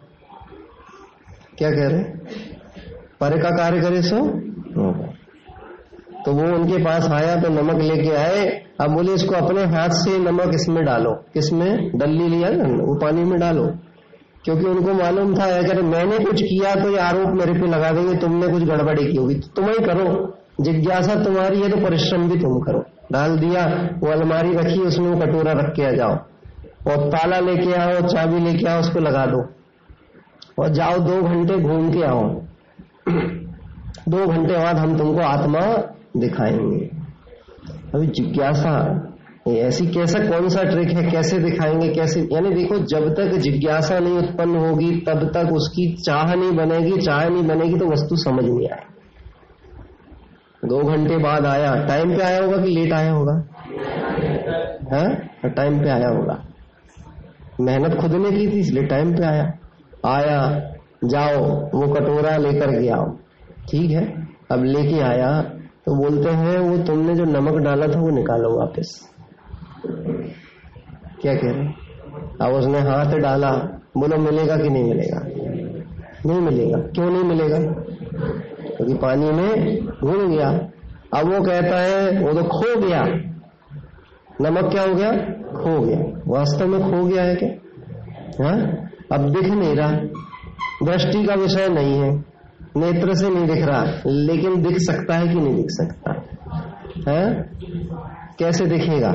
क्या 1.59 1.71
कह 1.71 1.89
रहे 1.89 2.03
पर 3.21 3.43
का 3.43 3.51
कार्य 3.51 3.81
करे, 3.81 4.03
सो 4.03 4.17
नौकर। 4.83 5.10
तो 6.25 6.33
वो 6.33 6.43
उनके 6.43 6.85
पास 6.85 7.11
आया 7.11 7.37
तो 7.37 7.49
नमक 7.49 7.83
लेके 7.83 8.11
आए। 8.11 8.63
अब 8.81 8.91
बोले, 8.91 9.13
इसको 9.13 9.35
अपने 9.35 9.65
हाथ 9.65 9.89
से 9.89 10.19
नमक 10.19 10.51
इसमें 10.55 10.85
डालो। 10.85 11.13
किसमें 11.35 11.99
डल्ली 11.99 12.29
लिया 12.29 12.51
ना 12.51 12.65
वो 12.65 12.95
पानी 12.95 13.25
में 13.25 13.41
डालो। 13.41 13.71
क्योंकि 14.45 14.65
उनको 14.65 14.95
मालूम 14.95 15.39
था, 15.39 15.45
अगर 15.45 15.83
मैंने 15.83 16.19
कुछ 16.19 16.43
किया 16.43 16.75
तो 16.75 16.91
ये 16.91 16.99
आरोप 16.99 17.29
मेरे 17.29 17.53
पे 17.53 17.67
लगा 17.67 17.91
देंगे, 17.91 18.17
तुमने 18.17 18.49
कुछ 18.49 18.63
गड़बड़ी 18.63 19.07
की 19.07 19.17
होगी। 19.17 19.35
तो 19.35 19.49
तुम 19.57 19.67
ही 19.67 19.79
करो। 19.79 20.37
जिज्ञासा 20.61 21.15
तुम्हारी 21.15 21.61
है 21.61 21.69
तो 21.69 21.77
परिश्रम 21.77 22.31
भी 22.31 22.41
तुम 22.41 22.61
करो। 22.61 22.85
डाल 23.13 23.39
दिया, 23.39 23.89
वो 23.99 24.11
अलमारी 24.11 24.53
रखी, 24.53 24.81
उसमें 24.81 25.21
कटोरा 25.21 25.53
रख 25.53 25.75
के 25.77 25.83
आ 25.83 25.91
जाओ। 25.91 26.13
और 26.91 27.09
ताला 27.09 27.39
लेके 27.39 27.73
आओ, 27.73 28.01
चाबी 28.01 28.41
लेके 28.41 28.67
आओ, 28.67 28.81
उसको 28.81 29.01
लगा 29.01 29.27
दो। 29.27 29.45
और 30.59 30.69
जाओ 30.69 30.99
दो 30.99 31.23
घंटे 31.23 31.57
घूम 31.57 31.91
के 31.91 32.03
आओ। 32.03 32.43
दो 34.09 34.27
घंटे 34.27 34.55
बाद 34.55 34.77
हम 34.77 34.99
तुमको 34.99 35.21
आत्मा 35.21 35.95
दिखाएँगे। 36.17 36.91
अभी 37.95 38.07
जिज्ञासा 38.07 39.07
ऐसी 39.49 39.87
कैसा, 39.87 40.19
कौन 40.19 40.49
सा 40.49 40.63
ट्रिक 40.63 40.89
है, 40.89 41.11
कैसे 41.11 41.39
दिखाएँगे, 41.39 41.89
कैसे, 41.89 42.29
यानी 42.33 42.51
देखो, 42.51 42.79
जब 42.79 43.15
तक 43.15 43.37
जिज्ञासा 43.37 43.99
नहीं 43.99 44.19
उत्पन्न 44.19 44.57
होगी, 44.57 44.97
तब 44.97 45.31
तक 45.35 45.53
उसकी 45.53 45.95
चाह 45.95 46.35
नहीं 46.35 46.53
बनेगी, 46.53 47.01
चाह 47.01 47.29
नहीं 47.29 47.47
बनेगी 47.47 47.79
तो 47.79 47.87
वस्तु 47.87 48.17
समझ 48.17 48.45
नहीं 48.45 48.69
आए। 48.69 48.83
दो 50.65 50.79
घंटे 50.79 51.17
बाद 51.17 51.47
आया 51.47 51.87
टाइम 51.87 52.17
पे 52.17 52.23
आया 52.23 52.45
होगा 52.45 52.57
कि 52.57 52.71
लेट 52.71 52.93
आया 52.93 53.13
होगा? 53.13 53.45
है? 54.93 55.31
टाइम 55.51 55.83
पे 55.83 55.89
आया 55.89 56.09
होगा। 56.09 56.45
मेहनत 57.61 57.95
खुद 57.95 58.13
ने 58.13 58.31
की 58.31 58.47
थी, 58.47 58.61
इसलिए 58.61 58.85
टाइम 58.85 59.17
पे 59.17 59.25
आया। 59.25 59.53
आया, 60.07 60.71
जाओ, 61.05 61.45
वो 61.75 61.95
कटोरा 61.95 62.37
लेकर 62.37 62.93
आओ 62.93 63.17
ठीक 63.71 63.91
है, 63.91 64.29
अब 64.51 64.65
लेके 64.65 65.01
आया 65.01 65.57
तो 65.91 65.97
बोलते 65.97 66.31
हैं, 66.31 66.59
वो 66.59 66.79
तुमने 66.79 67.15
जो 67.15 67.25
नमक 67.25 67.55
डाला 67.55 67.87
था, 67.87 68.01
वो 68.01 68.11
निकालो 68.11 68.59
वापस. 68.59 69.09
क्या 71.23 71.35
कह 71.35 71.51
रहे 71.51 71.69
अब 72.41 72.55
उसने 72.55 72.79
हाथ 72.79 73.19
डाला। 73.19 73.51
बोलो, 73.99 74.17
मिलेगा 74.17 74.57
कि 74.57 74.69
नहीं 74.69 74.85
मिलेगा? 74.85 75.21
नहीं 76.27 76.41
मिलेगा। 76.41 76.79
क्यों 76.79 77.11
नहीं 77.11 77.25
मिलेगा? 77.25 77.59
क्योंकि 77.59 78.95
तो 78.95 79.01
पानी 79.01 79.31
में 79.31 79.87
घुल 79.87 80.27
गया। 80.27 80.49
अब 81.15 81.33
वो 81.33 81.43
कहता 81.43 81.79
है, 81.81 82.25
वो 82.25 82.33
तो 82.33 82.45
खो 82.45 82.81
गया। 82.81 83.03
नमक 84.41 84.73
क्या 84.73 84.83
हो 84.83 84.95
गया? 84.95 85.13
खो 85.63 85.81
गया। 85.81 86.23
वास्तव 86.27 86.67
में 86.67 86.91
खो 86.91 87.07
गया 87.07 87.23
है 87.25 87.37
क्या? 87.37 87.49
हा? 88.45 88.53
अब 89.13 89.31
दिख 89.31 89.51
नहीं 89.51 89.77
रहा। 89.77 89.93
दृष्टि 90.83 91.25
का 91.25 91.35
विषय 91.35 91.69
नहीं 91.69 92.01
है। 92.01 92.30
नेत्र 92.77 93.15
से 93.15 93.29
नहीं 93.29 93.47
दिख 93.47 93.65
रहा, 93.65 93.85
लेकिन 94.07 94.63
दिख 94.63 94.77
सकता 94.79 95.15
है 95.15 95.29
कि 95.29 95.35
नहीं 95.35 95.55
दिख 95.55 95.67
सकता? 95.69 96.23
है? 97.11 97.51
कैसे 98.39 98.67
दिखेगा? 98.67 99.13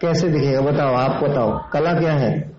कैसे 0.00 0.28
दिखेगा? 0.28 0.60
बताओ, 0.60 0.94
आप 0.94 1.24
बताओ, 1.24 1.70
कला 1.72 1.92
क्या 1.92 2.12
है? 2.12 2.52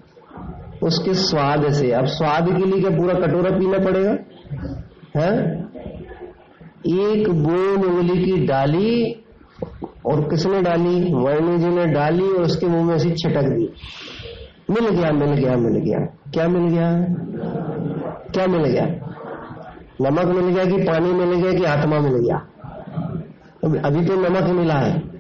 उसके 0.84 1.14
स्वाद 1.14 1.72
से। 1.72 1.92
अब 1.92 2.06
स्वाद 2.06 2.46
के 2.48 2.66
लिए 2.66 2.82
क्या 2.82 2.98
पूरा 2.98 3.14
कटोरा 3.14 3.52
पीना 3.52 3.78
पड़ेगा? 3.78 4.18
है? 5.18 5.62
एक 6.90 7.30
बोन 7.30 7.86
उंगली 7.86 8.26
की 8.26 8.46
डाली, 8.46 9.26
और 10.06 10.22
किसने 10.22 10.62
डाली? 10.62 11.14
वर्णी 11.14 11.58
जी 11.58 11.68
ने 11.68 11.86
डाली, 11.86 12.24
और 12.24 12.44
उसके 12.44 12.68
मुँह 12.68 12.84
में 12.84 12.96
ऐसी 12.96 13.10
छिटक 13.10 13.42
दी। 13.42 13.74
मिल 14.70 14.90
गया 14.90 15.12
मिल 15.12 15.34
गया 15.34 15.56
मिल 15.56 15.82
गया। 15.82 16.00
क्या 16.34 16.48
मिल 16.48 16.70
गया? 16.70 17.06
क्या 18.34 18.48
मिल 18.48 18.62
गया? 18.62 18.86
नमक 20.02 20.26
मिल 20.26 20.56
गया 20.56 20.66
कि 20.66 20.84
पानी 20.84 21.14
मिल 21.14 21.42
गया 21.42 21.54
कि 21.54 21.64
आत्मा 21.64 22.00
मिल 22.00 22.14
गया? 22.14 22.36
अभी 23.86 24.06
तो 24.06 24.16
नमक 24.16 24.44
मिला 24.44 24.74
है। 24.74 25.12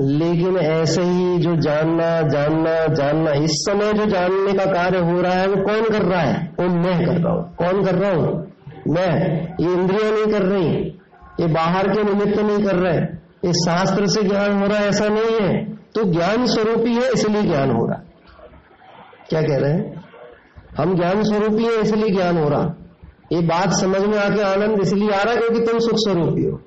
लेकिन 0.00 0.56
ऐसे 0.56 1.02
ही 1.02 1.38
जो 1.38 1.56
जानना 1.56 2.22
जानना 2.22 2.94
जानना, 2.94 3.30
इस 3.30 3.50
समय 3.50 3.92
जो 3.92 4.06
जानने 4.06 4.52
का 4.52 4.64
कार्य 4.64 4.98
हो 4.98 5.20
रहा 5.20 5.32
है, 5.32 5.48
वो 5.48 5.56
कौन 5.56 5.82
कर 5.82 6.02
रहा 6.02 6.20
है? 6.20 6.54
वो 6.60 6.68
मैं 6.68 7.06
कर 7.06 7.20
रहा 7.20 7.32
हूँ। 7.32 7.54
कौन 7.54 7.84
कर 7.84 7.94
रहा 7.94 8.10
हूँ? 8.10 8.52
मैं। 8.88 9.42
ये 9.60 9.72
इंद्रिया 9.74 10.10
नहीं 10.10 10.26
कर 10.26 10.42
रही। 10.42 10.98
ये 11.40 11.46
बाहर 11.46 11.88
के 11.88 12.04
निमित्त 12.04 12.40
नहीं 12.40 12.66
कर 12.66 12.76
रहे। 12.76 12.98
ये 13.44 13.52
शास्त्र 13.52 14.06
से 14.06 14.22
ज्ञान 14.22 14.60
हो 14.60 14.66
रहा 14.66 14.78
है, 14.78 14.88
ऐसा 14.88 15.08
नहीं 15.08 15.40
है। 15.40 15.64
तो 15.94 16.04
ज्ञान 16.04 16.46
स्वरूपी 16.46 16.94
है, 16.94 17.12
इसलिए 17.12 17.42
ज्ञान 17.42 17.70
हो 17.70 17.86
रहा 17.86 18.02
क्या 19.28 19.42
कह 19.42 19.56
रहे 19.56 19.72
हैं? 19.72 19.95
हम 20.78 20.94
ज्ञान 20.94 21.22
स्वरूपी 21.22 21.64
है, 21.64 21.80
इसलिए 21.80 22.08
ज्ञान 22.08 22.38
हो 22.38 22.48
रहा। 22.48 22.74
ये 23.32 23.40
बात 23.40 23.70
समझ 23.70 24.00
में 24.00 24.18
आके 24.18 24.42
आनंद 24.42 24.80
इसलिए 24.80 25.10
आ 25.10 25.22
रहा 25.22 25.34
क्योंकि 25.34 25.66
तुम 25.66 25.78
सुख 25.78 25.94
स्वरूपी 25.94 26.44
हो। 26.44 26.60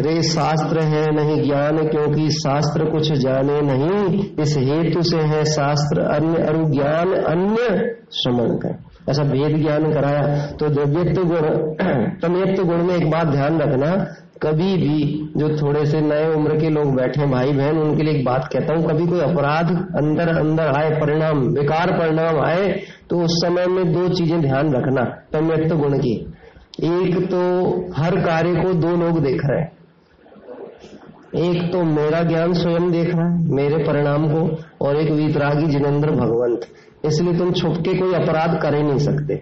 रे 0.00 0.22
शास्त्र 0.22 0.80
है, 0.80 1.14
नहीं 1.14 1.42
ज्ञान, 1.42 1.88
क्योंकि 1.88 2.30
शास्त्र 2.30 2.90
कुछ 2.90 3.12
जाने 3.12 3.60
नहीं। 3.60 4.24
इस 4.40 4.56
हेतु 4.56 5.02
से 5.02 5.16
है 5.16 5.44
शास्त्र 5.44 6.00
अन्य 6.00 6.42
अरु 6.42 6.64
ज्ञान, 6.64 7.12
अन्य 7.12 7.94
श्रमण 8.12 8.48
कर 8.48 8.78
ऐसा 9.10 9.22
भेद 9.22 9.56
ज्ञान 9.56 9.92
कराया। 9.92 10.46
तो 10.46 10.68
द्रव्यत्व 10.68 11.24
गुण 11.24 11.38
तमयत्व 12.22 12.64
गुण 12.64 12.84
में 12.84 12.96
एक 12.96 13.10
बात 13.10 13.26
ध्यान 13.26 13.58
रखना। 13.58 14.16
कभी 14.42 14.76
भी 14.76 15.30
जो 15.36 15.48
थोड़े 15.56 15.84
से 15.86 16.00
नए 16.00 16.26
उम्र 16.34 16.58
के 16.58 16.70
लोग 16.70 16.94
बैठे 16.96 17.26
भाई 17.26 17.52
बहन, 17.52 17.78
उनके 17.78 18.02
लिए 18.02 18.14
एक 18.14 18.24
बात 18.24 18.48
कहता 18.52 18.74
हूँ, 18.74 18.86
कभी 18.88 19.06
कोई 19.06 19.20
अपराध 19.20 19.70
अंदर 19.96 20.28
अंदर 20.28 20.68
आए, 20.68 20.90
परिणाम, 20.90 21.40
बेकार 21.54 21.92
परिणाम 21.92 22.40
आए 22.40 22.68
तो 23.10 23.20
उस 23.20 23.36
समय 23.36 23.66
में 23.66 23.92
दो 23.92 24.08
चीज़ें 24.08 24.40
ध्यान 24.40 24.72
रखना 24.74 25.04
तमयत्व 25.32 25.76
गुण 25.76 25.98
की। 25.98 26.14
एक 26.82 27.28
तो 27.30 27.40
हर 27.92 28.20
कार्य 28.20 28.62
को 28.62 28.72
दो 28.72 28.96
लोग 28.96 29.22
देख 29.22 29.40
रहे 29.44 29.60
हैं। 29.60 29.72
एक 31.34 31.72
तो 31.72 31.82
मेरा 31.84 32.22
ज्ञान 32.22 32.52
स्वयं 32.52 32.90
देख 32.90 33.14
रहा 33.14 33.28
है, 33.28 33.48
मेरे 33.50 33.76
परिणाम 33.76 34.26
को, 34.28 34.58
और 34.86 34.96
एक 34.96 35.10
वीतरागी 35.10 35.66
जिनेन्द्र 35.66 36.10
भगवंत। 36.10 36.60
इसलिए 37.04 37.38
तुम 37.38 37.52
छुप 37.52 37.74
के 37.76 37.94
कोई 37.94 38.14
अपराध 38.14 38.60
कर 38.62 38.74
ही 38.74 38.82
नहीं 38.82 38.98
सकते। 38.98 39.36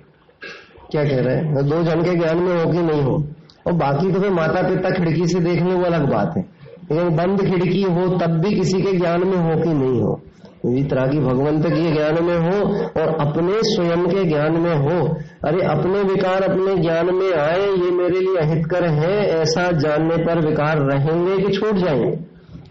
क्या 0.90 1.04
कह 1.04 1.20
रहे 1.20 1.36
हैं? 1.36 1.54
दो 1.54 1.82
जन 1.82 2.02
के 2.02 2.14
ज्ञान 2.14 2.38
में 2.38 2.64
हो 2.64 2.72
कि 2.72 2.78
नहीं 2.78 3.02
हो? 3.02 3.22
और 3.66 3.72
बाकी 3.72 4.12
तो 4.12 4.20
फिर 4.20 4.30
माता 4.30 4.62
पिता 4.62 4.90
खिड़की 4.90 5.26
से 5.26 5.40
देखने 5.40 5.74
वो 5.74 5.84
अलग 5.84 6.12
बात 6.12 6.34
है। 6.36 6.62
लेकिन 6.92 7.16
बंद 7.16 7.40
खिड़की 7.40 7.82
हो, 7.82 8.06
तब 8.06 8.30
भी 8.30 8.54
किसी 8.54 8.82
के 8.82 8.92
ज्ञान 8.92 9.28
में 9.28 9.36
हो 9.36 9.62
कि 9.62 9.74
नहीं 9.74 10.02
हो। 10.02 10.20
वितरागी 10.66 11.18
भगवंत 11.18 11.66
के 11.66 11.92
ज्ञान 11.92 12.24
में 12.24 12.38
हो 12.38 12.74
और 13.00 13.28
अपने 13.28 13.52
स्वयं 13.54 14.06
के 14.06 14.24
ज्ञान 14.24 14.52
में 14.52 14.76
हो। 14.76 15.06
अरे, 15.44 15.62
अपने 15.62 16.02
विकार 16.02 16.42
अपने 16.42 16.76
ज्ञान 16.76 17.14
में 17.14 17.32
आए, 17.32 17.60
ये 17.60 17.90
मेरे 17.90 18.20
लिए 18.20 18.36
अहितकर 18.36 18.88
है, 18.88 19.26
ऐसा 19.26 19.72
जानने 19.72 20.16
पर 20.16 20.48
विकार 20.48 20.78
रहेंगे 20.78 21.38
कि 21.38 21.52
छूट 21.52 21.74
जाएँगे? 21.74 22.16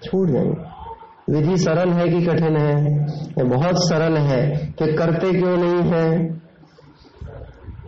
छूट 0.04 0.30
जाएँगे। 0.30 0.72
विधि 1.34 1.58
सरल 1.58 1.90
है 1.90 2.10
कि 2.10 2.26
कठिन 2.26 2.58
है? 2.58 3.06
बहुत 3.50 3.76
सरल 3.76 4.18
है 4.18 4.74
कि 4.80 4.94
करते 4.94 5.32
क्यों 5.32 5.58
नहीं 5.58 5.92
है? 5.92 6.42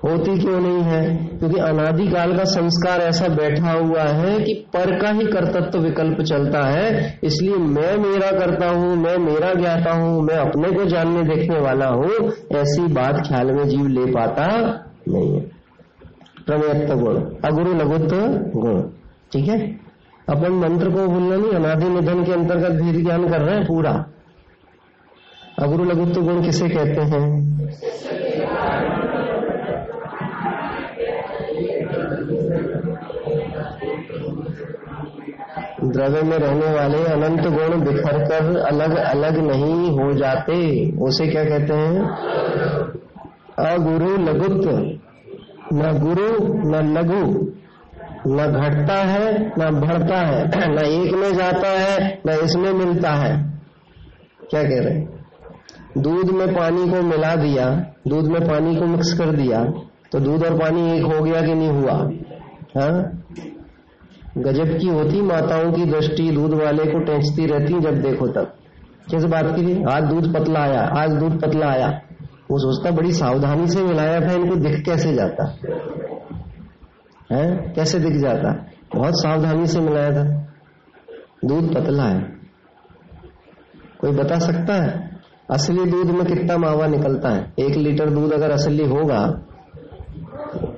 होती 0.05 0.37
क्यों 0.37 0.59
नहीं 0.59 0.81
है? 0.81 1.15
क्योंकि 1.15 1.59
अनादिकाल 1.59 2.37
का 2.37 2.43
संस्कार 2.43 3.01
ऐसा 3.01 3.27
बैठा 3.27 3.71
हुआ 3.71 4.01
है 4.01 4.39
कि 4.39 4.53
पर 4.53 4.99
का 4.99 5.09
ही 5.09 5.25
कर्तत्व 5.25 5.79
विकल्प 5.79 6.21
चलता 6.21 6.63
है। 6.63 7.19
इसलिए 7.23 7.55
मैं 7.55 7.97
मेरा 7.97 8.31
करता 8.31 8.69
हूँ, 8.69 8.95
मैं 8.95 9.17
मेरा 9.17 9.53
ज्ञाता 9.53 9.91
हूँ, 9.91 10.21
मैं 10.21 10.35
अपने 10.35 10.71
को 10.71 10.85
जानने 10.85 11.35
देखने 11.35 11.59
वाला 11.59 11.87
हूँ, 11.87 12.11
ऐसी 12.55 12.81
बात 12.81 13.27
ख्याल 13.27 13.51
में 13.51 13.67
जीव 13.67 13.87
ले 13.87 14.05
पाता 14.05 14.47
नहीं 15.09 15.33
है। 15.33 15.39
प्रमेयत्व 16.45 16.95
गुण, 16.95 17.15
अगुरु 17.45 17.73
लघुत्व 17.73 18.17
गुण, 18.59 18.81
ठीक 19.31 19.47
है? 19.47 19.79
अपन 20.29 20.51
मंत्र 20.51 20.89
को 20.89 21.07
भूलना 21.07 21.35
नहीं, 21.35 21.51
अनादि 21.51 21.89
निधन 21.89 22.23
के 22.23 22.31
अंतर्गत 22.31 22.71
भेद 22.71 23.03
ज्ञान 23.03 23.29
कर 23.29 23.41
रहे 23.41 23.55
हैं, 23.55 23.65
पूरा। 23.65 24.05
अगुरु 25.59 25.83
लघुत्व 25.83 26.21
गुण 26.21 26.43
किसे 26.43 26.69
कहते 26.69 27.01
हैं? 27.01 27.42
द्रव्य 35.93 36.21
में 36.21 36.37
रहने 36.37 36.65
वाले 36.65 37.03
अनंत 37.03 37.41
गुण 37.41 37.81
बिखर 37.85 38.25
कर 38.25 38.57
अलग 38.57 38.95
अलग 38.95 39.37
नहीं 39.37 39.91
हो 39.91 40.13
जाते। 40.13 40.89
उसे 40.97 41.27
क्या 41.27 41.43
कहते 41.43 41.73
हैं? 41.73 41.99
अगुरु 43.59 44.17
लघुत्व। 44.17 44.71
न 45.73 45.99
गुरु, 45.99 46.53
न 46.53 46.97
लघु। 46.97 47.47
न 48.27 48.47
घटता 48.47 48.93
है, 48.93 49.47
न 49.59 49.79
बढ़ता 49.79 50.17
है। 50.17 50.47
न 50.75 50.79
एक 50.79 51.13
में 51.13 51.33
जाता 51.33 51.67
है, 51.67 52.21
न 52.27 52.29
इसमें 52.29 52.73
मिलता 52.73 53.09
है। 53.09 53.53
क्या 54.49 54.63
कह 54.63 54.79
रहे 54.79 55.13
दूध 55.97 56.29
में 56.29 56.55
पानी 56.55 56.89
को 56.89 57.01
मिला 57.01 57.35
दिया, 57.35 57.85
दूध 58.07 58.25
में 58.25 58.41
पानी 58.41 58.75
को 58.75 58.85
मिक्स 58.85 59.13
कर 59.13 59.25
दिया 59.25 59.65
तो 60.11 60.19
दूध 60.19 60.45
और 60.45 60.59
पानी 60.59 60.97
एक 60.97 61.03
हो 61.03 61.23
गया 61.23 61.41
कि 61.41 61.53
नहीं 61.53 61.69
हुआ? 61.69 61.93
हाँ? 62.77 63.23
गजब 64.38 64.77
की 64.77 64.88
होती 64.88 65.21
माताओं 65.21 65.71
की 65.71 65.86
दृष्टि, 65.86 66.31
दूध 66.31 66.53
वाले 66.53 66.86
को 66.86 66.99
टेंचती 66.99 67.45
रहती 67.45 67.79
जब 67.79 68.01
देखो 68.01 68.27
तब। 68.27 68.53
किस 69.09 69.23
बात 69.23 69.55
की 69.55 69.67
थी 69.67 69.84
आज 69.84 70.03
दूध 70.03 70.34
पतला 70.34 70.59
आया, 70.59 70.81
आज 70.81 71.13
दूध 71.13 71.41
पतला 71.41 71.67
आया। 71.67 72.01
वो 72.51 72.57
सोचता, 72.57 72.91
बड़ी 72.91 73.11
सावधानी 73.11 73.67
से 73.67 73.84
मिलाया 73.84 74.19
था, 74.19 74.31
इनको 74.31 74.55
दिख 74.55 74.86
कैसे 74.86 75.13
जाता? 75.13 75.57
है? 77.31 77.73
कैसे 77.75 77.99
दिख 77.99 78.13
जाता? 78.13 78.65
बहुत 78.95 79.21
सावधानी 79.21 79.67
से 79.67 79.79
मिलाया 79.79 80.11
था। 80.11 80.53
दूध 81.45 81.75
पतला 81.75 82.03
है। 82.03 82.21
कोई 83.99 84.11
बता 84.11 84.39
सकता 84.39 84.73
है? 84.73 85.19
असली 85.51 85.86
दूध 85.86 86.11
में 86.11 86.25
कितना 86.25 86.57
मावा 86.57 86.88
निकलता 86.88 87.29
है? 87.29 87.53
एक 87.59 87.75
लीटर 87.75 88.09
दूध 88.09 88.34
अगर 88.34 88.51
असली 88.51 88.86
होगा, 88.86 89.41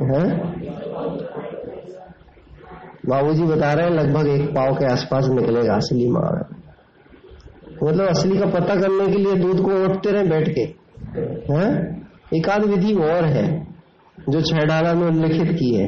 है? 0.01 0.56
बाबूजी 3.10 3.43
बता 3.43 3.74
रहे 3.74 3.86
हैं, 3.86 3.93
लगभग 3.93 4.28
एक 4.28 4.49
पाव 4.49 4.76
के 4.76 4.86
आसपास 4.86 5.28
निकलेगा 5.28 5.76
असली 5.76 6.10
मार 6.10 6.45
मतलब 7.84 8.08
असली 8.08 8.38
का 8.38 8.45
पता 8.45 8.76
करने 8.76 9.08
के 9.08 9.18
लिए 9.18 9.36
दूध 9.36 9.62
को 9.62 9.86
ओटते 9.86 10.12
रहे 10.12 10.24
बैठ 10.24 10.49
के। 10.49 10.62
है? 11.53 11.95
एक 12.34 12.49
आध 12.49 12.66
विधि 12.66 12.93
और 12.93 13.26
है, 13.26 13.68
जो 14.30 14.41
छह 14.41 14.93
में 14.93 15.08
उल्लिखित 15.08 15.51
की 15.51 15.76
है। 15.76 15.88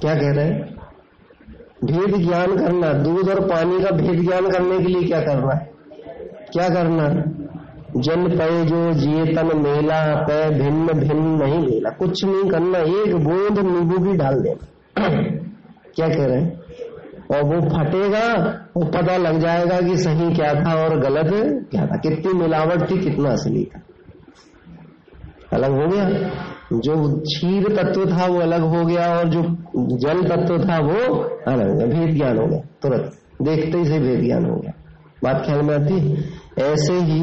क्या 0.00 0.14
कह 0.14 0.30
रहे 0.32 0.44
हैं? 0.44 0.76
भेद 1.84 2.28
ज्ञान 2.28 2.56
करना, 2.58 2.92
दूध 2.92 3.28
और 3.28 3.40
पानी 3.40 3.80
का 3.80 3.90
भेद 3.90 4.20
ज्ञान 4.20 4.50
करने 4.50 4.78
के 4.78 4.84
लिए 4.84 5.02
क्या 5.02 5.20
करना 5.20 5.66
क्या 6.52 6.68
करना? 6.68 7.08
जन 7.96 8.38
पय 8.38 8.64
जो 8.64 8.92
जिए 8.92 9.24
तन 9.24 9.58
मेला, 9.58 10.14
पय 10.14 10.50
भिन्न 10.50 10.92
भिन्न 10.92 11.42
नहीं 11.44 11.58
मेला। 11.58 11.90
कुछ 11.90 12.24
नहीं 12.24 12.50
करना, 12.50 12.78
एक 12.78 13.16
बूंद 13.16 13.58
नींबू 13.58 13.98
भी 13.98 14.12
डाल 14.12 14.34
देना। 14.34 15.41
क्या 15.96 16.08
कह 16.08 16.26
रहे 16.26 16.40
हैं? 16.40 16.62
और 17.34 17.44
वो 17.44 17.60
फटेगा, 17.60 18.34
वो 18.76 18.84
पता 18.84 19.16
लग 19.16 19.38
जाएगा 19.38 19.80
कि 19.80 19.96
सही 19.96 20.34
क्या 20.34 20.54
था 20.54 20.74
और 20.74 21.00
गलत 21.00 21.30
क्या 21.70 21.86
था। 21.86 21.96
कितनी 21.96 22.32
मिलावट 22.32 22.90
थी, 22.90 22.98
कितना 22.98 23.30
असली 23.30 23.64
था। 23.64 23.80
अलग 25.52 25.70
हो 25.70 25.86
गया। 25.86 26.10
जो 26.72 27.20
क्षीर 27.20 27.76
तत्व 27.76 28.06
था, 28.06 28.26
वो 28.26 28.40
अलग 28.40 28.60
हो 28.60 28.84
गया 28.84 29.18
और 29.18 29.28
जो 29.28 29.42
जल 29.96 30.22
तत्व 30.22 30.58
था, 30.58 30.78
वो 30.78 31.14
अलग 31.52 31.70
हो 31.70 31.74
गया। 31.74 31.86
भेद 31.86 32.16
ज्ञान 32.16 32.38
हो 32.38 32.46
गया, 32.46 32.60
तुरंत। 32.60 33.12
देखते 33.42 33.78
ही 33.78 33.84
से 33.84 33.98
भेद 33.98 34.20
ज्ञान 34.20 34.50
हो 34.50 34.56
गया। 34.56 34.72
बात 35.24 35.46
ख्याल 35.46 35.62
में 35.62 35.74
आती 35.74 36.00
ऐसे 36.58 36.92
ही 36.92 37.20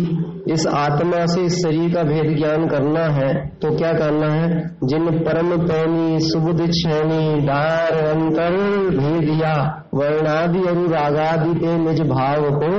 इस 0.53 0.65
आत्मा 0.67 1.25
से 1.25 1.41
इस 1.41 1.53
शरीर 1.55 1.93
का 1.93 2.03
भेद 2.03 2.37
ज्ञान 2.37 2.67
करना 2.67 3.03
है 3.05 3.33
तो 3.61 3.75
क्या 3.77 3.91
करना 3.93 4.29
है? 4.33 4.61
जिन 4.83 5.19
परम 5.19 5.49
पैनी 5.57 6.19
सुबुद 6.19 6.61
छैनी 6.71 7.41
डार 7.41 7.97
अंतर 8.05 8.55
भेदिया 8.97 9.53
वर्णादि 9.93 10.63
अनुरागादि 10.67 11.53
के 11.59 11.77
निज 11.77 12.01
भाव 12.01 12.49
को 12.53 12.71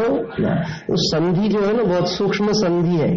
उस 0.94 1.10
संधि 1.14 1.48
जो 1.48 1.60
है 1.60 1.76
ना 1.76 1.82
बहुत 1.82 2.08
सूक्ष्म 2.08 2.52
संधि 2.52 2.96
है। 2.96 3.14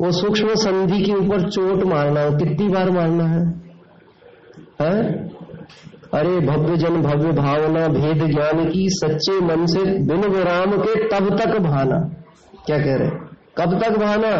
वो 0.00 0.10
सूक्ष्म 0.10 0.54
संधि 0.54 1.02
के 1.02 1.12
ऊपर 1.12 1.48
चोट 1.48 1.84
मारना 1.84 2.20
है 2.20 2.30
कितनी 2.30 2.68
बार 2.68 2.90
मारना 2.90 3.24
है, 3.24 3.44
है? 4.82 5.22
अरे 6.14 6.40
भव्य 6.40 6.76
जन 6.76 7.00
भव्य 7.02 7.32
भावना 7.32 7.86
भेद 7.88 8.24
ज्ञान 8.30 8.64
की 8.68 8.86
सच्चे 8.88 9.40
मन 9.40 9.66
से 9.66 9.84
बिन 9.84 10.26
विराम 10.30 10.72
के 10.72 10.94
तब 11.08 11.28
तक 11.38 11.58
भाना। 11.58 12.00
क्या 12.66 12.78
कह 12.78 12.96
रहे 12.96 13.10
कब 13.56 13.78
तक 13.82 13.96
भाना 13.98 14.30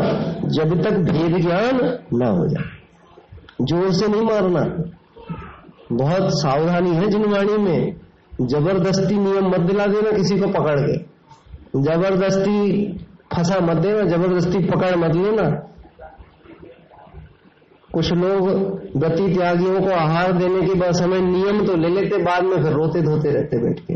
जब 0.48 0.82
तक 0.82 0.98
भेद 1.10 1.36
ज्ञान 1.40 1.80
न 2.14 2.26
हो 2.26 2.46
जाए। 2.48 2.64
ज़ोर 3.62 3.92
से 3.92 4.08
नहीं 4.08 4.22
मारना। 4.22 4.62
बहुत 5.92 6.28
सावधानी 6.32 6.90
है 6.90 7.08
जिनवाणी 7.08 7.56
में। 7.58 7.96
ज़बरदस्ती 8.42 9.14
नियम 9.14 9.48
मत 9.48 9.60
दिला 9.60 9.86
देना 9.86 10.10
किसी 10.10 10.38
को 10.38 10.48
पकड़ 10.48 10.78
के। 10.80 10.96
ज़बरदस्ती 11.80 12.88
फंसा 13.34 13.58
मत 13.60 13.76
देना, 13.76 14.02
ज़बरदस्ती 14.02 14.64
पकड़ 14.64 14.94
मत 14.96 15.14
लेना। 15.16 15.48
कुछ 17.94 18.12
लोग 18.12 18.48
गति 18.96 19.34
त्यागियों 19.34 19.80
को 19.80 19.90
आहार 19.90 20.32
देने 20.32 20.66
के 20.66 20.74
बाद 20.74 20.92
समय 20.92 21.20
नियम 21.20 21.64
तो 21.66 21.76
ले 21.76 21.88
लेते, 21.88 22.22
बाद 22.22 22.44
में 22.44 22.56
फिर 22.56 22.72
रोते 22.72 23.02
धोते 23.02 23.30
रहते 23.30 23.58
बैठ 23.58 23.80
के। 23.80 23.94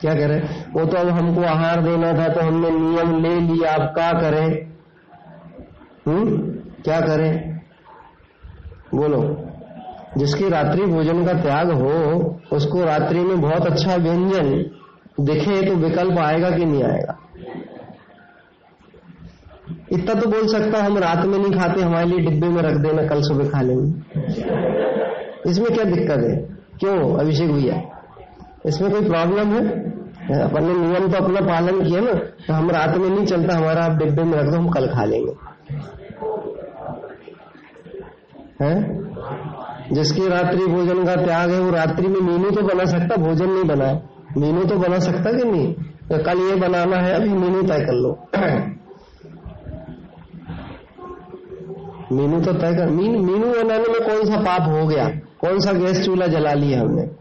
क्या 0.00 0.14
कह 0.14 0.26
रहे 0.26 0.40
वो 0.72 0.84
तो 0.84 0.96
अब 0.96 1.08
हमको 1.08 1.42
आहार 1.42 1.82
देना 1.82 2.12
था 2.12 2.28
तो 2.28 2.40
हमने 2.40 2.70
नियम 2.70 3.22
ले 3.22 3.40
लिया। 3.40 3.72
अब 3.72 3.82
क्या 3.82 4.12
करें? 4.12 4.70
हम्म? 6.06 6.36
क्या 6.84 7.00
करें? 7.00 7.60
बोलो। 8.94 9.46
जिसकी 10.16 10.48
रात्रि 10.48 10.86
भोजन 10.86 11.26
का 11.26 11.32
त्याग 11.32 11.70
हो, 11.70 12.18
उसको 12.52 12.84
रात्रि 12.84 13.20
में 13.20 13.40
बहुत 13.40 13.66
अच्छा 13.66 13.96
व्यंजन 13.96 14.70
दिखे 15.20 15.66
तो 15.66 15.74
विकल्प 15.74 16.18
आएगा 16.18 16.50
कि 16.50 16.64
नहीं 16.64 16.84
आएगा? 16.84 17.16
इतना 19.92 20.14
तो 20.14 20.30
बोल 20.30 20.46
सकता 20.46 20.84
हम 20.84 20.98
रात 20.98 21.26
में 21.26 21.38
नहीं 21.38 21.52
खाते, 21.52 21.80
हमारे 21.80 22.06
लिए 22.06 22.18
डिब्बे 22.18 22.48
में 22.48 22.62
रख 22.62 22.76
देना, 22.76 23.02
कल 23.06 23.20
सुबह 23.20 23.48
खा 23.48 23.60
लेंगे। 23.60 24.20
इसमें 25.50 25.74
क्या 25.74 25.84
दिक्कत 25.84 26.18
है? 26.18 26.36
क्यों, 26.80 27.18
अभिषेक 27.18 27.52
भैया? 27.52 27.82
इसमें 28.66 28.90
कोई 28.90 29.08
प्रॉब्लम 29.08 29.48
है? 29.48 29.89
अपन 30.34 30.64
ने 30.64 30.74
नियम 30.74 31.08
तो 31.08 31.24
अपना 31.24 31.40
पालन 31.40 31.82
किया 31.84 32.00
ना 32.00 32.12
तो 32.46 32.52
हम 32.52 32.70
रात 32.70 32.96
में 32.96 33.08
नहीं 33.10 33.26
चलता 33.26 33.56
हमारा 33.56 33.84
आप 33.84 33.92
डिब्बे 33.92 34.22
में 34.22 34.38
रख 34.38 34.46
दो 34.46 34.56
हम 34.56 34.68
कल 34.68 34.86
खा 34.86 35.04
लेंगे। 35.04 35.32
है? 38.62 39.00
जिसकी 39.92 40.28
रात्रि 40.28 40.66
भोजन 40.66 41.04
का 41.04 41.16
त्याग 41.16 41.50
है 41.50 41.60
वो 41.60 41.70
रात्रि 41.70 42.08
में 42.08 42.20
मीनू 42.20 42.50
तो 42.50 42.62
बना 42.62 42.84
सकता 42.84 43.16
भोजन 43.16 43.50
नहीं 43.50 43.64
बनाए 43.64 44.02
मीनू 44.38 44.64
तो 44.64 44.76
बना 44.76 44.98
सकता 44.98 45.32
कि 45.32 45.44
नहीं? 45.44 45.72
तो 46.08 46.18
कल 46.24 46.38
ये 46.38 46.56
बनाना 46.56 46.96
है 46.96 47.14
अभी 47.14 47.28
मीनू 47.28 47.62
तय 47.62 47.80
कर 47.80 47.92
लो। 47.92 48.18
मीनू 52.12 52.40
तो 52.40 52.52
तय 52.52 52.74
कर 52.74 52.90
मीन, 52.90 53.10
मीनू 53.24 53.46
बनाने 53.46 53.88
में 53.88 54.00
कौन 54.00 54.24
सा 54.24 54.36
पाप 54.40 54.68
हो 54.68 54.86
गया? 54.86 55.08
कौन 55.40 55.58
सा 55.58 55.72
गैस 55.72 56.04
चूल्हा 56.04 56.26
जला 56.26 56.52
लिया 56.52 56.80
हमने? 56.80 57.19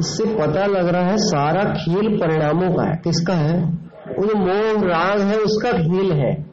इससे 0.00 0.24
पता 0.24 0.66
लग 0.66 0.88
रहा 0.88 1.02
है 1.02 1.16
सारा 1.16 1.64
खेल 1.64 2.16
परिणामों 2.16 2.74
का 2.74 2.82
है। 2.82 3.00
किसका 3.04 3.34
है? 3.34 3.64
वो 4.18 4.26
जो 4.26 4.34
मोह 4.34 4.88
राग 4.88 5.20
है, 5.20 5.36
उसका 5.36 5.72
खेल 5.72 6.12
है। 6.12 6.50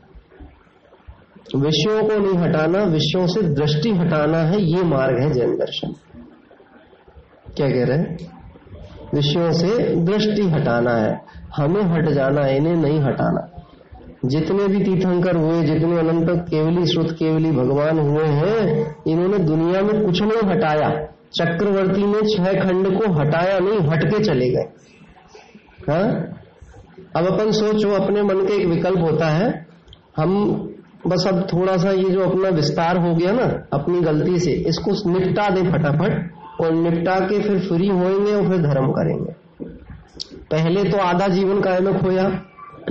विषयों 1.55 2.03
को 2.03 2.13
नहीं 2.19 2.37
हटाना, 2.37 2.83
विषयों 2.83 3.27
से 3.27 3.41
दृष्टि 3.41 3.91
हटाना 3.91 4.37
है, 4.37 4.61
ये 4.61 4.83
मार्ग 4.83 5.21
है 5.21 5.31
जैन 5.31 5.57
दर्शन। 5.57 5.93
क्या 7.57 7.69
कह 7.69 7.85
रहे 7.85 7.97
हैं? 7.97 8.17
विषयों 9.15 9.51
से 9.51 9.95
दृष्टि 9.95 10.49
हटाना 10.49 10.91
है। 10.91 11.21
हमें 11.55 11.81
हट 11.81 12.09
जाना 12.09 12.41
है, 12.41 12.57
इन्हें 12.57 12.75
नहीं 12.75 12.99
हटाना। 12.99 13.63
जितने 14.25 14.67
भी 14.67 14.83
तीर्थंकर 14.83 15.35
हुए, 15.35 15.63
जितने 15.63 15.99
अनंत 15.99 16.45
केवली, 16.49 16.85
श्रुत 16.85 17.11
केवली 17.11 17.51
भगवान 17.51 17.99
हुए 17.99 18.25
हैं, 18.25 18.95
इन्होंने 19.07 19.37
दुनिया 19.37 19.81
में 19.81 20.05
कुछ 20.05 20.21
नहीं 20.21 20.49
हटाया। 20.51 21.16
चक्रवर्ती 21.33 22.03
ने 22.03 22.35
छह 22.35 22.63
खंड 22.63 23.01
को 23.01 23.13
हटाया 23.13 23.59
नहीं 23.59 23.79
हटके 23.79 24.23
चले 24.23 24.49
गए। 24.49 24.63
हा? 25.89 26.03
अब 27.15 27.25
अपन 27.25 27.51
सोचो 27.51 27.89
अपने 27.89 28.23
मन 28.23 28.35
के 28.35 28.61
एक 28.61 28.67
विकल्प 28.67 28.99
होता 28.99 29.27
है। 29.27 29.67
हम 30.17 30.61
बस 31.07 31.25
अब 31.27 31.47
थोड़ा 31.53 31.77
सा 31.77 31.91
ये 31.91 32.09
जो 32.09 32.21
अपना 32.21 32.49
विस्तार 32.49 32.97
हो 32.97 33.15
गया 33.15 33.31
ना, 33.31 33.67
अपनी 33.73 34.01
गलती 34.01 34.39
से, 34.39 34.51
इसको 34.51 35.11
निपटा 35.11 35.49
दें 35.49 35.71
फटाफट, 35.71 36.31
और 36.61 36.71
निपटा 36.71 37.19
के 37.19 37.41
फिर 37.41 37.59
फ्री 37.59 37.87
होएँगे 37.87 38.33
और 38.33 38.49
फिर 38.49 38.57
धर्म 38.57 38.87
करेंगे। 38.87 39.31
पहले 40.51 40.83
तो 40.83 40.97
आधा 40.97 41.27
जीवन 41.27 41.61
काय 41.61 41.79
में 41.79 41.99
खोया 41.99 42.29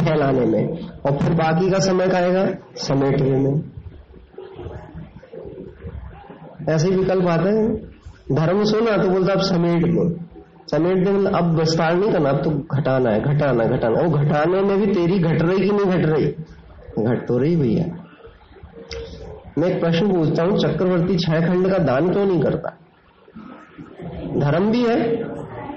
फैलाने 0.01 0.47
में, 0.47 0.91
और 0.91 1.13
फिर 1.13 1.33
बाकी 1.33 1.71
का 1.71 1.79
समय 1.79 2.09
का 2.09 2.19
आएगा 2.19 2.49
समेटने 2.77 3.39
में। 3.39 3.63
ऐसे 6.69 6.89
विकल्प 6.89 7.27
आते 7.27 7.49
हैं। 7.49 7.96
धर्म 8.33 8.65
सुना 8.65 8.97
तो 8.97 9.09
बोलता 9.09 9.33
अब 9.33 9.41
समेट 9.41 9.87
दो। 9.87 10.17
समेट 10.71 11.05
दे 11.05 11.13
मतलब 11.13 11.37
अब 11.37 11.59
विस्तार 11.59 11.95
नहीं 11.95 12.13
करना, 12.13 12.31
अब 12.31 12.45
तो 12.45 12.51
घटाना 12.51 13.11
है, 13.11 13.21
घटाना 13.21 13.65
घटाना। 13.65 14.01
वो 14.01 14.11
घटाने 14.11 14.63
में 14.63 14.81
भी 14.81 14.87
तेरी 14.87 15.19
घट 15.19 15.43
रही 15.43 15.59
कि 15.59 15.71
नहीं 15.71 15.87
घट 15.87 16.07
रही? 16.07 16.27
घट 16.99 17.27
तो 17.27 17.39
रही 17.39 17.57
भैया। 17.57 17.85
मैं 19.59 19.69
एक 19.69 19.81
प्रश्न 19.81 20.13
पूछता 20.13 20.43
हूँ, 20.43 20.59
चक्रवर्ती 20.59 21.17
छह 21.17 21.41
खंड 21.41 21.71
का 21.71 21.79
दान 21.79 22.13
क्यों 22.13 22.27
नहीं 22.27 22.43
करता? 22.43 22.79
धर्म 24.37 24.71
भी 24.71 24.83
है, 24.83 25.17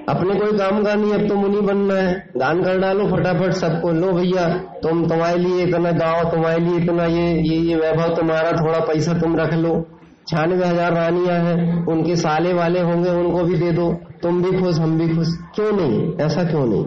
अपने 0.10 0.40
कोई 0.40 0.58
काम 0.58 0.84
का 0.84 0.96
नहीं 0.96 1.14
अब 1.14 1.28
तो 1.28 1.36
मुनि 1.36 1.62
बनना 1.62 1.94
है। 1.94 2.30
दान 2.38 2.64
कर 2.64 2.80
डालो 2.80 3.08
फटाफट 3.08 3.52
सबको, 3.52 3.92
लो 3.92 4.12
भैया, 4.12 4.58
तुम, 4.58 5.08
तुम्हारे 5.08 5.38
लिए 5.38 5.64
इतना 5.64 5.92
गाओ 5.92 6.32
तुम्हारे 6.32 6.60
लिए 6.60 6.78
इतना 6.78 7.06
ये 7.06 7.34
ये 7.34 7.58
ये 7.58 7.76
वैभव, 7.76 8.16
तुम्हारा 8.16 8.52
थोड़ा 8.52 8.80
पैसा 8.80 9.14
तुम 9.14 9.36
रख 9.36 9.54
लो। 9.54 9.88
छियानवे 10.30 10.68
हज़ार 10.68 10.94
रानियाँ 10.94 11.36
हैं, 11.36 11.86
उनके 11.86 12.16
साले 12.16 12.54
वाले 12.54 12.80
होंगे, 12.80 13.10
उनको 13.10 13.44
भी 13.44 13.58
दे 13.58 13.72
दो। 13.72 13.94
तुम 13.94 14.44
भी 14.44 14.62
खुश, 14.62 14.80
हम 14.80 14.98
भी 14.98 15.16
खुश। 15.16 15.28
क्यों 15.56 15.72
नहीं? 15.72 16.14
ऐसा 16.16 16.44
क्यों 16.44 16.66
नहीं? 16.66 16.86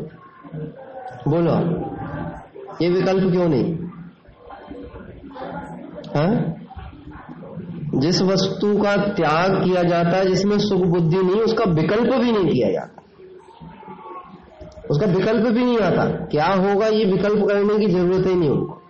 बोलो 1.28 1.54
ये 2.82 2.90
विकल्प 2.90 3.32
क्यों 3.32 3.48
नहीं? 3.48 3.76
है? 6.16 6.56
जिस 7.94 8.22
वस्तु 8.22 8.82
का 8.82 8.96
त्याग 8.96 9.64
किया 9.64 9.82
जाता 9.82 10.16
है, 10.16 10.26
जिसमें 10.26 10.58
सुख 10.58 10.80
बुद्धि 10.80 11.16
नहीं, 11.16 11.40
उसका 11.40 11.64
विकल्प 11.64 12.14
भी 12.14 12.32
नहीं 12.32 12.48
किया 12.48 12.70
जाता। 12.72 13.02
उसका 14.90 15.06
विकल्प 15.06 15.52
भी 15.52 15.64
नहीं 15.64 15.78
आता। 15.78 16.04
क्या 16.04 16.46
होगा 16.46 16.86
ये 16.86 17.04
विकल्प 17.04 17.48
करने 17.48 17.78
की 17.78 17.86
ज़रूरत 17.86 18.26
ही 18.26 18.34
नहीं 18.34 18.50
होगा 18.50 18.81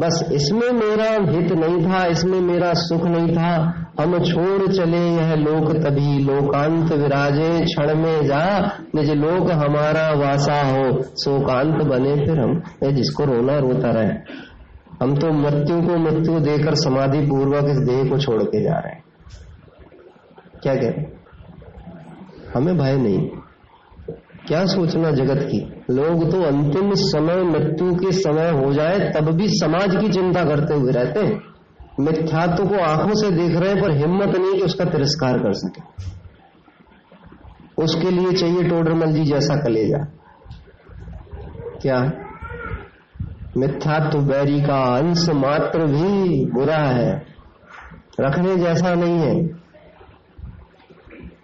बस 0.00 0.28
इसमें 0.32 0.70
मेरा 0.72 1.32
हित 1.32 1.52
नहीं 1.52 1.86
था, 1.86 2.06
इसमें 2.06 2.40
मेरा 2.40 2.72
सुख 2.74 3.04
नहीं 3.04 3.36
था। 3.36 3.50
हम 4.00 4.18
छोड़ 4.24 4.72
चले 4.72 4.98
यह 4.98 5.34
लोक 5.34 5.72
तभी, 5.76 6.18
लोकांत 6.18 6.92
विराजे, 6.92 7.64
क्षण 7.64 7.94
में 7.94 8.26
जा, 8.26 8.72
निज 8.94 9.10
लोक 9.10 9.50
हमारा 9.50 10.10
वासा 10.12 10.60
हो। 10.60 11.02
शोकांत 11.02 11.82
बने 11.82 12.14
फिर 12.16 12.40
हम 12.40 12.62
जिसको 12.92 13.24
रोना 13.24 13.58
रोता 13.58 13.90
रहे। 13.90 14.12
हम 15.02 15.16
तो 15.16 15.32
मृत्यु 15.32 15.82
को 15.82 15.98
मृत्यु 15.98 16.40
देकर 16.40 16.74
समाधि 16.74 17.20
पूर्वक 17.20 17.64
इस 17.64 17.78
देह 17.78 18.04
को 18.04 18.18
छोड़ 18.18 18.42
के 18.42 18.62
जा 18.62 18.72
रहे 18.72 18.92
हैं। 18.92 19.04
क्या 20.62 20.74
कह 20.74 21.04
हमें 22.54 22.78
भय 22.78 22.96
नहीं। 22.96 23.28
क्या 24.50 24.66
सोचना 24.66 25.10
जगत 25.10 25.42
की? 25.42 25.58
लोग 25.90 26.30
तो 26.30 26.42
अंतिम 26.42 26.90
समय 26.94 27.42
मृत्यु 27.42 27.94
के 27.94 28.12
समय 28.12 28.50
हो 28.50 28.72
जाए, 28.72 28.98
तब 28.98 29.30
भी 29.30 29.48
समाज 29.48 29.96
की 29.96 30.08
चिंता 30.08 30.44
करते 30.44 30.74
हुए 30.74 30.92
रहते 30.92 31.20
हैं। 31.20 31.42
मिथ्यात्व 32.00 32.66
को 32.66 32.74
आँखों 32.74 33.14
से 33.14 33.30
देख 33.30 33.56
रहे 33.56 33.72
हैं, 33.72 33.82
पर 33.82 33.90
हिम्मत 33.90 34.36
नहीं 34.36 34.54
कि 34.54 34.60
उसका 34.60 34.84
तिरस्कार 34.84 35.38
कर 35.38 35.52
सके। 35.52 35.82
उसके 37.82 38.10
लिए 38.10 38.32
चाहिए 38.32 38.62
टोडरमल 38.62 39.12
जी 39.12 39.24
जैसा 39.24 39.56
कलेजा। 39.56 39.98
क्या? 41.82 42.12
मिथ्यात्व 43.56 44.18
बैरी 44.18 44.60
का 44.60 44.96
अंश 44.96 45.28
मात्र 45.28 45.86
भी 45.86 46.44
बुरा 46.44 46.76
है। 46.76 47.22
रखने 48.20 48.56
जैसा 48.56 48.94
नहीं 48.94 49.18
है। 49.18 49.59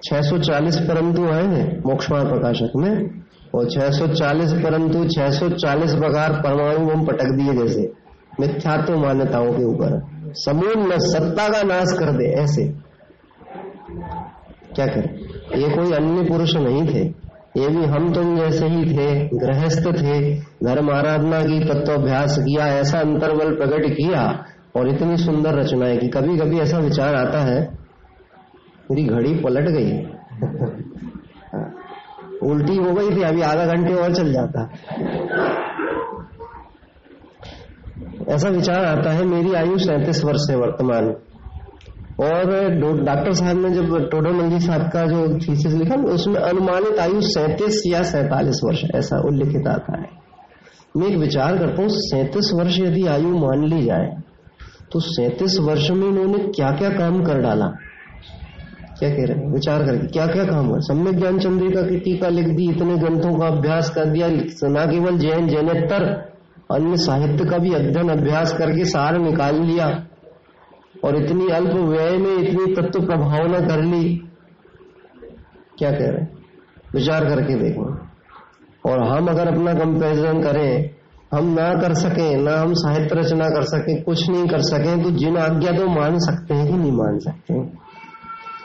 640 0.06 0.76
परंतु 0.76 1.22
हैं 1.22 1.82
मोक्षमार 1.86 2.24
प्रकाशक 2.24 2.72
में, 2.76 3.10
और 3.54 3.70
640 3.70 4.52
परंतु 4.52 5.04
640 5.04 5.94
प्रकार 5.94 6.32
परमाणु 6.32 6.90
हम 6.90 7.06
पटक 7.06 7.24
दिए 7.24 7.54
जैसे, 7.54 7.92
मिथ्यात्व 8.40 8.98
मान्यताओं 8.98 9.52
के 9.52 9.64
ऊपर। 9.64 10.06
समूह 10.32 10.72
न 10.76 10.98
सत्ता 10.98 11.48
का 11.48 11.62
नाश 11.62 11.96
कर 11.98 12.06
दे, 12.06 12.24
ऐसे। 12.24 12.64
क्या 14.74 14.86
करें? 14.86 15.14
ये 15.60 15.68
कोई 15.68 15.92
अन्य 15.92 16.22
पुरुष 16.22 16.56
नहीं 16.56 16.86
थे। 16.86 17.26
ये 17.56 17.68
भी 17.68 17.84
हम 17.84 18.12
तुम 18.12 18.36
जैसे 18.36 18.66
ही 18.66 18.96
थे, 18.96 19.28
गृहस्थ 19.38 19.86
थे। 19.86 20.34
धर्म 20.38 20.90
आराधना 20.90 21.42
की, 21.42 21.64
तत्वाभ्यास 21.64 22.38
किया, 22.38 22.66
ऐसा 22.66 22.98
अंतर्बल 22.98 23.54
प्रकट 23.54 23.92
किया, 23.92 24.44
और 24.76 24.88
इतनी 24.88 25.16
सुंदर 25.16 25.54
रचनाएँ 25.54 25.98
की 25.98 26.08
कभी 26.08 26.36
कभी 26.36 26.58
ऐसा 26.58 26.78
विचार 26.78 27.14
आता 27.14 27.38
है 27.38 27.85
मेरी 28.90 29.04
घड़ी 29.04 29.34
पलट 29.34 29.68
गई। 29.68 29.92
उल्टी 32.42 32.76
हो 32.76 32.92
गई 32.94 33.10
थी, 33.10 33.22
अभी 33.22 33.42
आधा 33.42 33.64
घंटे 33.66 33.94
और 33.94 34.14
चल 34.14 34.32
जाता। 34.32 34.68
ऐसा 38.28 38.48
विचार 38.48 38.84
आता 38.86 39.10
है, 39.10 39.24
मेरी 39.24 39.54
आयु 39.54 39.78
सैंतीस 39.78 40.24
वर्ष 40.24 40.46
है 40.50 40.56
वर्तमान। 40.56 41.14
और 42.20 42.52
डॉक्टर 43.04 43.32
साहब 43.32 43.58
ने 43.58 43.70
जब 43.70 43.96
टोडो 44.10 44.30
मंजी 44.32 44.60
साहब 44.60 44.82
का 44.90 45.06
जो 45.06 45.26
थीसिस 45.38 45.74
लिखा, 45.74 45.94
उसमें 46.12 46.36
अनुमानित 46.36 46.98
आयु 46.98 47.20
सैंतीस 47.22 47.82
या 47.86 48.02
सैतालीस 48.04 48.60
वर्ष, 48.64 48.84
ऐसा 48.94 49.18
उल्लिखित 49.28 49.66
आता 49.68 49.98
है। 50.00 50.08
मैं 50.96 51.06
एक 51.06 51.16
विचार 51.18 51.58
करता 51.58 51.82
हूँ, 51.82 51.88
सैंतीस 51.90 52.50
वर्ष 52.54 52.78
यदि 52.80 53.06
आयु 53.06 53.36
मान 53.38 53.64
ली 53.64 53.82
जाए 53.84 54.14
तो 54.92 55.00
सैंतीस 55.00 55.58
वर्ष 55.60 55.90
में 55.90 56.08
इन्होंने 56.08 56.38
क्या 56.48 56.70
क्या 56.70 56.90
काम 56.90 57.22
कर 57.24 57.40
डाला? 57.40 57.66
क्या 58.98 59.08
कह 59.10 59.24
रहे 59.24 59.36
हैं? 59.36 59.52
विचार 59.52 59.84
करके। 59.86 60.06
क्या 60.06 60.26
क्या 60.26 60.44
काम 60.44 60.66
हुआ? 60.66 60.78
सम्यक 60.80 61.18
ज्ञान 61.18 61.38
चंद्रिका 61.38 61.82
की 61.82 61.98
टीका 61.98 62.28
लिख 62.28 62.46
दी, 62.46 62.68
इतने 62.70 62.96
ग्रंथों 62.96 63.34
का 63.38 63.46
अभ्यास 63.46 63.90
कर 63.90 64.04
दिया 64.04 64.28
न 64.28 64.86
केवल 64.90 65.18
जैन 65.18 65.48
जैनेतर 65.48 66.04
अन्य 66.70 66.96
साहित्य 66.96 67.44
का 67.44 67.58
भी 67.58 67.72
अध्ययन, 67.72 68.08
अभ्यास 68.08 68.52
करके 68.52 68.84
सार 68.84 69.18
निकाल 69.18 69.60
लिया 69.62 69.86
और 71.04 71.16
इतनी 71.16 71.48
अल्प 71.48 71.74
व्यय 71.88 72.16
में 72.18 72.36
इतनी 72.36 72.74
तत्व 72.74 73.00
प्रभावना 73.00 73.60
कर 73.60 73.82
ली। 73.82 74.16
क्या 75.78 75.90
कह 75.90 76.06
रहे 76.06 76.24
विचार 76.94 77.24
करके 77.24 77.54
देखो। 77.54 77.84
और 78.90 79.02
हम 79.02 79.26
अगर 79.26 79.48
अपना 79.48 79.72
कंपेरिजन 79.74 80.42
करें, 80.42 80.90
हम 81.34 81.52
ना 81.52 81.72
कर 81.74 81.94
सके, 81.94 82.34
ना 82.36 82.58
हम 82.60 82.72
साहित्य 82.74 83.14
रचना 83.14 83.48
कर 83.48 83.62
सके, 83.64 84.00
कुछ 84.00 84.28
नहीं 84.30 84.46
कर 84.46 84.60
सके 84.62 85.02
तो 85.02 85.10
जिन 85.10 85.36
आज्ञा 85.36 85.72
तो 85.72 85.86
मान 85.90 86.18
सकते 86.18 86.54
हैं 86.54 86.66
कि 86.66 86.72
नहीं 86.72 86.92
मान 86.92 87.18
सकते 87.18 87.54
हैं। 87.54 87.85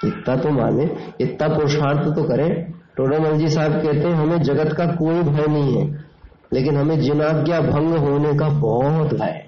इतना 0.05 0.35
तो 0.35 0.49
माने, 0.49 0.89
इतना 1.21 1.47
पुरुषार्थ 1.47 2.15
तो 2.15 2.23
करें। 2.23 2.71
टोडामल 2.97 3.37
जी 3.37 3.47
साहब 3.47 3.71
कहते 3.71 4.07
हैं, 4.07 4.13
हमें 4.13 4.41
जगत 4.41 4.73
का 4.73 4.85
कोई 4.85 5.21
भय 5.21 5.45
नहीं 5.47 5.77
है, 5.77 6.05
लेकिन 6.53 6.77
हमें 6.77 6.99
जिनाज्ञा 6.99 7.59
भंग 7.59 7.97
होने 7.97 8.33
का 8.33 8.49
बहुत 8.49 9.13
भय 9.13 9.45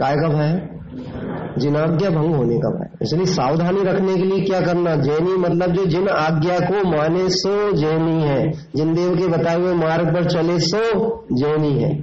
काय 0.00 0.16
का 0.16 0.28
भय 0.28 0.68
जिनाज्ञा 1.58 2.10
भंग 2.10 2.34
होने 2.34 2.58
का 2.58 2.68
भय 2.68 2.88
इसलिए 3.02 3.26
सावधानी 3.26 3.82
रखने 3.82 4.16
के 4.16 4.22
लिए 4.22 4.44
क्या 4.44 4.60
करना, 4.60 4.96
जैनी 4.96 5.32
मतलब 5.32 5.72
जो 5.72 5.84
जिन 5.84 6.08
आज्ञा 6.08 6.58
को 6.58 6.88
माने 6.90 7.28
सो 7.28 7.72
जैनी 7.72 8.22
है। 8.22 8.50
जिन 8.76 8.94
देव 8.94 9.16
के 9.16 9.26
बताए 9.26 9.56
हुए 9.56 9.74
मार्ग 9.74 10.14
पर 10.14 10.24
चले 10.24 10.58
सो 10.58 11.26
जैनी 11.32 11.72
है। 11.82 12.00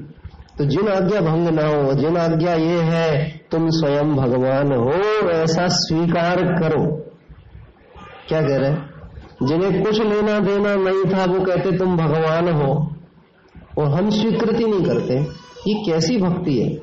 तो 0.58 0.66
जिन 0.66 0.88
आज्ञा 0.88 1.22
भंग 1.22 1.48
ना 1.48 1.68
हो, 1.68 1.94
जिन 1.94 2.18
आज्ञा 2.18 2.54
ये 2.54 2.80
है, 2.82 3.28
तुम 3.52 3.70
स्वयं 3.70 4.16
भगवान 4.16 4.74
हो, 4.74 5.30
ऐसा 5.30 5.68
स्वीकार 5.68 6.36
करो। 6.36 7.05
क्या 8.28 8.42
कह 8.42 8.56
रहे 8.56 8.70
हैं? 8.70 8.90
जिन्हें 9.44 9.84
कुछ 9.84 10.02
लेना 10.02 10.40
देना 10.40 10.76
नहीं 10.76 11.14
था, 11.14 11.26
वो 11.26 11.40
कहते, 11.40 11.78
तुम 11.78 11.98
भगवान 11.98 12.50
हो। 12.54 12.96
और 13.78 13.88
हम 13.88 14.10
स्वीकृति 14.10 14.64
नहीं 14.64 14.86
करते। 14.86 15.14
ये 15.68 15.92
कैसी 15.92 16.18
भक्ति 16.18 16.60
है? 16.60 16.80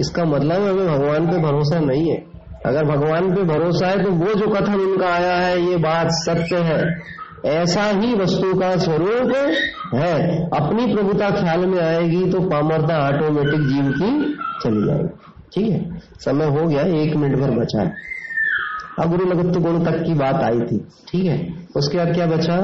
इसका 0.00 0.24
मतलब 0.24 0.62
हमें 0.62 0.88
भगवान 0.88 1.26
पे 1.30 1.38
भरोसा 1.38 1.80
नहीं 1.80 2.10
है। 2.10 2.24
अगर 2.66 2.84
भगवान 2.84 3.34
पे 3.34 3.42
भरोसा 3.42 3.86
है 3.86 4.04
तो 4.04 4.10
वो 4.10 4.34
जो 4.34 4.46
कथन 4.46 4.74
उनका 4.74 5.06
आया 5.06 5.36
है, 5.36 5.62
ये 5.62 5.76
बात 5.76 6.08
सत्य 6.10 6.56
है। 6.56 6.98
ऐसा 7.46 7.84
ही 7.84 8.14
वस्तु 8.14 8.58
का 8.58 8.76
स्वरूप 8.76 9.36
है। 9.94 10.46
अपनी 10.46 10.94
प्रभुता 10.94 11.30
ख्याल 11.30 11.66
में 11.66 11.80
आएगी 11.80 12.30
तो 12.30 12.40
पामरता 12.40 13.08
ऑटोमेटिक 13.08 13.60
जीव 13.60 13.82
की 13.82 14.34
चली 14.62 14.86
जाएगी। 14.86 15.18
ठीक 15.54 15.70
है? 15.70 15.98
समय 15.98 16.44
हो 16.44 16.66
गया, 16.66 16.82
एक 16.82 17.16
मिनट 17.16 17.38
भर 17.38 17.50
बचा 17.50 17.82
है। 17.82 17.94
अगुरु 19.00 19.24
लगत्व 19.24 19.60
गुण 19.60 19.84
तक 19.84 20.02
की 20.02 20.14
बात 20.14 20.42
आई 20.42 20.60
थी। 20.60 20.78
ठीक 21.08 21.24
है? 21.24 21.38
उसके 21.76 21.98
बाद 21.98 22.12
क्या 22.14 22.26
बचा? 22.26 22.56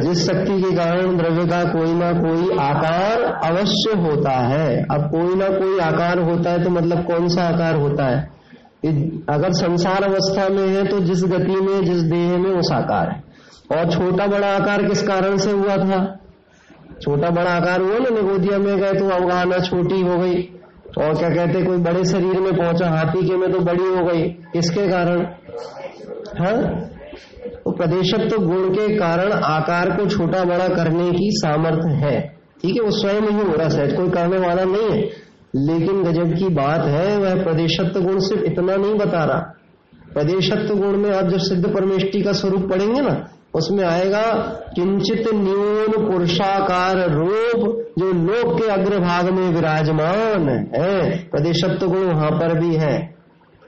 जिस 0.00 0.26
शक्ति 0.26 0.60
के 0.62 0.70
कारण 0.76 1.16
द्रव्य 1.16 1.46
का 1.46 1.62
कोई 1.64 1.94
ना 1.94 2.12
कोई 2.12 2.58
आकार 2.58 3.22
अवश्य 3.50 3.96
होता 3.98 4.30
है। 4.30 4.82
अब 4.90 5.08
कोई 5.10 5.34
ना 5.34 5.48
कोई 5.48 5.78
आकार 5.80 6.18
होता 6.18 6.50
है 6.50 6.64
तो 6.64 6.70
मतलब 6.70 7.04
कौन 7.04 7.28
सा 7.28 7.42
आकार 7.42 7.76
होता 7.76 8.04
है? 8.04 8.30
अगर 9.28 9.52
संसार 9.52 10.02
अवस्था 10.02 10.48
में 10.48 10.66
है 10.68 10.86
तो 10.86 11.00
जिस 11.00 11.24
गति 11.24 11.56
में, 11.56 11.84
जिस 11.84 12.02
देह 12.02 12.38
में 12.38 12.50
उस 12.50 12.72
आकार 12.72 13.10
है। 13.10 13.22
और 13.72 13.90
छोटा 13.90 14.26
बड़ा 14.26 14.46
आकार 14.46 14.82
किस 14.82 15.02
कारण 15.02 15.36
से 15.36 15.50
हुआ 15.50 15.76
था? 15.76 16.18
छोटा 17.02 17.30
बड़ा 17.30 17.50
आकार 17.50 17.80
हुआ 17.80 17.98
ना, 17.98 18.08
निगोदिया 18.10 18.58
में 18.58 18.76
गए 18.78 18.92
तो 18.92 19.08
अवगाहना 19.08 19.58
छोटी 19.58 20.00
हो 20.00 20.18
गई। 20.18 20.48
और 20.98 21.14
क्या 21.14 21.28
कहते 21.28 21.62
कोई 21.62 21.76
बड़े 21.76 22.04
शरीर 22.04 22.40
में 22.40 22.56
पहुँचा, 22.56 22.88
हाथी 22.88 23.28
के 23.28 23.36
में 23.36 23.52
तो 23.52 23.58
बड़ी 23.58 23.84
हो 23.84 24.04
गई। 24.04 24.22
किसके 24.22 24.88
कारण? 24.88 25.20
हाँ? 26.38 26.80
तो 27.64 27.70
प्रदेशत्व 27.70 28.42
गुण 28.42 28.74
के 28.74 28.96
कारण 28.96 29.32
आकार 29.32 29.90
को 29.90 30.06
छोटा 30.06 30.44
बड़ा 30.44 30.68
करने 30.68 31.10
की 31.10 31.30
सामर्थ्य 31.30 31.88
है। 31.88 32.20
ठीक 32.62 32.76
है, 32.76 32.82
वो 32.82 32.90
स्वयं 32.90 33.20
ही 33.20 33.36
हो 33.36 33.56
रहा 33.56 33.68
सहज 33.68 33.92
कोई 33.92 34.10
करने 34.10 34.38
वाला 34.38 34.64
नहीं 34.64 34.90
है। 34.90 34.98
लेकिन 35.56 36.02
गजब 36.02 36.34
की 36.34 36.48
बात 36.48 36.84
है, 36.84 37.18
वह 37.18 37.44
प्रदेशत्व 37.44 38.00
गुण 38.00 38.18
सिर्फ़ 38.18 38.44
इतना 38.44 38.76
नहीं 38.76 38.94
बता 38.94 39.24
रहा। 39.24 39.54
प्रदेशत्व 40.14 40.74
गुण 40.74 40.96
में 40.96 41.10
आप 41.10 41.24
जब 41.24 41.38
सिद्ध 41.38 41.74
परमेष्टि 41.74 42.22
का 42.22 42.32
स्वरूप 42.32 42.70
पढ़ेंगे 42.70 43.00
ना 43.00 43.28
उसमें 43.54 43.84
आएगा, 43.84 44.22
किंचित 44.74 45.24
न्यून 45.34 46.12
पुरुषाकार 46.12 47.10
रूप, 47.10 47.86
जो 47.98 48.12
लोक 48.12 48.60
के 48.60 48.68
अग्रभाग 48.68 49.30
में 49.30 49.50
विराजमान 49.50 50.48
है। 50.48 51.16
प्रदेशत्व 51.18 51.86
गुण 51.86 52.04
वहाँ 52.04 52.30
पर 52.30 52.60
भी 52.60 52.74
है, 52.74 53.14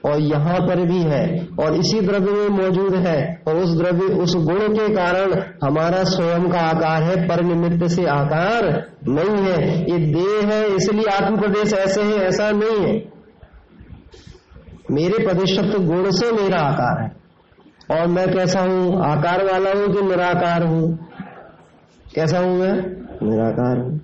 और 0.05 0.19
यहाँ 0.19 0.59
पर 0.59 0.85
भी 0.85 0.99
है, 0.99 1.47
और 1.59 1.75
इसी 1.75 2.01
द्रव्य 2.01 2.31
में 2.31 2.49
मौजूद 2.49 2.95
है, 2.95 3.41
और 3.47 3.55
उस 3.55 3.77
द्रव्य, 3.77 4.05
उस 4.05 4.35
गुण 4.35 4.59
के 4.59 4.93
कारण 4.93 5.43
हमारा 5.63 6.03
स्वयं 6.03 6.49
का 6.49 6.59
आकार 6.59 7.03
है, 7.03 7.27
पर 7.27 7.43
निमित्त 7.43 7.87
से 7.87 8.05
आकार 8.05 8.89
नहीं 9.07 9.43
है। 9.43 9.81
ये 9.91 9.97
देह 10.13 10.49
है, 10.49 10.75
इसलिए 10.75 11.05
आत्म 11.05 11.37
प्रदेश 11.37 11.73
ऐसे 11.73 12.01
है, 12.01 12.15
ऐसा 12.15 12.51
नहीं 12.51 12.85
है। 12.85 13.05
मेरे 14.91 15.25
प्रदेशत्व 15.25 15.83
गुण 15.83 16.11
से 16.11 16.31
मेरा 16.31 16.61
आकार 16.61 17.03
है। 17.03 17.24
और 17.91 18.07
मैं 18.07 18.33
कैसा 18.33 18.59
हूँ? 18.59 19.03
आकार 19.05 19.45
वाला 19.45 19.69
हूँ 19.69 19.87
कि 19.87 20.01
निराकार 20.01 20.63
हूँ? 20.63 20.99
कैसा 22.15 22.39
हूँ 22.39 22.59
मैं? 22.59 22.73
निराकार 23.29 23.77
हूँ। 23.77 24.01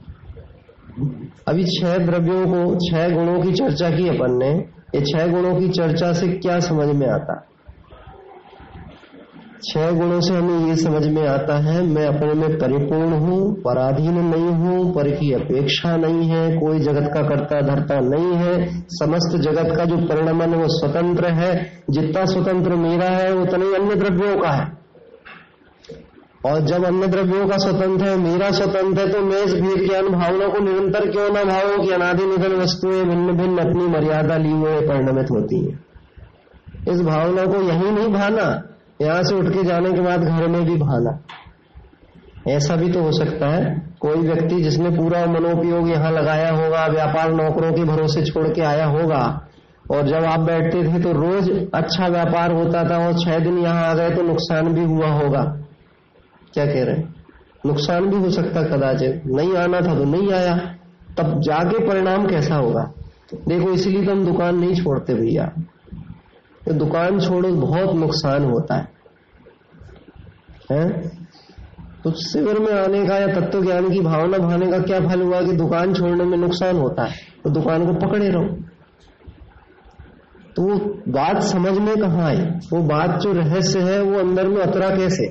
अभी 1.48 1.64
छह 1.64 1.98
द्रव्यों 1.98 2.46
को, 2.46 2.76
छह 2.76 3.10
गुणों 3.10 3.42
की 3.42 3.52
चर्चा 3.52 3.90
की 3.90 4.08
अपन 4.08 4.38
ने। 4.38 4.52
ये 4.96 5.02
छह 5.02 5.28
गुणों 5.28 5.60
की 5.60 5.70
चर्चा 5.70 6.14
से 6.14 6.28
क्या 6.28 6.60
समझ 6.60 6.96
में 6.96 7.08
आता? 7.08 7.48
छह 9.64 9.92
गुणों 9.92 10.20
से 10.22 10.34
हमें 10.34 10.68
ये 10.68 10.76
समझ 10.76 11.08
में 11.08 11.28
आता 11.28 11.58
है, 11.58 11.88
मैं 11.88 12.08
अपने 12.08 12.34
में 12.34 12.58
परिपूर्ण 12.58 13.14
हूँ, 13.14 13.54
पराधीन 13.54 14.14
नहीं 14.14 14.48
हूँ, 14.48 14.94
पर 14.94 15.10
की 15.10 15.34
अपेक्षा 15.34 15.98
नहीं 15.98 16.30
है, 16.30 16.58
कोई 16.58 16.80
जगत 16.80 17.12
का 17.14 17.22
कर्ता 17.22 17.62
धरता 17.62 18.00
नहीं 18.00 18.34
है, 18.34 18.84
समस्त 18.88 19.38
जगत 19.38 19.78
का 19.78 19.86
जो 19.86 19.98
परिणमन 19.98 20.56
वो 20.56 20.68
स्वतंत्र 20.68 21.26
है, 21.26 21.84
जितना 21.90 22.26
स्वतंत्र 22.26 22.76
मेरा 22.76 23.10
है, 23.10 23.34
उतना 23.34 23.66
ही 23.66 23.74
अन्य 23.74 23.96
द्रव्यों 23.96 24.38
का 24.38 24.50
है। 24.50 24.82
और 26.46 26.60
जब 26.60 26.86
अन्य 26.86 27.08
द्रव्यों 27.08 27.48
का 27.48 27.58
स्वतंत्र 27.58 28.06
है, 28.06 28.18
मेरा 28.18 28.52
स्वतंत्र 28.52 29.02
है 29.02 29.12
तो 29.12 29.20
मैं 29.20 29.44
इस 29.44 29.54
भेद 29.54 29.90
ज्ञान 29.90 30.08
भावना 30.08 30.48
को 30.48 30.60
निरंतर 30.60 31.12
क्यों 31.12 31.30
ना 31.30 31.44
भावो 31.44 31.84
की 31.84 31.90
अनादि 31.92 32.26
निधन 32.26 32.54
वस्तुएँ 32.56 33.04
भिन्न 33.04 33.38
भिन्न 33.38 33.58
अपनी 33.58 33.88
मर्यादा 33.88 34.38
ली 34.38 34.52
हुए 34.52 34.82
परिणमित 34.82 35.32
होती 35.32 35.66
है? 35.66 35.80
इस 36.90 37.02
भावना 37.02 37.46
को 37.46 37.62
यही 37.62 37.92
नहीं 37.92 38.08
भाना। 38.08 38.64
यहाँ 39.02 39.24
से 39.24 39.36
उठ 39.36 39.46
के 39.46 39.64
जाने 39.64 39.92
के 39.94 40.02
बाद 40.02 40.24
घर 40.24 40.48
में 40.48 40.66
भी 40.66 40.76
भाना। 40.76 41.20
ऐसा 42.48 42.76
भी 42.76 42.92
तो 42.92 43.02
हो 43.02 43.12
सकता 43.12 43.48
है। 43.48 43.92
कोई 44.00 44.18
व्यक्ति 44.18 44.56
जिसने 44.56 44.90
पूरा 44.90 45.26
मनोपयोग 45.26 45.90
यहाँ 45.90 46.12
लगाया 46.12 46.50
होगा, 46.50 46.86
व्यापार 46.88 47.34
नौकरों 47.34 47.72
के 47.74 47.84
भरोसे 47.84 48.26
छोड़ 48.26 48.48
के 48.48 48.62
आया 48.62 48.86
होगा, 48.86 49.48
और 49.92 50.08
जब 50.08 50.24
आप 50.26 50.40
बैठते 50.40 50.84
थे 50.84 51.00
तो 51.00 51.12
रोज 51.12 51.50
अच्छा 51.76 52.08
व्यापार 52.08 52.52
होता 52.52 52.84
था 52.90 53.08
और 53.08 53.14
छह 53.14 53.40
दिन 53.40 53.58
यहाँ 53.58 53.84
आ 53.84 53.94
गए 53.94 54.10
तो 54.10 54.24
नुकसान 54.24 54.74
भी 54.74 54.84
हुआ 54.84 55.08
होगा। 55.08 55.44
क्या 56.54 56.66
कह 56.66 56.84
रहे 56.84 56.96
हैं? 56.96 57.16
नुकसान 57.66 58.06
भी 58.06 58.18
हो 58.18 58.30
सकता 58.30 58.62
कदाचित। 58.62 59.24
नहीं 59.26 59.56
आना 59.56 59.82
था 59.82 59.96
तो 59.96 60.04
नहीं 60.04 60.32
आया। 60.32 60.56
तब 61.18 61.40
जाके 61.42 61.88
परिणाम 61.88 62.28
कैसा 62.28 62.56
होगा? 62.56 62.92
देखो, 63.48 63.72
इसलिए 63.72 64.06
तो 64.06 64.12
हम 64.12 64.26
दुकान 64.26 64.60
नहीं 64.60 64.76
छोड़ते 64.76 65.14
भैया। 65.14 65.52
तो 66.66 66.74
दुकान 66.74 67.20
छोड़ो, 67.20 67.50
बहुत 67.50 67.96
नुकसान 67.96 68.46
होता 68.46 68.76
है। 68.76 68.88
हैं? 70.72 71.12
तो 72.04 72.12
शिविर 72.12 72.60
में 72.60 72.74
आने 72.74 73.06
का 73.06 73.18
या 73.18 73.28
तत्व 73.28 73.64
ज्ञान 73.64 73.90
की 73.90 74.00
भावना 74.00 74.38
भाने 74.38 74.72
का 74.72 74.80
क्या 74.80 75.00
फल 75.00 75.22
हुआ 75.22 75.42
कि 75.42 75.52
दुकान 75.52 75.94
छोड़ने 75.94 76.24
में 76.24 76.38
नुकसान 76.38 76.78
होता 76.78 77.04
है? 77.04 77.14
तो 77.44 77.50
दुकान 77.50 77.86
को 77.86 78.08
पकड़े 78.08 78.30
रहो। 78.30 78.46
तो 80.56 80.62
वो 80.62 80.78
बात 81.12 81.44
समझ 81.44 81.78
में 81.78 81.98
कहा 81.98 82.26
आई? 82.28 82.42
वो 82.74 82.82
बात 82.82 83.20
जो 83.20 83.32
रहस्य 83.32 83.80
है, 83.80 84.02
वो 84.02 84.20
अंदर 84.20 84.48
में 84.48 84.58
उतरा 84.58 84.90
कैसे? 84.90 85.26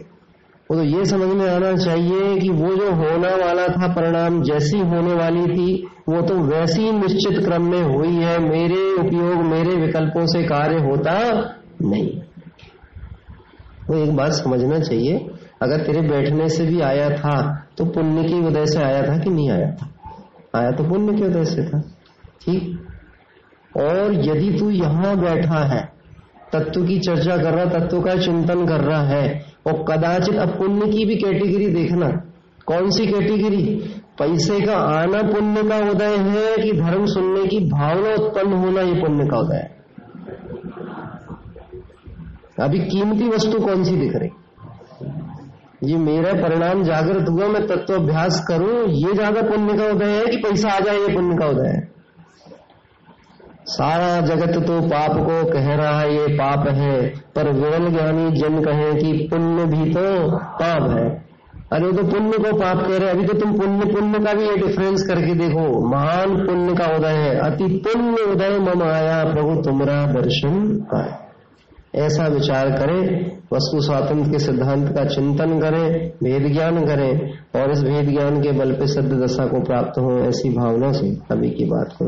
वो 0.71 0.77
तो 0.77 0.83
ये 0.83 1.05
समझ 1.05 1.37
में 1.37 1.51
आना 1.51 1.77
चाहिए 1.77 2.37
कि 2.37 2.49
वो 2.49 2.75
जो 2.77 2.93
होना 2.93 3.47
वाला 3.47 3.69
था, 3.69 3.93
परिणाम 3.93 4.43
जैसी 4.43 4.79
होने 4.79 5.13
वाली 5.15 5.47
थी 5.47 5.89
वो 6.11 6.21
तो 6.23 6.35
वैसी 6.45 6.91
निश्चित 6.93 7.39
क्रम 7.45 7.71
में 7.71 7.83
हुई 7.85 8.15
है, 8.15 8.39
मेरे 8.41 8.81
उपयोग, 8.97 9.43
मेरे 9.45 9.75
विकल्पों 9.77 10.25
से 10.27 10.43
कार्य 10.45 10.79
होता 10.81 11.13
नहीं। 11.83 12.09
वो 13.91 13.97
एक 13.97 14.17
बात 14.17 14.33
समझना 14.35 14.79
चाहिए, 14.81 15.19
अगर 15.63 15.85
तेरे 15.87 16.01
बैठने 16.03 16.49
से 16.49 16.67
भी 16.67 16.81
आया 16.83 17.09
था 17.13 17.37
तो 17.79 17.85
पुण्य 17.87 18.23
की 18.25 18.41
वजह 18.41 18.65
से 18.67 18.79
आया 18.81 19.03
था 19.03 19.17
कि 19.19 19.31
नहीं 19.31 19.51
आया 19.51 19.71
था? 19.73 19.89
आया 20.57 20.71
तो 20.71 20.85
पुण्य 20.85 21.13
की 21.13 21.23
वजह 21.23 21.45
से 21.45 21.65
था, 21.65 21.81
ठीक? 22.43 22.79
और 23.75 24.15
यदि 24.21 24.51
तू 24.59 24.71
यहाँ 24.71 25.17
बैठा 25.19 25.59
है, 25.67 25.83
तत्व 26.53 26.85
की 26.85 26.99
चर्चा 27.01 27.37
कर 27.37 27.55
रहा, 27.55 27.65
तत्व 27.79 28.01
का 28.01 28.17
चिंतन 28.17 28.67
कर 28.67 28.81
रहा 28.83 29.03
है, 29.05 29.25
और 29.67 29.85
कदाचित 29.89 30.37
अब 30.37 30.57
पुण्य 30.59 30.87
की 30.89 31.05
भी 31.05 31.17
कैटेगरी 31.17 31.69
देखना, 31.71 32.09
कौन 32.67 32.91
सी 32.91 33.07
कैटेगरी 33.07 33.65
पैसे 34.21 34.61
का 34.61 34.77
आना 34.77 35.23
पुण्य 35.23 35.63
का 35.63 35.79
उदय 35.91 36.17
है 36.19 36.57
कि 36.57 36.73
धर्म 36.73 37.07
सुनने 37.07 37.47
की 37.47 37.59
भावना 37.67 38.15
उत्पन्न 38.15 38.53
होना 38.55 38.81
ये 38.81 39.01
पुण्य 39.01 39.27
का 39.27 39.39
उदय 39.39 39.57
है। 39.57 39.79
अभी 42.59 42.79
कीमती 42.79 43.29
वस्तु 43.29 43.61
कौन 43.61 43.85
सी 43.85 43.97
दिख 43.97 44.17
रही 44.17 44.31
ये 45.85 45.97
मेरा 45.97 46.33
परिणाम 46.33 46.83
जागृत 46.83 47.29
हुआ, 47.29 47.47
मैं 47.47 47.67
तत्व 47.67 47.95
अभ्यास 47.95 48.45
करूँ, 48.49 48.83
ये 48.87 49.13
ज़्यादा 49.15 49.43
पुण्य 49.43 49.77
का 49.79 49.85
उदय 49.85 50.11
है 50.11 50.27
कि 50.27 50.37
पैसा 50.37 50.69
आ 50.69 50.81
जाए, 50.81 50.97
ये 50.97 51.15
पुण्य 51.15 51.37
का 51.37 51.47
उदय 51.47 51.69
है। 51.69 51.89
सारा 53.67 54.21
जगत 54.21 54.57
तो 54.67 54.81
पाप 54.81 55.17
को 55.17 55.45
कह 55.53 55.75
रहा 55.75 55.99
है, 56.01 56.15
ये 56.15 56.27
पाप 56.35 56.67
है, 56.69 57.09
पर 57.35 57.51
विरल 57.53 57.91
ज्ञानी 57.91 58.31
जन 58.33 58.63
कहे 58.63 58.93
कि 58.95 59.29
पुण्य 59.29 59.65
भी 59.67 59.91
तो 59.95 60.05
पाप 60.37 60.91
है। 60.91 61.30
अरे 61.73 61.93
तो 61.93 62.03
पुण्य 62.03 62.39
को 62.39 62.57
पाप 62.57 62.87
कह 62.89 62.97
रहे 62.97 63.11
अभी 63.11 63.27
तो 63.27 63.39
तुम 63.39 63.53
पुण्य 63.53 63.95
पुण्य 63.95 64.19
का 64.19 64.35
भी 64.35 64.45
ये 64.45 64.57
डिफरेंस 64.57 65.07
करके 65.07 65.35
देखो। 65.35 65.91
महान 65.91 66.47
पुण्य 66.47 66.75
का 66.75 66.97
उदय 66.97 67.09
है। 67.09 67.39
अति 67.39 67.65
पुण्य 67.65 68.23
उदय 68.23 68.59
मम 68.59 68.83
आया, 68.83 69.25
प्रभु 69.25 69.63
तुम्हारा 69.63 70.07
दर्शन 70.13 70.77
पाए। 70.77 71.15
ऐसा 71.95 72.27
विचार 72.27 72.71
करें, 72.71 73.27
वस्तु 73.53 73.81
स्वातंत्र 73.81 74.31
के 74.31 74.39
सिद्धांत 74.39 74.89
का 74.89 75.05
चिंतन 75.05 75.61
करें, 75.61 76.13
भेद 76.25 76.53
ज्ञान 76.53 76.87
करें 76.87 77.33
और 77.61 77.71
इस 77.71 77.83
भेद 77.83 78.11
ज्ञान 78.11 78.43
के 78.43 78.53
बल 78.53 78.73
पे 78.73 78.87
सिद्ध 78.87 79.13
दशा 79.13 79.47
को 79.47 79.61
प्राप्त 79.61 79.99
हो, 79.99 80.19
ऐसी 80.19 80.49
भावना 80.49 80.93
से 80.93 81.19
अभी 81.31 81.51
की 81.51 81.65
बात 81.65 81.93
को 81.93 82.05